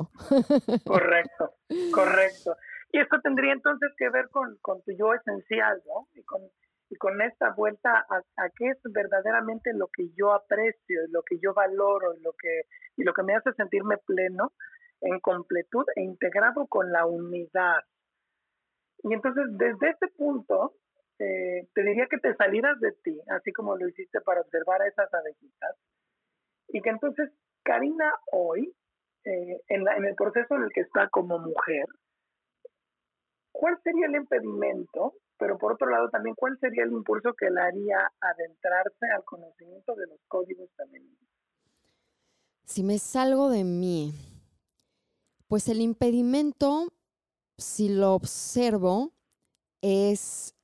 Correcto, 0.86 1.56
correcto. 1.94 2.56
Y 2.92 3.00
esto 3.00 3.20
tendría 3.22 3.54
entonces 3.54 3.90
que 3.98 4.10
ver 4.10 4.30
con, 4.30 4.58
con 4.62 4.82
tu 4.84 4.92
yo 4.92 5.14
esencial, 5.14 5.82
¿no? 5.86 6.08
Y 6.14 6.24
con, 6.24 6.42
y 6.90 6.96
con 6.98 7.22
esta 7.22 7.52
vuelta 7.52 8.06
a, 8.10 8.18
a, 8.18 8.50
qué 8.50 8.70
es 8.70 8.78
verdaderamente 8.84 9.72
lo 9.74 9.88
que 9.88 10.10
yo 10.14 10.34
aprecio, 10.34 11.00
lo 11.10 11.24
que 11.24 11.40
yo 11.40 11.54
valoro, 11.54 12.14
lo 12.22 12.34
que, 12.34 12.64
y 12.98 13.04
lo 13.04 13.14
que 13.14 13.24
me 13.24 13.36
hace 13.36 13.54
sentirme 13.54 13.98
pleno, 14.06 14.52
en 15.00 15.20
completud 15.22 15.86
e 15.96 16.02
integrado 16.02 16.68
con 16.68 16.92
la 16.92 17.06
unidad. 17.06 17.80
Y 19.04 19.14
entonces, 19.14 19.46
desde 19.52 19.92
ese 19.92 20.08
punto, 20.18 20.74
eh, 21.18 21.68
te 21.74 21.84
diría 21.84 22.08
que 22.08 22.18
te 22.18 22.36
salieras 22.36 22.80
de 22.82 22.92
ti, 23.04 23.20
así 23.30 23.54
como 23.54 23.78
lo 23.78 23.88
hiciste 23.88 24.20
para 24.22 24.42
observar 24.42 24.82
a 24.82 24.88
esas 24.88 25.12
abejitas, 25.14 25.78
y 26.68 26.82
que 26.82 26.90
entonces 26.90 27.32
Karina 27.64 28.14
hoy, 28.32 28.74
eh, 29.24 29.62
en, 29.70 29.88
en 29.88 30.06
el 30.06 30.16
proceso 30.16 30.56
en 30.56 30.64
el 30.64 30.74
que 30.74 30.82
está 30.82 31.08
como 31.10 31.40
mujer, 31.40 31.86
¿cuál 33.52 33.78
sería 33.84 34.08
el 34.08 34.16
impedimento? 34.16 35.14
Pero 35.38 35.58
por 35.58 35.74
otro 35.74 35.90
lado 35.90 36.10
también, 36.10 36.36
¿cuál 36.36 36.58
sería 36.60 36.84
el 36.84 36.92
impulso 36.92 37.34
que 37.34 37.50
la 37.50 37.66
haría 37.66 38.12
adentrarse 38.20 39.08
al 39.16 39.24
conocimiento 39.24 39.96
de 39.96 40.08
los 40.08 40.20
códigos 40.28 40.70
femeninos? 40.76 41.18
Si 42.66 42.84
me 42.84 43.00
salgo 43.00 43.50
de 43.50 43.64
mí, 43.64 44.14
pues 45.48 45.68
el 45.68 45.82
impedimento, 45.82 46.88
si 47.58 47.90
lo 47.90 48.14
observo, 48.14 49.12
es 49.82 50.56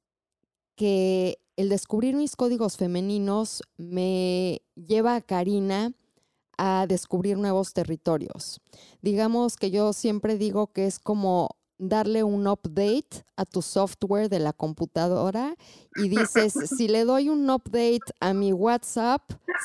que 0.76 1.40
el 1.56 1.70
descubrir 1.70 2.16
mis 2.16 2.36
códigos 2.36 2.78
femeninos 2.78 3.64
me 3.78 4.62
lleva 4.76 5.16
a 5.16 5.22
Karina 5.22 5.92
a 6.58 6.86
descubrir 6.88 7.38
nuevos 7.38 7.74
territorios. 7.74 8.62
Digamos 9.02 9.58
que 9.58 9.72
yo 9.72 9.92
siempre 9.92 10.38
digo 10.38 10.68
que 10.68 10.86
es 10.86 11.00
como 11.00 11.50
darle 11.78 12.24
un 12.24 12.48
update 12.48 13.24
a 13.36 13.46
tu 13.46 13.62
software 13.62 14.30
de 14.30 14.40
la 14.40 14.54
computadora 14.54 15.56
y 15.98 16.10
dices, 16.10 16.54
si 16.78 16.88
le 16.88 17.04
doy 17.04 17.30
un 17.30 17.50
update 17.50 18.00
a 18.20 18.34
mi 18.34 18.54
WhatsApp, 18.54 19.22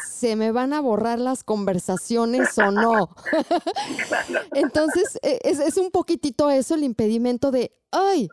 ¿se 0.09 0.37
me 0.37 0.51
van 0.53 0.73
a 0.73 0.81
borrar 0.81 1.19
las 1.19 1.45
conversaciones 1.45 2.57
o 2.59 2.71
no? 2.71 3.15
Entonces, 4.55 5.19
e, 5.23 5.39
es, 5.45 5.61
es, 5.61 5.77
un 5.77 5.91
poquitito 5.91 6.51
eso 6.51 6.75
el 6.75 6.85
impedimento 6.85 7.51
de, 7.51 7.73
ay, 7.91 8.29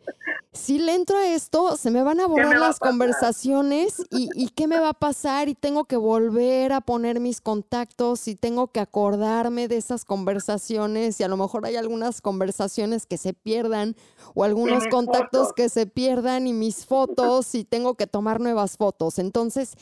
si 0.52 0.80
le 0.80 0.96
entro 0.96 1.18
a 1.18 1.28
esto, 1.28 1.78
se 1.78 1.92
me 1.92 2.02
van 2.02 2.20
a 2.20 2.26
borrar 2.26 2.58
las 2.58 2.80
conversaciones 2.80 4.02
y, 4.10 4.30
y, 4.34 4.50
qué 4.50 4.68
me 4.68 4.80
va 4.80 4.90
a 4.90 4.94
pasar 4.94 5.48
y 5.48 5.54
tengo 5.54 5.86
que 5.86 5.96
volver 5.96 6.74
a 6.74 6.82
poner 6.82 7.20
mis 7.20 7.40
contactos 7.40 8.28
y 8.28 8.36
tengo 8.36 8.70
que 8.70 8.80
acordarme 8.80 9.68
de 9.68 9.78
esas 9.78 10.06
conversaciones 10.06 11.20
y 11.20 11.24
a 11.24 11.28
lo 11.28 11.38
mejor 11.38 11.68
hay 11.68 11.76
algunas 11.76 12.20
conversaciones 12.22 13.06
que 13.06 13.18
se 13.18 13.34
pierdan 13.34 13.96
o 14.34 14.44
algunos 14.44 14.88
contactos 14.88 15.50
fotos. 15.50 15.54
que 15.54 15.70
se 15.70 15.86
pierdan 15.86 16.48
y 16.48 16.54
mis 16.54 16.86
fotos 16.86 17.54
y 17.54 17.64
tengo 17.64 17.89
que 17.96 18.08
tomar 18.08 18.40
nuevas 18.40 18.78
fotos. 18.78 19.20
Entonces, 19.20 19.74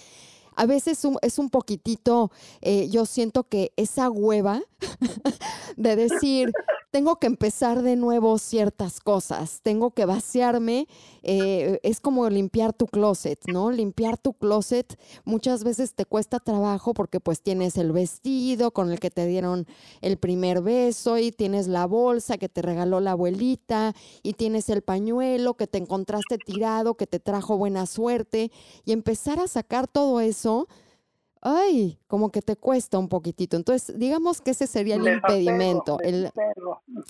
a 0.58 0.66
veces 0.66 1.06
un, 1.06 1.18
es 1.22 1.38
un 1.38 1.50
poquitito, 1.50 2.32
eh, 2.62 2.90
yo 2.90 3.06
siento 3.06 3.44
que 3.44 3.72
esa 3.78 4.10
hueva 4.10 4.62
de 5.78 5.96
decir, 5.96 6.52
tengo 6.90 7.18
que 7.18 7.28
empezar 7.28 7.84
de 7.84 7.96
nuevo 7.96 8.40
ciertas 8.40 9.00
cosas, 9.00 9.60
tengo 9.62 9.92
que 9.92 10.06
vaciarme, 10.06 10.88
eh, 11.22 11.80
es 11.84 12.00
como 12.00 12.28
limpiar 12.30 12.74
tu 12.74 12.88
closet, 12.88 13.40
¿no? 13.48 13.70
Limpiar 13.72 14.18
tu 14.18 14.34
closet 14.34 14.98
muchas 15.24 15.64
veces 15.64 15.94
te 15.94 16.06
cuesta 16.06 16.40
trabajo 16.40 16.96
porque 16.96 17.20
pues 17.20 17.42
tienes 17.42 17.78
el 17.78 17.92
vestido 17.92 18.72
con 18.72 18.92
el 18.92 19.00
que 19.00 19.12
te 19.12 19.28
dieron 19.28 19.68
el 20.02 20.18
primer 20.18 20.62
beso 20.62 21.20
y 21.20 21.32
tienes 21.32 21.68
la 21.68 21.86
bolsa 21.86 22.38
que 22.38 22.50
te 22.50 22.64
regaló 22.64 23.00
la 23.00 23.12
abuelita 23.12 23.94
y 24.24 24.34
tienes 24.34 24.70
el 24.70 24.82
pañuelo 24.82 25.54
que 25.54 25.68
te 25.68 25.78
encontraste 25.78 26.40
tirado, 26.40 26.96
que 26.96 27.06
te 27.06 27.20
trajo 27.20 27.58
buena 27.58 27.86
suerte 27.86 28.52
y 28.86 28.92
empezar 28.92 29.40
a 29.40 29.48
sacar 29.48 29.88
todo 29.88 30.20
eso 30.20 30.47
ay, 31.42 32.00
como 32.08 32.32
que 32.32 32.42
te 32.42 32.56
cuesta 32.56 32.98
un 32.98 33.10
poquitito. 33.10 33.58
Entonces, 33.58 33.98
digamos 33.98 34.42
que 34.42 34.52
ese 34.52 34.68
sería 34.68 34.96
el 34.96 35.04
desapego, 35.04 35.34
impedimento, 35.40 36.00
el, 36.02 36.32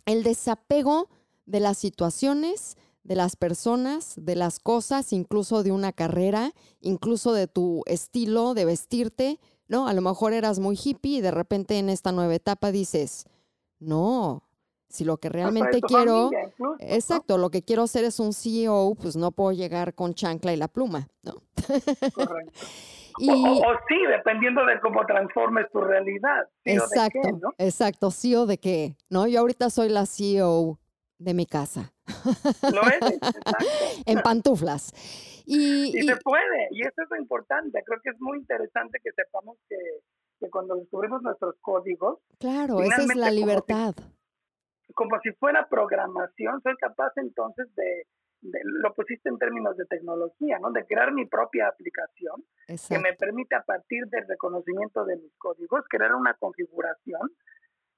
el, 0.05 0.23
desapego 0.23 1.09
de 1.45 1.59
las 1.59 1.77
situaciones, 1.77 2.77
de 3.03 3.15
las 3.15 3.35
personas, 3.35 4.13
de 4.17 4.35
las 4.35 4.59
cosas, 4.59 5.13
incluso 5.13 5.63
de 5.63 5.71
una 5.71 5.93
carrera, 5.93 6.53
incluso 6.81 7.33
de 7.33 7.47
tu 7.47 7.83
estilo 7.85 8.53
de 8.53 8.65
vestirte, 8.65 9.39
¿no? 9.67 9.87
A 9.87 9.93
lo 9.93 10.01
mejor 10.01 10.33
eras 10.33 10.59
muy 10.59 10.77
hippie 10.81 11.17
y 11.17 11.21
de 11.21 11.31
repente 11.31 11.79
en 11.79 11.89
esta 11.89 12.11
nueva 12.11 12.35
etapa 12.35 12.71
dices, 12.71 13.25
no, 13.79 14.43
si 14.89 15.03
lo 15.03 15.17
que 15.17 15.29
realmente 15.29 15.81
quiero, 15.81 16.31
exacto, 16.79 17.37
lo 17.37 17.49
que 17.49 17.63
quiero 17.63 17.83
hacer 17.83 18.03
es 18.03 18.19
un 18.19 18.33
CEO, 18.33 18.95
pues 19.01 19.15
no 19.15 19.31
puedo 19.31 19.51
llegar 19.51 19.93
con 19.95 20.13
chancla 20.13 20.53
y 20.53 20.57
la 20.57 20.67
pluma, 20.67 21.09
¿no? 21.23 21.35
Correcto. 22.13 22.59
Y, 23.17 23.29
o, 23.29 23.63
sí, 23.87 23.95
dependiendo 24.07 24.65
de 24.65 24.79
cómo 24.79 25.05
transformes 25.05 25.69
tu 25.71 25.81
realidad. 25.81 26.47
exacto, 26.63 27.19
de 27.19 27.31
qué, 27.31 27.33
¿no? 27.33 27.53
exacto, 27.57 28.11
CEO 28.11 28.45
de 28.45 28.57
qué, 28.57 28.95
¿no? 29.09 29.27
Yo 29.27 29.39
ahorita 29.39 29.69
soy 29.69 29.89
la 29.89 30.05
CEO 30.05 30.79
de 31.17 31.33
mi 31.33 31.45
casa. 31.45 31.93
Lo 32.73 32.81
es, 32.83 33.01
exacto. 33.01 33.65
en 34.05 34.19
pantuflas. 34.21 34.91
Y, 35.45 35.91
se 35.91 36.15
puede, 36.17 36.67
y 36.71 36.81
eso 36.81 37.01
es 37.01 37.09
lo 37.09 37.17
importante. 37.17 37.81
Creo 37.85 37.99
que 38.03 38.09
es 38.09 38.19
muy 38.19 38.37
interesante 38.37 38.99
que 39.01 39.11
sepamos 39.13 39.57
que, 39.69 39.77
que 40.39 40.49
cuando 40.49 40.75
descubrimos 40.75 41.21
nuestros 41.21 41.55
códigos. 41.61 42.19
Claro, 42.39 42.81
esa 42.81 43.01
es 43.03 43.15
la 43.15 43.31
libertad. 43.31 43.95
Como 44.93 45.19
si, 45.21 45.31
fuera 45.33 45.67
programación, 45.69 46.61
soy 46.61 46.75
capaz 46.77 47.11
entonces 47.15 47.67
de, 47.75 48.07
lo 48.41 48.93
pusiste 48.93 49.29
en 49.29 49.37
términos 49.37 49.75
de 49.77 49.85
tecnología, 49.85 50.59
¿no? 50.59 50.71
De 50.71 50.85
crear 50.85 51.11
mi 51.11 51.25
propia 51.25 51.67
aplicación 51.67 52.43
que 52.67 52.99
me 52.99 53.13
permite 53.13 53.55
a 53.55 53.63
partir 53.63 54.05
del 54.07 54.27
reconocimiento 54.27 55.05
de 55.05 55.17
mis 55.17 55.33
códigos 55.37 55.85
crear 55.89 56.13
una 56.13 56.33
configuración 56.35 57.29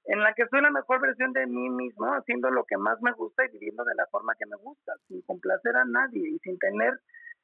en 0.04 0.20
la 0.20 0.32
que 0.34 0.46
soy 0.48 0.62
la 0.62 0.70
mejor 0.70 1.00
versión 1.00 1.32
de 1.32 1.46
mí 1.46 1.68
mismo, 1.68 2.06
haciendo 2.06 2.50
lo 2.50 2.64
que 2.64 2.76
más 2.76 3.00
me 3.02 3.12
gusta 3.12 3.44
y 3.44 3.52
viviendo 3.52 3.84
de 3.84 3.94
la 3.94 4.06
forma 4.06 4.34
que 4.38 4.46
me 4.46 4.56
gusta, 4.56 4.94
sin 5.06 5.20
complacer 5.22 5.76
a 5.76 5.84
nadie 5.84 6.30
y 6.30 6.38
sin 6.38 6.58
tener 6.58 6.98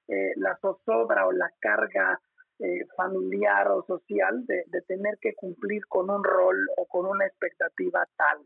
eh, 0.09 0.33
la 0.37 0.57
zozobra 0.57 1.27
o 1.27 1.33
la 1.33 1.51
carga 1.61 2.21
eh, 2.59 2.87
familiar 2.97 3.69
o 3.69 3.85
social 3.85 4.47
de, 4.47 4.65
de 4.69 4.83
tener 4.83 5.19
que 5.21 5.35
cumplir 5.35 5.87
con 5.87 6.11
un 6.11 6.25
rol 6.25 6.57
o 6.79 6.87
con 6.87 7.07
una 7.07 7.27
expectativa 7.27 8.07
tal. 8.17 8.39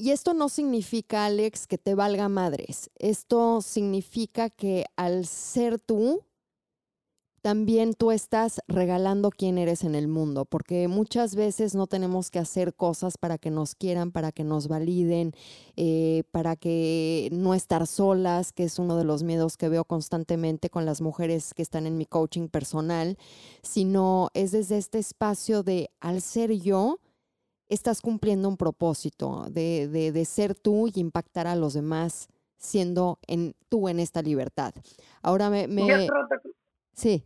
Y 0.00 0.12
esto 0.12 0.32
no 0.32 0.48
significa, 0.48 1.26
Alex, 1.26 1.66
que 1.66 1.76
te 1.76 1.94
valga 1.94 2.30
madres. 2.30 2.88
Esto 2.98 3.60
significa 3.60 4.48
que 4.48 4.86
al 4.96 5.26
ser 5.26 5.78
tú, 5.78 6.22
también 7.42 7.92
tú 7.92 8.10
estás 8.10 8.62
regalando 8.66 9.28
quién 9.28 9.58
eres 9.58 9.84
en 9.84 9.94
el 9.94 10.08
mundo, 10.08 10.46
porque 10.46 10.88
muchas 10.88 11.34
veces 11.34 11.74
no 11.74 11.86
tenemos 11.86 12.30
que 12.30 12.38
hacer 12.38 12.72
cosas 12.72 13.18
para 13.18 13.36
que 13.36 13.50
nos 13.50 13.74
quieran, 13.74 14.10
para 14.10 14.32
que 14.32 14.42
nos 14.42 14.68
validen, 14.68 15.34
eh, 15.76 16.22
para 16.30 16.56
que 16.56 17.28
no 17.30 17.52
estar 17.52 17.86
solas, 17.86 18.52
que 18.52 18.64
es 18.64 18.78
uno 18.78 18.96
de 18.96 19.04
los 19.04 19.22
miedos 19.22 19.58
que 19.58 19.68
veo 19.68 19.84
constantemente 19.84 20.70
con 20.70 20.86
las 20.86 21.02
mujeres 21.02 21.52
que 21.52 21.60
están 21.60 21.86
en 21.86 21.98
mi 21.98 22.06
coaching 22.06 22.48
personal, 22.48 23.18
sino 23.62 24.30
es 24.32 24.52
desde 24.52 24.78
este 24.78 24.98
espacio 24.98 25.62
de 25.62 25.90
al 26.00 26.22
ser 26.22 26.52
yo, 26.52 27.00
estás 27.70 28.02
cumpliendo 28.02 28.48
un 28.48 28.56
propósito 28.56 29.44
de, 29.50 29.88
de, 29.88 30.24
ser 30.24 30.54
tú 30.54 30.88
y 30.88 31.00
impactar 31.00 31.46
a 31.46 31.54
los 31.54 31.72
demás 31.72 32.28
siendo 32.58 33.18
en, 33.26 33.54
tú 33.68 33.88
en 33.88 34.00
esta 34.00 34.20
libertad. 34.20 34.72
Ahora 35.22 35.48
me... 35.48 35.66
Sí. 36.92 37.24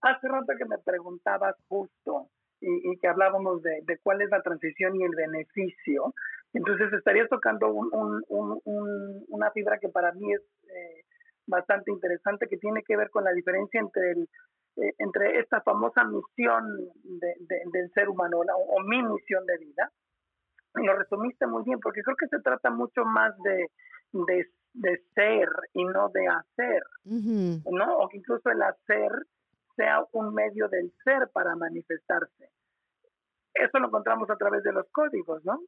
Hace 0.00 0.28
rato 0.28 0.52
que 0.56 0.64
me 0.66 0.78
preguntabas 0.78 1.56
justo 1.66 2.28
y, 2.60 2.96
que 2.98 3.08
hablábamos 3.08 3.62
de, 3.62 3.98
cuál 4.02 4.20
es 4.22 4.30
la 4.30 4.42
transición 4.42 4.94
y 4.96 5.02
el 5.02 5.14
beneficio. 5.16 6.14
Entonces 6.52 6.92
estarías 6.92 7.28
tocando 7.28 7.72
una 7.72 9.50
fibra 9.52 9.78
que 9.78 9.88
para 9.88 10.12
mí 10.12 10.32
es 10.32 10.42
eh, 10.68 11.04
bastante 11.48 11.90
interesante, 11.90 12.46
que 12.46 12.58
tiene 12.58 12.82
que 12.82 12.96
ver 12.96 13.10
con 13.10 13.24
la 13.24 13.32
diferencia 13.32 13.80
entre 13.80 14.12
el, 14.12 14.28
eh, 14.76 14.94
entre 14.98 15.40
esta 15.40 15.60
famosa 15.62 16.04
misión 16.04 16.64
del 17.04 17.90
ser 17.92 18.08
humano 18.08 18.38
o, 18.38 18.80
mi 18.84 19.02
misión 19.02 19.44
de 19.46 19.58
vida. 19.58 19.90
Y 20.76 20.86
lo 20.86 20.96
resumiste 20.96 21.46
muy 21.46 21.64
bien, 21.64 21.80
porque 21.80 22.02
creo 22.02 22.16
que 22.16 22.28
se 22.28 22.40
trata 22.40 22.70
mucho 22.70 23.04
más 23.04 23.36
de, 23.42 23.66
de, 24.74 25.02
ser 25.14 25.48
y 25.72 25.84
no 25.84 26.10
de 26.10 26.28
hacer, 26.28 26.82
¿no? 27.04 27.98
O 27.98 28.08
que 28.08 28.18
incluso 28.18 28.50
el 28.50 28.62
hacer 28.62 29.10
sea 29.74 30.04
un 30.12 30.34
medio 30.34 30.68
del 30.68 30.92
ser 31.02 31.28
para 31.32 31.56
manifestarse. 31.56 32.50
Eso 33.54 33.78
lo 33.78 33.88
encontramos 33.88 34.30
a 34.30 34.36
través 34.36 34.62
de 34.62 34.72
los 34.72 34.86
códigos, 34.92 35.44
¿no? 35.44 35.58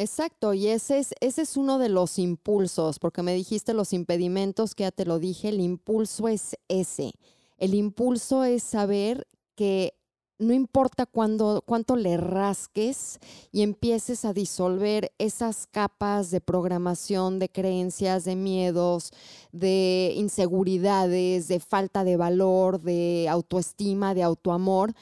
Exacto, 0.00 0.54
y 0.54 0.68
ese 0.68 0.98
es, 0.98 1.12
ese 1.20 1.42
es 1.42 1.58
uno 1.58 1.78
de 1.78 1.90
los 1.90 2.18
impulsos, 2.18 2.98
porque 2.98 3.22
me 3.22 3.34
dijiste 3.34 3.74
los 3.74 3.92
impedimentos, 3.92 4.74
que 4.74 4.84
ya 4.84 4.92
te 4.92 5.04
lo 5.04 5.18
dije, 5.18 5.50
el 5.50 5.60
impulso 5.60 6.26
es 6.26 6.56
ese. 6.68 7.12
El 7.58 7.74
impulso 7.74 8.44
es 8.44 8.62
saber 8.62 9.28
que 9.56 9.92
no 10.38 10.54
importa 10.54 11.04
cuánto 11.04 11.96
le 11.96 12.16
rasques 12.16 13.18
y 13.52 13.60
empieces 13.60 14.24
a 14.24 14.32
disolver 14.32 15.12
esas 15.18 15.66
capas 15.66 16.30
de 16.30 16.40
programación, 16.40 17.38
de 17.38 17.50
creencias, 17.50 18.24
de 18.24 18.36
miedos, 18.36 19.12
de 19.52 20.14
inseguridades, 20.16 21.46
de 21.46 21.60
falta 21.60 22.04
de 22.04 22.16
valor, 22.16 22.80
de 22.80 23.26
autoestima, 23.28 24.14
de 24.14 24.22
autoamor, 24.22 24.94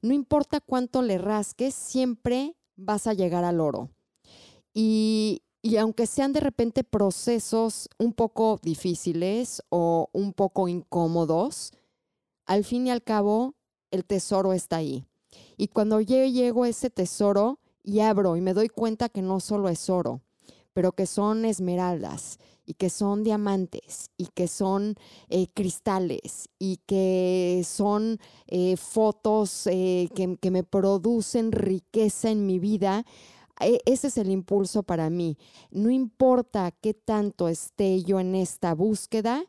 no 0.00 0.14
importa 0.14 0.60
cuánto 0.60 1.02
le 1.02 1.18
rasques, 1.18 1.74
siempre 1.74 2.54
vas 2.76 3.08
a 3.08 3.14
llegar 3.14 3.42
al 3.42 3.58
oro. 3.58 3.90
Y, 4.74 5.42
y 5.62 5.76
aunque 5.78 6.06
sean 6.06 6.34
de 6.34 6.40
repente 6.40 6.84
procesos 6.84 7.88
un 7.98 8.12
poco 8.12 8.60
difíciles 8.62 9.62
o 9.70 10.10
un 10.12 10.34
poco 10.34 10.68
incómodos, 10.68 11.72
al 12.44 12.64
fin 12.64 12.86
y 12.86 12.90
al 12.90 13.02
cabo 13.02 13.54
el 13.90 14.04
tesoro 14.04 14.52
está 14.52 14.76
ahí. 14.76 15.06
Y 15.56 15.68
cuando 15.68 16.00
yo 16.00 16.24
llego 16.24 16.64
a 16.64 16.68
ese 16.68 16.90
tesoro 16.90 17.60
y 17.82 18.00
abro 18.00 18.36
y 18.36 18.40
me 18.40 18.54
doy 18.54 18.68
cuenta 18.68 19.08
que 19.08 19.22
no 19.22 19.40
solo 19.40 19.68
es 19.68 19.88
oro, 19.88 20.20
pero 20.72 20.92
que 20.92 21.06
son 21.06 21.44
esmeraldas 21.44 22.38
y 22.66 22.74
que 22.74 22.90
son 22.90 23.22
diamantes 23.22 24.10
y 24.16 24.26
que 24.26 24.48
son 24.48 24.96
eh, 25.28 25.46
cristales 25.54 26.48
y 26.58 26.78
que 26.86 27.62
son 27.64 28.18
eh, 28.46 28.76
fotos 28.76 29.66
eh, 29.66 30.08
que, 30.14 30.36
que, 30.40 30.50
me 30.50 30.64
producen 30.64 31.52
riqueza 31.52 32.30
en 32.30 32.46
mi 32.46 32.58
vida. 32.58 33.04
E, 33.60 33.80
ese 33.86 34.08
es 34.08 34.18
el 34.18 34.30
impulso 34.30 34.82
para 34.82 35.10
mí. 35.10 35.38
No 35.70 35.90
importa 35.90 36.70
qué 36.70 36.94
tanto 36.94 37.48
esté 37.48 38.02
yo 38.02 38.20
en 38.20 38.34
esta 38.34 38.74
búsqueda, 38.74 39.44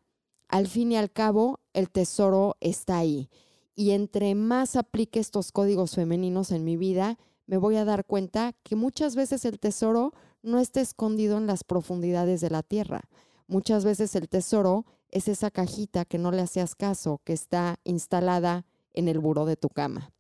al 0.48 0.68
fin 0.68 0.92
y 0.92 0.98
al 0.98 1.12
cabo 1.12 1.60
el 1.74 1.90
tesoro 1.90 2.56
está 2.60 2.98
ahí 2.98 3.30
y 3.76 3.92
entre 3.92 4.34
más 4.36 4.76
aplique 4.76 5.20
estos 5.20 5.52
códigos 5.52 5.96
femeninos 5.96 6.52
en 6.52 6.64
mi 6.64 6.78
vida, 6.78 7.20
me 7.46 7.58
voy 7.58 7.76
a 7.76 7.86
dar 7.86 8.06
cuenta 8.06 8.54
que 8.64 8.76
muchas 8.76 9.16
veces 9.16 9.46
el 9.46 9.60
tesoro 9.60 10.14
no 10.42 10.60
está 10.60 10.80
escondido 10.82 11.38
en 11.38 11.46
las 11.46 11.64
profundidades 11.64 12.42
de 12.42 12.50
la 12.50 12.64
tierra. 12.64 13.02
Muchas 13.48 13.84
veces 13.84 14.16
el 14.16 14.30
tesoro 14.30 14.86
es 15.10 15.28
esa 15.28 15.52
cajita 15.52 16.06
que 16.06 16.18
no 16.18 16.32
le 16.32 16.42
hacías 16.42 16.76
caso, 16.76 17.22
que 17.24 17.34
está 17.34 17.80
instalada 17.84 18.66
en 18.94 19.08
el 19.08 19.20
buró 19.20 19.46
de 19.46 19.58
tu 19.58 19.70
cama. 19.70 20.15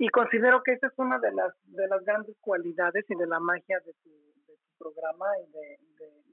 Y 0.00 0.08
considero 0.08 0.62
que 0.62 0.72
esa 0.72 0.86
es 0.86 0.94
una 0.96 1.18
de 1.18 1.30
las, 1.30 1.52
de 1.66 1.86
las 1.86 2.02
grandes 2.06 2.34
cualidades 2.40 3.04
y 3.06 3.14
de 3.14 3.26
la 3.26 3.38
magia 3.38 3.78
de 3.84 3.92
tu, 4.02 4.10
programa 4.78 5.26
y 5.46 5.52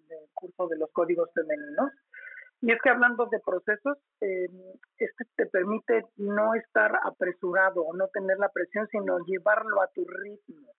del 0.08 0.30
curso 0.34 0.70
de 0.70 0.78
los 0.78 0.90
códigos 0.94 1.30
femeninos, 1.34 1.92
y 2.62 2.72
es 2.72 2.80
que 2.82 2.90
hablando 2.90 3.26
de 3.26 3.42
procesos, 3.42 3.98
eh, 4.22 4.48
este 4.98 5.26
te 5.36 5.48
permite 5.48 6.06
no 6.16 6.56
estar 6.56 6.94
apresurado 7.04 7.82
o 7.82 7.94
no 7.94 8.08
tener 8.08 8.40
la 8.40 8.48
presión, 8.48 8.88
sino 8.88 9.20
llevarlo 9.26 9.82
a 9.82 9.88
tu 9.88 10.06
ritmo 10.06 10.72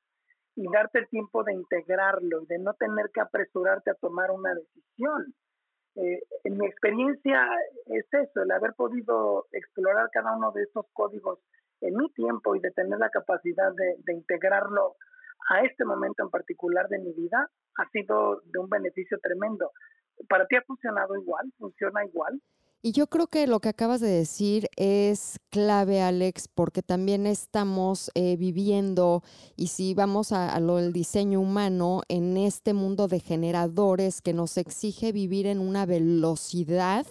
y 0.56 0.64
darte 0.72 1.00
el 1.00 1.08
tiempo 1.08 1.44
de 1.44 1.52
integrarlo 1.52 2.40
y 2.40 2.46
de 2.46 2.58
no 2.58 2.72
tener 2.72 3.10
que 3.12 3.20
apresurarte 3.20 3.90
a 3.90 4.00
tomar 4.00 4.30
una 4.30 4.54
decisión. 4.54 5.34
Eh, 5.96 6.22
en 6.44 6.56
mi 6.56 6.66
experiencia 6.66 7.46
es 7.84 8.06
eso, 8.14 8.42
el 8.42 8.50
haber 8.50 8.72
podido 8.72 9.46
explorar 9.52 10.08
cada 10.10 10.34
uno 10.34 10.52
de 10.52 10.62
estos 10.62 10.86
códigos 10.94 11.40
en 11.80 11.96
mi 11.96 12.10
tiempo 12.12 12.56
y 12.56 12.60
de 12.60 12.70
tener 12.70 12.98
la 12.98 13.10
capacidad 13.10 13.72
de, 13.74 13.96
de 14.04 14.14
integrarlo 14.14 14.96
a 15.50 15.62
este 15.62 15.84
momento 15.84 16.22
en 16.22 16.30
particular 16.30 16.88
de 16.88 16.98
mi 16.98 17.12
vida 17.12 17.50
ha 17.76 17.88
sido 17.90 18.42
de 18.44 18.58
un 18.58 18.68
beneficio 18.68 19.18
tremendo 19.22 19.70
¿Para 20.26 20.46
ti 20.46 20.56
ha 20.56 20.62
funcionado 20.62 21.14
igual? 21.16 21.52
¿Funciona 21.58 22.04
igual? 22.04 22.42
Y 22.80 22.92
yo 22.92 23.08
creo 23.08 23.26
que 23.26 23.46
lo 23.48 23.58
que 23.58 23.68
acabas 23.68 24.00
de 24.00 24.08
decir 24.08 24.68
es 24.76 25.40
clave, 25.50 26.00
Alex, 26.00 26.46
porque 26.46 26.80
también 26.80 27.26
estamos 27.26 28.10
eh, 28.14 28.36
viviendo, 28.36 29.22
y 29.56 29.68
si 29.68 29.94
vamos 29.94 30.30
a, 30.30 30.58
lo 30.60 30.76
del 30.76 30.92
diseño 30.92 31.40
humano, 31.40 32.02
en 32.08 32.36
este 32.36 32.74
mundo 32.74 33.08
de 33.08 33.18
generadores 33.18 34.22
que 34.22 34.32
nos 34.32 34.56
exige 34.58 35.10
vivir 35.10 35.46
en 35.48 35.58
una 35.58 35.86
velocidad, 35.86 37.04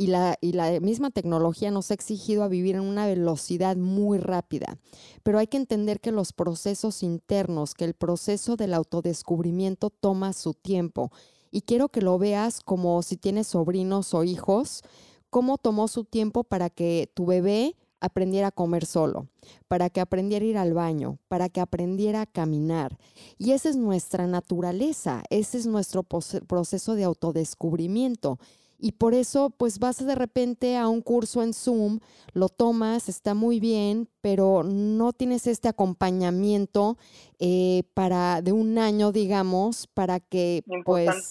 y 0.00 0.06
la, 0.06 0.38
y 0.40 0.52
la 0.52 0.80
misma 0.80 1.10
tecnología 1.10 1.70
nos 1.70 1.90
ha 1.90 1.94
exigido 1.94 2.42
a 2.42 2.48
vivir 2.48 2.74
en 2.74 2.80
una 2.80 3.04
velocidad 3.04 3.76
muy 3.76 4.16
rápida. 4.16 4.78
Pero 5.22 5.38
hay 5.38 5.46
que 5.46 5.58
entender 5.58 6.00
que 6.00 6.10
los 6.10 6.32
procesos 6.32 7.02
internos, 7.02 7.74
que 7.74 7.84
el 7.84 7.92
proceso 7.92 8.56
del 8.56 8.72
autodescubrimiento 8.72 9.90
toma 9.90 10.32
su 10.32 10.54
tiempo 10.54 11.12
y 11.50 11.60
quiero 11.60 11.90
que 11.90 12.00
lo 12.00 12.18
veas 12.18 12.62
como 12.62 13.02
si 13.02 13.18
tienes 13.18 13.48
sobrinos 13.48 14.14
o 14.14 14.24
hijos, 14.24 14.82
cómo 15.28 15.58
tomó 15.58 15.86
su 15.86 16.04
tiempo 16.04 16.44
para 16.44 16.70
que 16.70 17.12
tu 17.12 17.26
bebé 17.26 17.76
aprendiera 18.00 18.46
a 18.46 18.52
comer 18.52 18.86
solo, 18.86 19.28
para 19.68 19.90
que 19.90 20.00
aprendiera 20.00 20.46
a 20.46 20.48
ir 20.48 20.56
al 20.56 20.72
baño, 20.72 21.18
para 21.28 21.50
que 21.50 21.60
aprendiera 21.60 22.22
a 22.22 22.26
caminar. 22.26 22.96
Y 23.36 23.52
esa 23.52 23.68
es 23.68 23.76
nuestra 23.76 24.26
naturaleza, 24.26 25.24
ese 25.28 25.58
es 25.58 25.66
nuestro 25.66 26.04
proceso 26.04 26.94
de 26.94 27.04
autodescubrimiento. 27.04 28.38
Y 28.80 28.92
por 28.92 29.12
eso, 29.14 29.50
pues 29.50 29.78
vas 29.78 30.04
de 30.04 30.14
repente 30.14 30.76
a 30.76 30.88
un 30.88 31.02
curso 31.02 31.42
en 31.42 31.52
Zoom, 31.52 32.00
lo 32.32 32.48
tomas, 32.48 33.08
está 33.08 33.34
muy 33.34 33.60
bien, 33.60 34.08
pero 34.22 34.62
no 34.62 35.12
tienes 35.12 35.46
este 35.46 35.68
acompañamiento 35.68 36.96
eh, 37.38 37.82
para 37.92 38.40
de 38.40 38.52
un 38.52 38.78
año, 38.78 39.12
digamos, 39.12 39.86
para 39.86 40.18
que 40.18 40.62
pues 40.84 41.30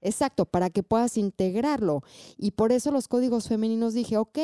exacto, 0.00 0.44
para 0.44 0.70
que 0.70 0.84
puedas 0.84 1.16
integrarlo. 1.16 2.02
Y 2.36 2.52
por 2.52 2.70
eso 2.70 2.92
los 2.92 3.08
códigos 3.08 3.48
femeninos 3.48 3.94
dije, 3.94 4.16
ok, 4.16 4.38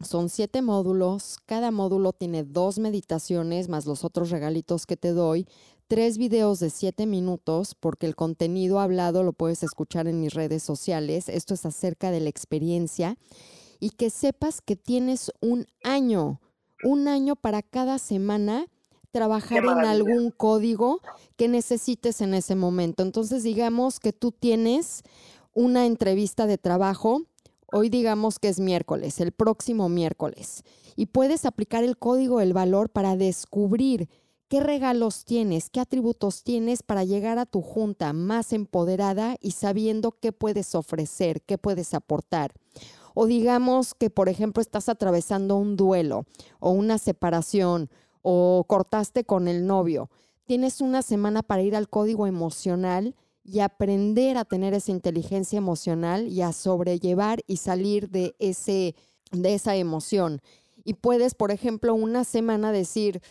son 0.00 0.28
siete 0.28 0.62
módulos, 0.62 1.38
cada 1.46 1.70
módulo 1.70 2.12
tiene 2.12 2.42
dos 2.42 2.78
meditaciones 2.78 3.68
más 3.68 3.86
los 3.86 4.04
otros 4.04 4.30
regalitos 4.30 4.86
que 4.86 4.96
te 4.96 5.12
doy, 5.12 5.46
tres 5.92 6.16
videos 6.16 6.58
de 6.58 6.70
siete 6.70 7.04
minutos, 7.04 7.74
porque 7.78 8.06
el 8.06 8.16
contenido 8.16 8.80
hablado 8.80 9.22
lo 9.22 9.34
puedes 9.34 9.62
escuchar 9.62 10.08
en 10.08 10.22
mis 10.22 10.32
redes 10.32 10.62
sociales. 10.62 11.28
Esto 11.28 11.52
es 11.52 11.66
acerca 11.66 12.10
de 12.10 12.20
la 12.20 12.30
experiencia. 12.30 13.18
Y 13.78 13.90
que 13.90 14.08
sepas 14.08 14.62
que 14.62 14.74
tienes 14.74 15.30
un 15.42 15.66
año, 15.84 16.40
un 16.82 17.08
año 17.08 17.36
para 17.36 17.60
cada 17.60 17.98
semana 17.98 18.68
trabajar 19.10 19.66
en 19.66 19.84
algún 19.84 20.30
código 20.30 21.02
que 21.36 21.48
necesites 21.48 22.22
en 22.22 22.32
ese 22.32 22.54
momento. 22.54 23.02
Entonces, 23.02 23.42
digamos 23.42 24.00
que 24.00 24.14
tú 24.14 24.32
tienes 24.32 25.02
una 25.52 25.84
entrevista 25.84 26.46
de 26.46 26.56
trabajo. 26.56 27.20
Hoy 27.70 27.90
digamos 27.90 28.38
que 28.38 28.48
es 28.48 28.60
miércoles, 28.60 29.20
el 29.20 29.32
próximo 29.32 29.90
miércoles. 29.90 30.64
Y 30.96 31.04
puedes 31.04 31.44
aplicar 31.44 31.84
el 31.84 31.98
código 31.98 32.38
del 32.38 32.54
valor 32.54 32.88
para 32.88 33.14
descubrir 33.14 34.08
¿Qué 34.52 34.60
regalos 34.60 35.24
tienes? 35.24 35.70
¿Qué 35.70 35.80
atributos 35.80 36.42
tienes 36.42 36.82
para 36.82 37.04
llegar 37.04 37.38
a 37.38 37.46
tu 37.46 37.62
junta 37.62 38.12
más 38.12 38.52
empoderada 38.52 39.36
y 39.40 39.52
sabiendo 39.52 40.12
qué 40.20 40.30
puedes 40.30 40.74
ofrecer, 40.74 41.40
qué 41.40 41.56
puedes 41.56 41.94
aportar? 41.94 42.52
O 43.14 43.24
digamos 43.24 43.94
que, 43.94 44.10
por 44.10 44.28
ejemplo, 44.28 44.60
estás 44.60 44.90
atravesando 44.90 45.56
un 45.56 45.78
duelo 45.78 46.26
o 46.60 46.70
una 46.70 46.98
separación 46.98 47.88
o 48.20 48.66
cortaste 48.68 49.24
con 49.24 49.48
el 49.48 49.66
novio. 49.66 50.10
Tienes 50.44 50.82
una 50.82 51.00
semana 51.00 51.42
para 51.42 51.62
ir 51.62 51.74
al 51.74 51.88
código 51.88 52.26
emocional 52.26 53.14
y 53.42 53.60
aprender 53.60 54.36
a 54.36 54.44
tener 54.44 54.74
esa 54.74 54.90
inteligencia 54.90 55.56
emocional 55.56 56.28
y 56.28 56.42
a 56.42 56.52
sobrellevar 56.52 57.40
y 57.46 57.56
salir 57.56 58.10
de, 58.10 58.36
ese, 58.38 58.96
de 59.30 59.54
esa 59.54 59.76
emoción. 59.76 60.42
Y 60.84 60.94
puedes, 60.94 61.34
por 61.34 61.52
ejemplo, 61.52 61.94
una 61.94 62.24
semana 62.24 62.72
decir, 62.72 63.22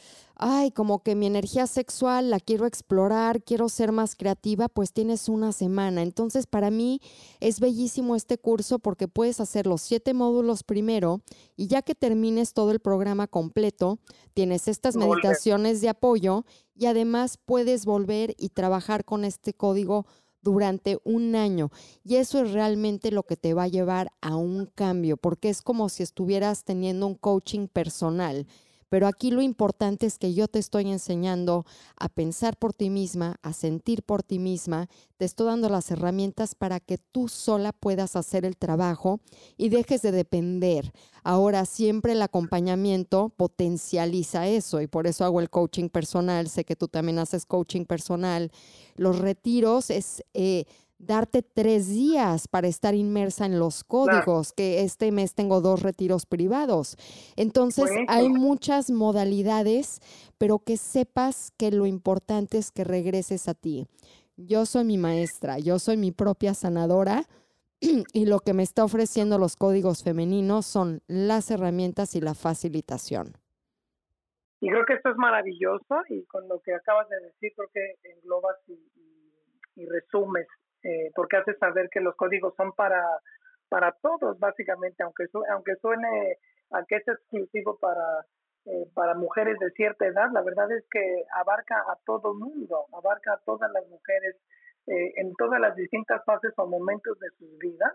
ay, 0.41 0.71
como 0.71 1.03
que 1.03 1.15
mi 1.15 1.27
energía 1.27 1.67
sexual 1.67 2.31
la 2.31 2.39
quiero 2.39 2.65
explorar, 2.65 3.43
quiero 3.43 3.69
ser 3.69 3.91
más 3.91 4.15
creativa, 4.15 4.67
pues 4.67 4.91
tienes 4.91 5.29
una 5.29 5.51
semana. 5.51 6.01
Entonces, 6.01 6.47
para 6.47 6.71
mí 6.71 6.99
es 7.39 7.59
bellísimo 7.59 8.15
este 8.15 8.39
curso 8.39 8.79
porque 8.79 9.07
puedes 9.07 9.39
hacer 9.39 9.67
los 9.67 9.81
siete 9.81 10.13
módulos 10.13 10.63
primero 10.63 11.21
y 11.55 11.67
ya 11.67 11.83
que 11.83 11.93
termines 11.93 12.53
todo 12.53 12.71
el 12.71 12.79
programa 12.79 13.27
completo, 13.27 13.99
tienes 14.33 14.67
estas 14.67 14.95
meditaciones 14.95 15.79
de 15.79 15.89
apoyo 15.89 16.43
y 16.75 16.87
además 16.87 17.37
puedes 17.37 17.85
volver 17.85 18.33
y 18.39 18.49
trabajar 18.49 19.05
con 19.05 19.23
este 19.23 19.53
código 19.53 20.07
durante 20.41 20.97
un 21.03 21.35
año. 21.35 21.69
Y 22.03 22.15
eso 22.15 22.43
es 22.43 22.51
realmente 22.51 23.11
lo 23.11 23.23
que 23.23 23.37
te 23.37 23.53
va 23.53 23.63
a 23.63 23.67
llevar 23.67 24.11
a 24.21 24.35
un 24.35 24.65
cambio, 24.65 25.17
porque 25.17 25.49
es 25.49 25.61
como 25.61 25.87
si 25.89 26.01
estuvieras 26.01 26.63
teniendo 26.63 27.05
un 27.05 27.15
coaching 27.15 27.67
personal. 27.67 28.47
Pero 28.91 29.07
aquí 29.07 29.31
lo 29.31 29.41
importante 29.41 30.05
es 30.05 30.19
que 30.19 30.33
yo 30.33 30.49
te 30.49 30.59
estoy 30.59 30.91
enseñando 30.91 31.65
a 31.95 32.09
pensar 32.09 32.57
por 32.57 32.73
ti 32.73 32.89
misma, 32.89 33.37
a 33.41 33.53
sentir 33.53 34.03
por 34.03 34.21
ti 34.21 34.37
misma, 34.37 34.89
te 35.15 35.23
estoy 35.23 35.47
dando 35.47 35.69
las 35.69 35.89
herramientas 35.91 36.55
para 36.55 36.81
que 36.81 36.97
tú 36.97 37.29
sola 37.29 37.71
puedas 37.71 38.17
hacer 38.17 38.43
el 38.43 38.57
trabajo 38.57 39.21
y 39.55 39.69
dejes 39.69 40.01
de 40.01 40.11
depender. 40.11 40.91
Ahora 41.23 41.63
siempre 41.63 42.11
el 42.11 42.21
acompañamiento 42.21 43.29
potencializa 43.29 44.49
eso 44.49 44.81
y 44.81 44.87
por 44.87 45.07
eso 45.07 45.23
hago 45.23 45.39
el 45.39 45.49
coaching 45.49 45.87
personal, 45.87 46.49
sé 46.49 46.65
que 46.65 46.75
tú 46.75 46.89
también 46.89 47.17
haces 47.19 47.45
coaching 47.45 47.85
personal. 47.85 48.51
Los 48.97 49.19
retiros 49.19 49.89
es... 49.89 50.21
Eh, 50.33 50.65
darte 51.01 51.41
tres 51.41 51.89
días 51.89 52.47
para 52.47 52.67
estar 52.67 52.93
inmersa 52.93 53.45
en 53.45 53.59
los 53.59 53.83
códigos, 53.83 54.53
que 54.53 54.81
este 54.81 55.11
mes 55.11 55.33
tengo 55.33 55.61
dos 55.61 55.81
retiros 55.81 56.25
privados. 56.25 56.95
Entonces 57.35 57.89
hay 58.07 58.29
muchas 58.29 58.91
modalidades, 58.91 59.99
pero 60.37 60.59
que 60.59 60.77
sepas 60.77 61.51
que 61.57 61.71
lo 61.71 61.85
importante 61.85 62.57
es 62.57 62.71
que 62.71 62.83
regreses 62.83 63.47
a 63.47 63.53
ti. 63.53 63.87
Yo 64.37 64.65
soy 64.65 64.85
mi 64.85 64.97
maestra, 64.97 65.59
yo 65.59 65.79
soy 65.79 65.97
mi 65.97 66.11
propia 66.11 66.53
sanadora 66.53 67.23
y 68.13 68.25
lo 68.25 68.39
que 68.39 68.53
me 68.53 68.63
está 68.63 68.83
ofreciendo 68.83 69.37
los 69.37 69.55
códigos 69.55 70.03
femeninos 70.03 70.65
son 70.65 71.01
las 71.07 71.49
herramientas 71.51 72.15
y 72.15 72.21
la 72.21 72.35
facilitación. 72.35 73.33
Y 74.59 74.69
creo 74.69 74.85
que 74.85 74.93
esto 74.93 75.09
es 75.09 75.17
maravilloso 75.17 75.95
y 76.09 76.23
con 76.25 76.47
lo 76.47 76.61
que 76.61 76.75
acabas 76.75 77.09
de 77.09 77.19
decir 77.19 77.51
creo 77.55 77.69
que 77.73 78.09
englobas 78.11 78.57
y, 78.67 78.79
y 79.75 79.85
resumes 79.87 80.47
eh, 80.83 81.11
porque 81.15 81.37
hace 81.37 81.53
saber 81.55 81.89
que 81.89 81.99
los 81.99 82.15
códigos 82.15 82.55
son 82.55 82.73
para, 82.73 83.03
para 83.69 83.91
todos, 84.01 84.39
básicamente, 84.39 85.03
aunque, 85.03 85.25
aunque 85.49 85.75
suene 85.77 86.37
a 86.71 86.83
que 86.85 86.95
es 86.95 87.07
exclusivo 87.07 87.77
para, 87.79 88.25
eh, 88.65 88.87
para 88.93 89.13
mujeres 89.15 89.57
de 89.59 89.71
cierta 89.71 90.05
edad, 90.05 90.29
la 90.31 90.41
verdad 90.41 90.71
es 90.71 90.85
que 90.89 91.25
abarca 91.35 91.77
a 91.87 91.97
todo 92.05 92.33
mundo, 92.33 92.85
abarca 92.93 93.33
a 93.33 93.41
todas 93.45 93.71
las 93.71 93.87
mujeres 93.87 94.35
eh, 94.87 95.13
en 95.17 95.33
todas 95.35 95.59
las 95.59 95.75
distintas 95.75 96.23
fases 96.25 96.53
o 96.57 96.67
momentos 96.67 97.19
de 97.19 97.29
sus 97.37 97.57
vidas, 97.57 97.93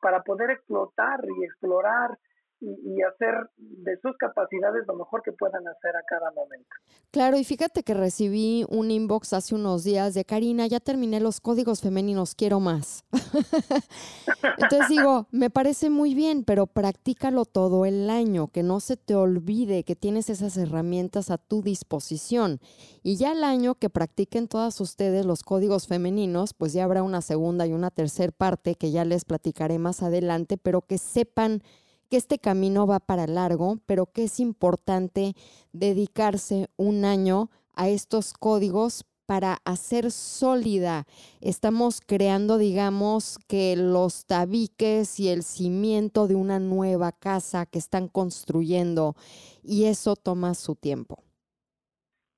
para 0.00 0.22
poder 0.22 0.50
explotar 0.50 1.20
y 1.24 1.44
explorar 1.44 2.16
y, 2.60 3.02
hacer 3.02 3.34
de 3.56 3.98
sus 4.02 4.16
capacidades 4.18 4.86
lo 4.86 4.94
mejor 4.94 5.22
que 5.22 5.32
puedan 5.32 5.66
hacer 5.66 5.96
a 5.96 6.02
cada 6.06 6.30
momento. 6.32 6.68
Claro, 7.10 7.38
y 7.38 7.44
fíjate 7.44 7.82
que 7.82 7.94
recibí 7.94 8.64
un 8.68 8.90
inbox 8.90 9.32
hace 9.32 9.54
unos 9.54 9.82
días 9.82 10.14
de 10.14 10.24
Karina, 10.24 10.66
ya 10.66 10.78
terminé 10.78 11.20
los 11.20 11.40
códigos 11.40 11.80
femeninos, 11.80 12.34
quiero 12.34 12.60
más. 12.60 13.04
Entonces 14.58 14.88
digo, 14.88 15.26
me 15.30 15.50
parece 15.50 15.90
muy 15.90 16.14
bien, 16.14 16.44
pero 16.44 16.66
practícalo 16.66 17.46
todo 17.46 17.86
el 17.86 18.10
año, 18.10 18.48
que 18.48 18.62
no 18.62 18.80
se 18.80 18.96
te 18.96 19.14
olvide 19.14 19.84
que 19.84 19.96
tienes 19.96 20.28
esas 20.28 20.56
herramientas 20.56 21.30
a 21.30 21.38
tu 21.38 21.62
disposición. 21.62 22.60
Y 23.02 23.16
ya 23.16 23.32
el 23.32 23.42
año 23.42 23.74
que 23.74 23.90
practiquen 23.90 24.48
todas 24.48 24.80
ustedes 24.80 25.24
los 25.24 25.42
códigos 25.42 25.88
femeninos, 25.88 26.52
pues 26.54 26.72
ya 26.74 26.84
habrá 26.84 27.02
una 27.02 27.22
segunda 27.22 27.66
y 27.66 27.72
una 27.72 27.90
tercera 27.90 28.32
parte 28.36 28.74
que 28.74 28.90
ya 28.90 29.04
les 29.04 29.24
platicaré 29.24 29.78
más 29.78 30.02
adelante, 30.02 30.58
pero 30.58 30.82
que 30.82 30.98
sepan 30.98 31.62
que 32.10 32.16
este 32.16 32.38
camino 32.38 32.86
va 32.86 32.98
para 32.98 33.26
largo, 33.26 33.76
pero 33.86 34.06
que 34.06 34.24
es 34.24 34.40
importante 34.40 35.34
dedicarse 35.72 36.68
un 36.76 37.04
año 37.04 37.50
a 37.74 37.88
estos 37.88 38.34
códigos 38.34 39.04
para 39.26 39.58
hacer 39.64 40.10
sólida. 40.10 41.04
Estamos 41.40 42.00
creando, 42.04 42.58
digamos, 42.58 43.38
que 43.46 43.76
los 43.76 44.26
tabiques 44.26 45.20
y 45.20 45.28
el 45.28 45.44
cimiento 45.44 46.26
de 46.26 46.34
una 46.34 46.58
nueva 46.58 47.12
casa 47.12 47.64
que 47.64 47.78
están 47.78 48.08
construyendo 48.08 49.14
y 49.62 49.84
eso 49.84 50.16
toma 50.16 50.54
su 50.54 50.74
tiempo. 50.74 51.22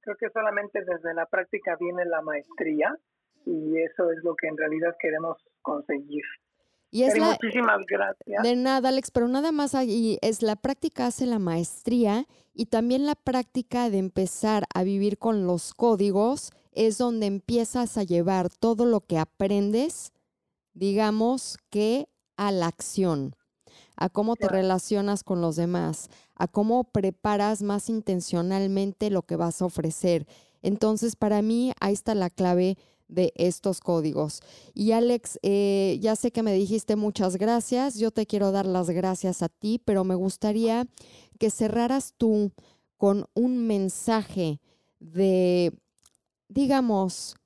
Creo 0.03 0.17
que 0.19 0.29
solamente 0.35 0.81
desde 0.85 1.15
la 1.15 1.25
práctica 1.25 1.77
viene 1.81 2.05
la 2.05 2.21
maestría 2.21 2.95
y 3.47 3.81
eso 3.81 4.11
es 4.11 4.23
lo 4.23 4.37
que 4.37 4.49
en 4.49 4.59
realidad 4.59 4.95
queremos 5.01 5.39
conseguir. 5.63 6.25
Y 6.93 7.05
es 7.05 7.19
muchísimas 7.19 7.81
gracias. 7.89 8.43
De 8.43 8.55
nada, 8.55 8.91
Alex, 8.91 9.11
pero 9.11 9.27
nada 9.27 9.51
más 9.51 9.75
ahí 9.75 10.19
es 10.21 10.43
la 10.43 10.57
práctica 10.57 11.07
hace 11.07 11.25
la 11.25 11.39
maestría 11.39 12.27
y 12.53 12.67
también 12.67 13.07
la 13.07 13.15
práctica 13.15 13.89
de 13.89 13.97
empezar 13.97 14.67
a 14.75 14.83
vivir 14.83 15.17
con 15.17 15.47
los 15.47 15.73
códigos 15.73 16.51
es 16.71 16.99
donde 16.99 17.25
empiezas 17.25 17.97
a 17.97 18.03
llevar 18.03 18.51
todo 18.51 18.85
lo 18.85 19.01
que 19.01 19.17
aprendes, 19.17 20.13
digamos 20.75 21.57
que 21.71 22.09
a 22.37 22.53
la 22.53 22.67
acción, 22.67 23.37
a 23.97 24.11
cómo 24.11 24.37
te 24.37 24.49
relacionas 24.49 25.25
con 25.25 25.41
los 25.41 25.57
demás, 25.57 26.11
a 26.35 26.47
cómo 26.47 26.85
preparas 26.85 27.63
más 27.63 27.89
intencionalmente 27.89 29.09
lo 29.09 29.23
que 29.23 29.37
vas 29.37 29.63
a 29.63 29.65
ofrecer. 29.65 30.27
Entonces, 30.61 31.17
para 31.17 31.41
mí, 31.41 31.73
ahí 31.81 31.95
está 31.95 32.15
la 32.15 32.29
clave 32.29 32.77
de 33.13 33.33
estos 33.37 33.81
códigos. 33.81 34.41
Y 34.75 34.93
Alex, 34.93 35.39
eh, 35.43 35.99
ya 36.01 36.17
sé 36.17 36.33
que 36.33 36.43
me 36.43 36.55
dijiste 36.55 36.97
muchas 36.97 37.37
gracias, 37.37 37.99
yo 37.99 38.11
te 38.11 38.27
quiero 38.27 38.53
dar 38.53 38.67
las 38.67 38.91
gracias 38.91 39.43
a 39.43 39.49
ti, 39.49 39.81
pero 39.85 40.03
me 40.05 40.15
gustaría 40.15 40.87
que 41.39 41.51
cerraras 41.51 42.15
tú 42.17 42.53
con 42.97 43.27
un 43.35 43.67
mensaje 43.67 44.61
de, 44.99 45.73
digamos, 46.49 47.37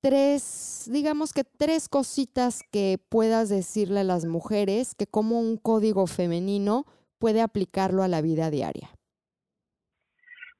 tres, 0.00 0.88
digamos 0.90 1.32
que 1.32 1.44
tres 1.44 1.88
cositas 1.88 2.62
que 2.70 2.98
puedas 3.08 3.48
decirle 3.48 4.00
a 4.00 4.04
las 4.04 4.24
mujeres 4.24 4.94
que 4.94 5.06
como 5.06 5.38
un 5.40 5.56
código 5.56 6.06
femenino 6.06 6.86
puede 7.18 7.40
aplicarlo 7.40 8.02
a 8.02 8.08
la 8.08 8.22
vida 8.22 8.50
diaria. 8.50 8.90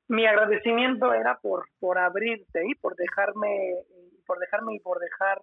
Mi 0.08 0.26
agradecimiento 0.26 1.14
era 1.14 1.38
por, 1.40 1.64
por 1.80 1.98
abrirte 1.98 2.62
y 2.68 2.74
por 2.74 2.94
dejarme, 2.96 3.76
por 4.32 4.38
dejarme 4.38 4.74
y 4.74 4.80
por 4.80 4.98
dejar 4.98 5.42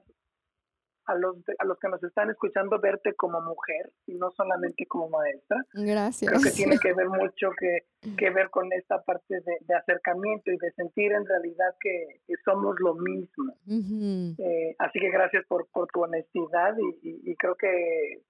a 1.06 1.14
los, 1.14 1.38
a 1.60 1.66
los 1.66 1.78
que 1.78 1.90
nos 1.90 2.04
están 2.04 2.32
escuchando 2.32 2.80
verte 2.80 3.14
como 3.14 3.40
mujer 3.40 3.92
y 4.08 4.16
no 4.16 4.32
solamente 4.32 4.88
como 4.88 5.10
maestra. 5.10 5.64
Gracias. 5.74 6.32
Creo 6.32 6.42
que 6.42 6.50
tiene 6.50 6.80
que 6.80 6.94
ver 6.94 7.08
mucho 7.08 7.52
que, 7.60 7.86
que 8.18 8.32
ver 8.32 8.50
con 8.50 8.74
esta 8.74 9.00
parte 9.04 9.42
de, 9.42 9.76
acercamiento 9.76 10.52
y 10.52 10.58
de 10.58 10.72
sentir 10.72 11.12
en 11.12 11.26
realidad 11.26 11.76
que, 11.80 12.20
somos 12.44 12.76
lo 12.80 12.96
mismo. 12.96 13.54
Eh, 13.68 14.76
así 14.80 15.00
que 15.00 15.12
gracias 15.12 15.46
por, 15.48 15.68
por 15.72 15.88
tu 15.88 16.02
honestidad 16.02 16.74
y, 17.04 17.36
creo 17.36 17.56
que 17.56 18.24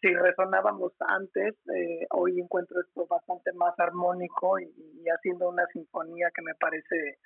si 0.00 0.14
resonábamos 0.14 0.92
antes, 1.00 1.54
eh, 1.74 2.06
hoy 2.10 2.40
encuentro 2.40 2.80
esto 2.80 3.06
bastante 3.06 3.52
más 3.52 3.78
armónico 3.78 4.58
y, 4.58 4.64
y 4.64 5.08
haciendo 5.08 5.50
una 5.50 5.66
sinfonía 5.66 6.30
que 6.34 6.42
me 6.42 6.54
parece 6.54 7.18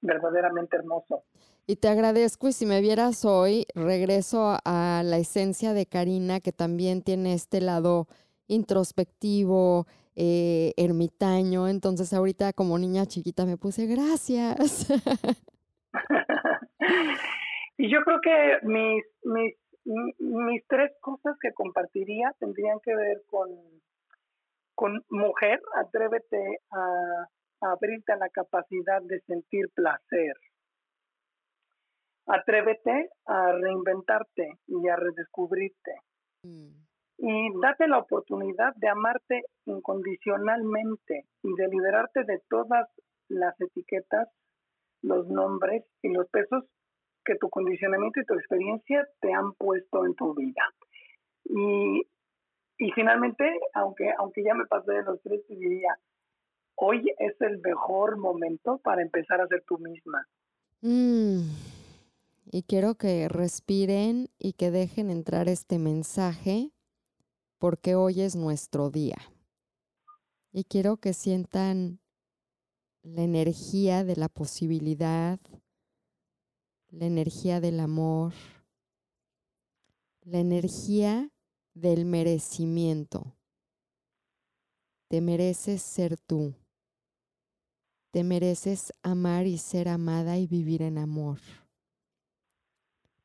verdaderamente 0.00 0.76
hermoso. 0.76 1.24
Y 1.66 1.76
te 1.76 1.88
agradezco 1.88 2.48
y 2.48 2.52
si 2.52 2.66
me 2.66 2.80
vieras 2.80 3.24
hoy, 3.24 3.66
regreso 3.74 4.56
a 4.64 5.02
la 5.04 5.18
esencia 5.18 5.72
de 5.72 5.86
Karina, 5.86 6.40
que 6.40 6.52
también 6.52 7.02
tiene 7.02 7.34
este 7.34 7.60
lado 7.60 8.08
introspectivo, 8.48 9.86
eh, 10.16 10.72
ermitaño. 10.76 11.68
Entonces 11.68 12.12
ahorita 12.12 12.52
como 12.52 12.78
niña 12.78 13.06
chiquita 13.06 13.46
me 13.46 13.56
puse 13.56 13.86
gracias. 13.86 14.90
y 17.78 17.90
yo 17.90 18.02
creo 18.02 18.20
que 18.20 18.66
mis, 18.66 19.04
mis, 19.22 19.54
mis 20.18 20.66
tres 20.66 20.90
cosas 21.00 21.36
que 21.40 21.52
compartiría 21.52 22.34
tendrían 22.40 22.80
que 22.80 22.94
ver 22.96 23.22
con, 23.28 23.48
con 24.74 25.04
mujer, 25.10 25.60
atrévete 25.76 26.58
a 26.72 27.28
abrirte 27.60 28.12
a 28.12 28.16
la 28.16 28.28
capacidad 28.28 29.02
de 29.02 29.20
sentir 29.20 29.68
placer. 29.74 30.34
Atrévete 32.26 33.10
a 33.26 33.52
reinventarte 33.52 34.58
y 34.66 34.88
a 34.88 34.96
redescubrirte. 34.96 36.00
Mm. 36.42 36.68
Y 37.18 37.60
date 37.60 37.86
la 37.86 37.98
oportunidad 37.98 38.74
de 38.76 38.88
amarte 38.88 39.42
incondicionalmente 39.66 41.26
y 41.42 41.54
de 41.54 41.68
liberarte 41.68 42.24
de 42.24 42.40
todas 42.48 42.88
las 43.28 43.60
etiquetas, 43.60 44.28
los 45.02 45.28
nombres 45.28 45.84
y 46.02 46.08
los 46.08 46.28
pesos 46.30 46.64
que 47.24 47.36
tu 47.36 47.50
condicionamiento 47.50 48.20
y 48.20 48.24
tu 48.24 48.34
experiencia 48.34 49.06
te 49.20 49.32
han 49.32 49.52
puesto 49.52 50.06
en 50.06 50.14
tu 50.14 50.34
vida. 50.34 50.62
Y, 51.44 52.06
y 52.78 52.90
finalmente, 52.92 53.44
aunque, 53.74 54.10
aunque 54.18 54.42
ya 54.42 54.54
me 54.54 54.66
pasé 54.66 54.92
de 54.92 55.02
los 55.02 55.20
tres, 55.22 55.46
te 55.46 55.54
diría, 55.56 55.94
hoy 56.80 57.04
es 57.18 57.38
el 57.40 57.60
mejor 57.60 58.16
momento 58.16 58.78
para 58.78 59.02
empezar 59.02 59.40
a 59.40 59.46
ser 59.46 59.62
tú 59.66 59.78
misma. 59.78 60.26
Mm. 60.80 61.42
Y 62.52 62.62
quiero 62.62 62.96
que 62.96 63.28
respiren 63.28 64.28
y 64.38 64.54
que 64.54 64.70
dejen 64.70 65.10
entrar 65.10 65.48
este 65.48 65.78
mensaje 65.78 66.72
porque 67.58 67.94
hoy 67.94 68.22
es 68.22 68.34
nuestro 68.34 68.90
día. 68.90 69.18
Y 70.52 70.64
quiero 70.64 70.96
que 70.96 71.12
sientan 71.12 72.00
la 73.02 73.22
energía 73.22 74.02
de 74.02 74.16
la 74.16 74.28
posibilidad, 74.28 75.38
la 76.88 77.04
energía 77.04 77.60
del 77.60 77.78
amor, 77.78 78.32
la 80.22 80.38
energía 80.38 81.30
del 81.74 82.04
merecimiento. 82.04 83.36
Te 85.08 85.20
mereces 85.20 85.82
ser 85.82 86.16
tú. 86.16 86.54
Te 88.10 88.24
mereces 88.24 88.92
amar 89.02 89.46
y 89.46 89.58
ser 89.58 89.88
amada 89.88 90.36
y 90.36 90.46
vivir 90.46 90.82
en 90.82 90.98
amor. 90.98 91.38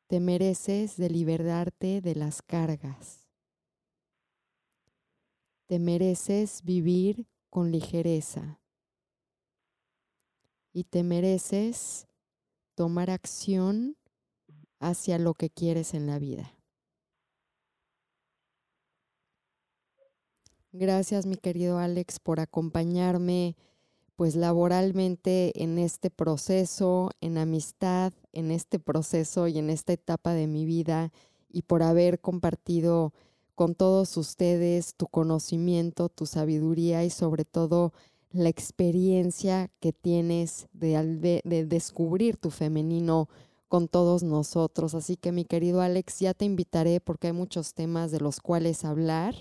Te 0.06 0.20
mereces 0.20 0.96
deliberarte 0.96 2.00
de 2.00 2.14
las 2.14 2.40
cargas. 2.40 3.26
Te 5.66 5.80
mereces 5.80 6.62
vivir 6.62 7.26
con 7.50 7.72
ligereza. 7.72 8.60
Y 10.72 10.84
te 10.84 11.02
mereces 11.02 12.06
tomar 12.76 13.10
acción 13.10 13.96
hacia 14.78 15.18
lo 15.18 15.34
que 15.34 15.50
quieres 15.50 15.94
en 15.94 16.06
la 16.06 16.20
vida. 16.20 16.52
Gracias 20.70 21.24
mi 21.26 21.36
querido 21.36 21.78
Alex 21.78 22.20
por 22.20 22.38
acompañarme 22.38 23.56
pues 24.16 24.34
laboralmente 24.34 25.62
en 25.62 25.78
este 25.78 26.10
proceso, 26.10 27.10
en 27.20 27.38
amistad, 27.38 28.12
en 28.32 28.50
este 28.50 28.78
proceso 28.78 29.46
y 29.46 29.58
en 29.58 29.70
esta 29.70 29.92
etapa 29.92 30.32
de 30.32 30.46
mi 30.46 30.64
vida 30.64 31.12
y 31.50 31.62
por 31.62 31.82
haber 31.82 32.20
compartido 32.20 33.12
con 33.54 33.74
todos 33.74 34.16
ustedes 34.16 34.94
tu 34.94 35.06
conocimiento, 35.06 36.08
tu 36.08 36.26
sabiduría 36.26 37.04
y 37.04 37.10
sobre 37.10 37.44
todo 37.44 37.92
la 38.32 38.48
experiencia 38.48 39.70
que 39.80 39.92
tienes 39.92 40.68
de, 40.72 41.40
de, 41.44 41.66
descubrir 41.66 42.36
tu 42.36 42.50
femenino 42.50 43.28
con 43.68 43.88
todos 43.88 44.22
nosotros. 44.22 44.94
Así 44.94 45.16
que 45.16 45.32
mi 45.32 45.44
querido 45.44 45.80
Alex, 45.80 46.20
ya 46.20 46.34
te 46.34 46.44
invitaré 46.44 47.00
porque 47.00 47.28
hay 47.28 47.32
muchos 47.32 47.72
temas 47.72 48.10
de 48.10 48.20
los 48.20 48.40
cuales 48.40 48.84
hablar. 48.84 49.34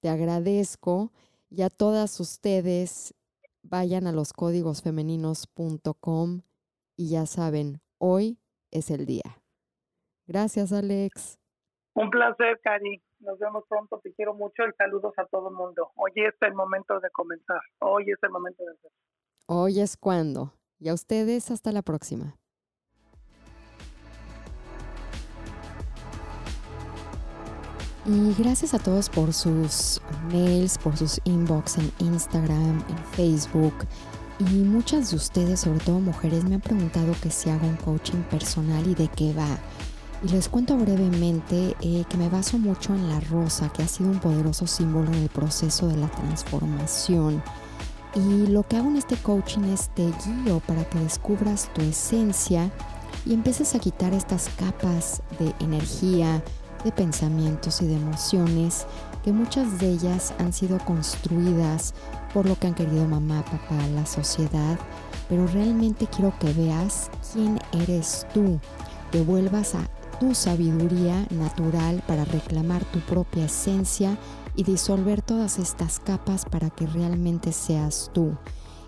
Te 0.00 0.08
agradezco 0.08 1.10
y 1.50 1.62
a 1.62 1.70
todas 1.70 2.20
ustedes 2.20 3.14
vayan 3.62 4.06
a 4.06 4.12
los 4.12 4.32
códigosfemeninos.com 4.32 6.42
y 6.96 7.10
ya 7.10 7.26
saben, 7.26 7.82
hoy 7.98 8.38
es 8.70 8.90
el 8.90 9.04
día. 9.06 9.42
Gracias, 10.26 10.72
Alex. 10.72 11.38
Un 11.94 12.10
placer, 12.10 12.60
Cari. 12.62 13.02
Nos 13.20 13.38
vemos 13.38 13.64
pronto. 13.68 14.00
Te 14.02 14.12
quiero 14.14 14.34
mucho. 14.34 14.62
El 14.62 14.74
saludos 14.76 15.14
a 15.16 15.24
todo 15.26 15.48
el 15.48 15.54
mundo. 15.54 15.90
Hoy 15.96 16.12
es 16.14 16.34
el 16.42 16.54
momento 16.54 17.00
de 17.00 17.10
comenzar. 17.10 17.60
Hoy 17.80 18.10
es 18.10 18.18
el 18.22 18.30
momento 18.30 18.64
de 18.64 18.72
hacer. 18.72 18.90
Hoy 19.46 19.80
es 19.80 19.96
cuando. 19.96 20.52
Y 20.78 20.90
a 20.90 20.94
ustedes, 20.94 21.50
hasta 21.50 21.72
la 21.72 21.82
próxima. 21.82 22.36
Y 28.08 28.32
gracias 28.42 28.72
a 28.72 28.78
todos 28.78 29.10
por 29.10 29.34
sus 29.34 30.00
mails, 30.32 30.78
por 30.78 30.96
sus 30.96 31.20
inbox 31.24 31.76
en 31.76 31.92
Instagram, 31.98 32.82
en 32.88 32.98
Facebook. 33.12 33.74
Y 34.38 34.44
muchas 34.44 35.10
de 35.10 35.16
ustedes, 35.16 35.60
sobre 35.60 35.80
todo 35.80 36.00
mujeres, 36.00 36.42
me 36.44 36.54
han 36.54 36.62
preguntado 36.62 37.12
que 37.20 37.30
si 37.30 37.50
hago 37.50 37.66
un 37.66 37.76
coaching 37.76 38.22
personal 38.30 38.86
y 38.86 38.94
de 38.94 39.08
qué 39.08 39.34
va. 39.34 39.58
Y 40.24 40.28
les 40.30 40.48
cuento 40.48 40.78
brevemente 40.78 41.76
eh, 41.82 42.04
que 42.08 42.16
me 42.16 42.30
baso 42.30 42.56
mucho 42.56 42.94
en 42.94 43.10
la 43.10 43.20
rosa, 43.20 43.68
que 43.68 43.82
ha 43.82 43.88
sido 43.88 44.08
un 44.08 44.20
poderoso 44.20 44.66
símbolo 44.66 45.08
en 45.08 45.24
el 45.24 45.28
proceso 45.28 45.86
de 45.86 45.98
la 45.98 46.08
transformación. 46.08 47.42
Y 48.14 48.46
lo 48.46 48.62
que 48.62 48.78
hago 48.78 48.88
en 48.88 48.96
este 48.96 49.16
coaching 49.16 49.64
es 49.64 49.90
te 49.90 50.10
guío 50.24 50.60
para 50.60 50.88
que 50.88 50.98
descubras 50.98 51.70
tu 51.74 51.82
esencia 51.82 52.70
y 53.26 53.34
empieces 53.34 53.74
a 53.74 53.78
quitar 53.78 54.14
estas 54.14 54.48
capas 54.56 55.22
de 55.38 55.52
energía, 55.60 56.42
de 56.84 56.92
pensamientos 56.92 57.82
y 57.82 57.86
de 57.86 57.96
emociones 57.96 58.86
que 59.24 59.32
muchas 59.32 59.78
de 59.78 59.90
ellas 59.90 60.32
han 60.38 60.52
sido 60.52 60.78
construidas 60.78 61.94
por 62.32 62.46
lo 62.46 62.56
que 62.56 62.68
han 62.68 62.74
querido 62.74 63.06
mamá, 63.06 63.44
papá, 63.44 63.86
la 63.94 64.06
sociedad, 64.06 64.78
pero 65.28 65.46
realmente 65.46 66.06
quiero 66.06 66.32
que 66.38 66.52
veas 66.52 67.10
quién 67.32 67.58
eres 67.72 68.26
tú, 68.32 68.58
que 69.10 69.22
vuelvas 69.22 69.74
a 69.74 69.88
tu 70.20 70.34
sabiduría 70.34 71.26
natural 71.30 72.02
para 72.06 72.24
reclamar 72.24 72.84
tu 72.86 73.00
propia 73.00 73.44
esencia 73.44 74.18
y 74.56 74.64
disolver 74.64 75.22
todas 75.22 75.58
estas 75.58 76.00
capas 76.00 76.44
para 76.44 76.70
que 76.70 76.86
realmente 76.86 77.52
seas 77.52 78.10
tú. 78.12 78.36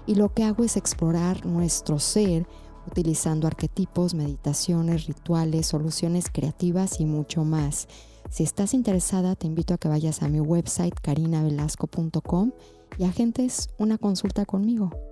Y 0.06 0.16
lo 0.16 0.32
que 0.32 0.44
hago 0.44 0.64
es 0.64 0.76
explorar 0.76 1.46
nuestro 1.46 1.98
ser 1.98 2.46
utilizando 2.90 3.46
arquetipos, 3.46 4.14
meditaciones, 4.14 5.06
rituales, 5.06 5.66
soluciones 5.66 6.30
creativas 6.30 7.00
y 7.00 7.06
mucho 7.06 7.44
más. 7.44 7.88
Si 8.30 8.42
estás 8.42 8.74
interesada, 8.74 9.36
te 9.36 9.46
invito 9.46 9.74
a 9.74 9.78
que 9.78 9.88
vayas 9.88 10.22
a 10.22 10.28
mi 10.28 10.40
website 10.40 10.94
carinavelasco.com 11.00 12.52
y 12.98 13.04
agentes 13.04 13.70
una 13.78 13.98
consulta 13.98 14.44
conmigo. 14.44 15.09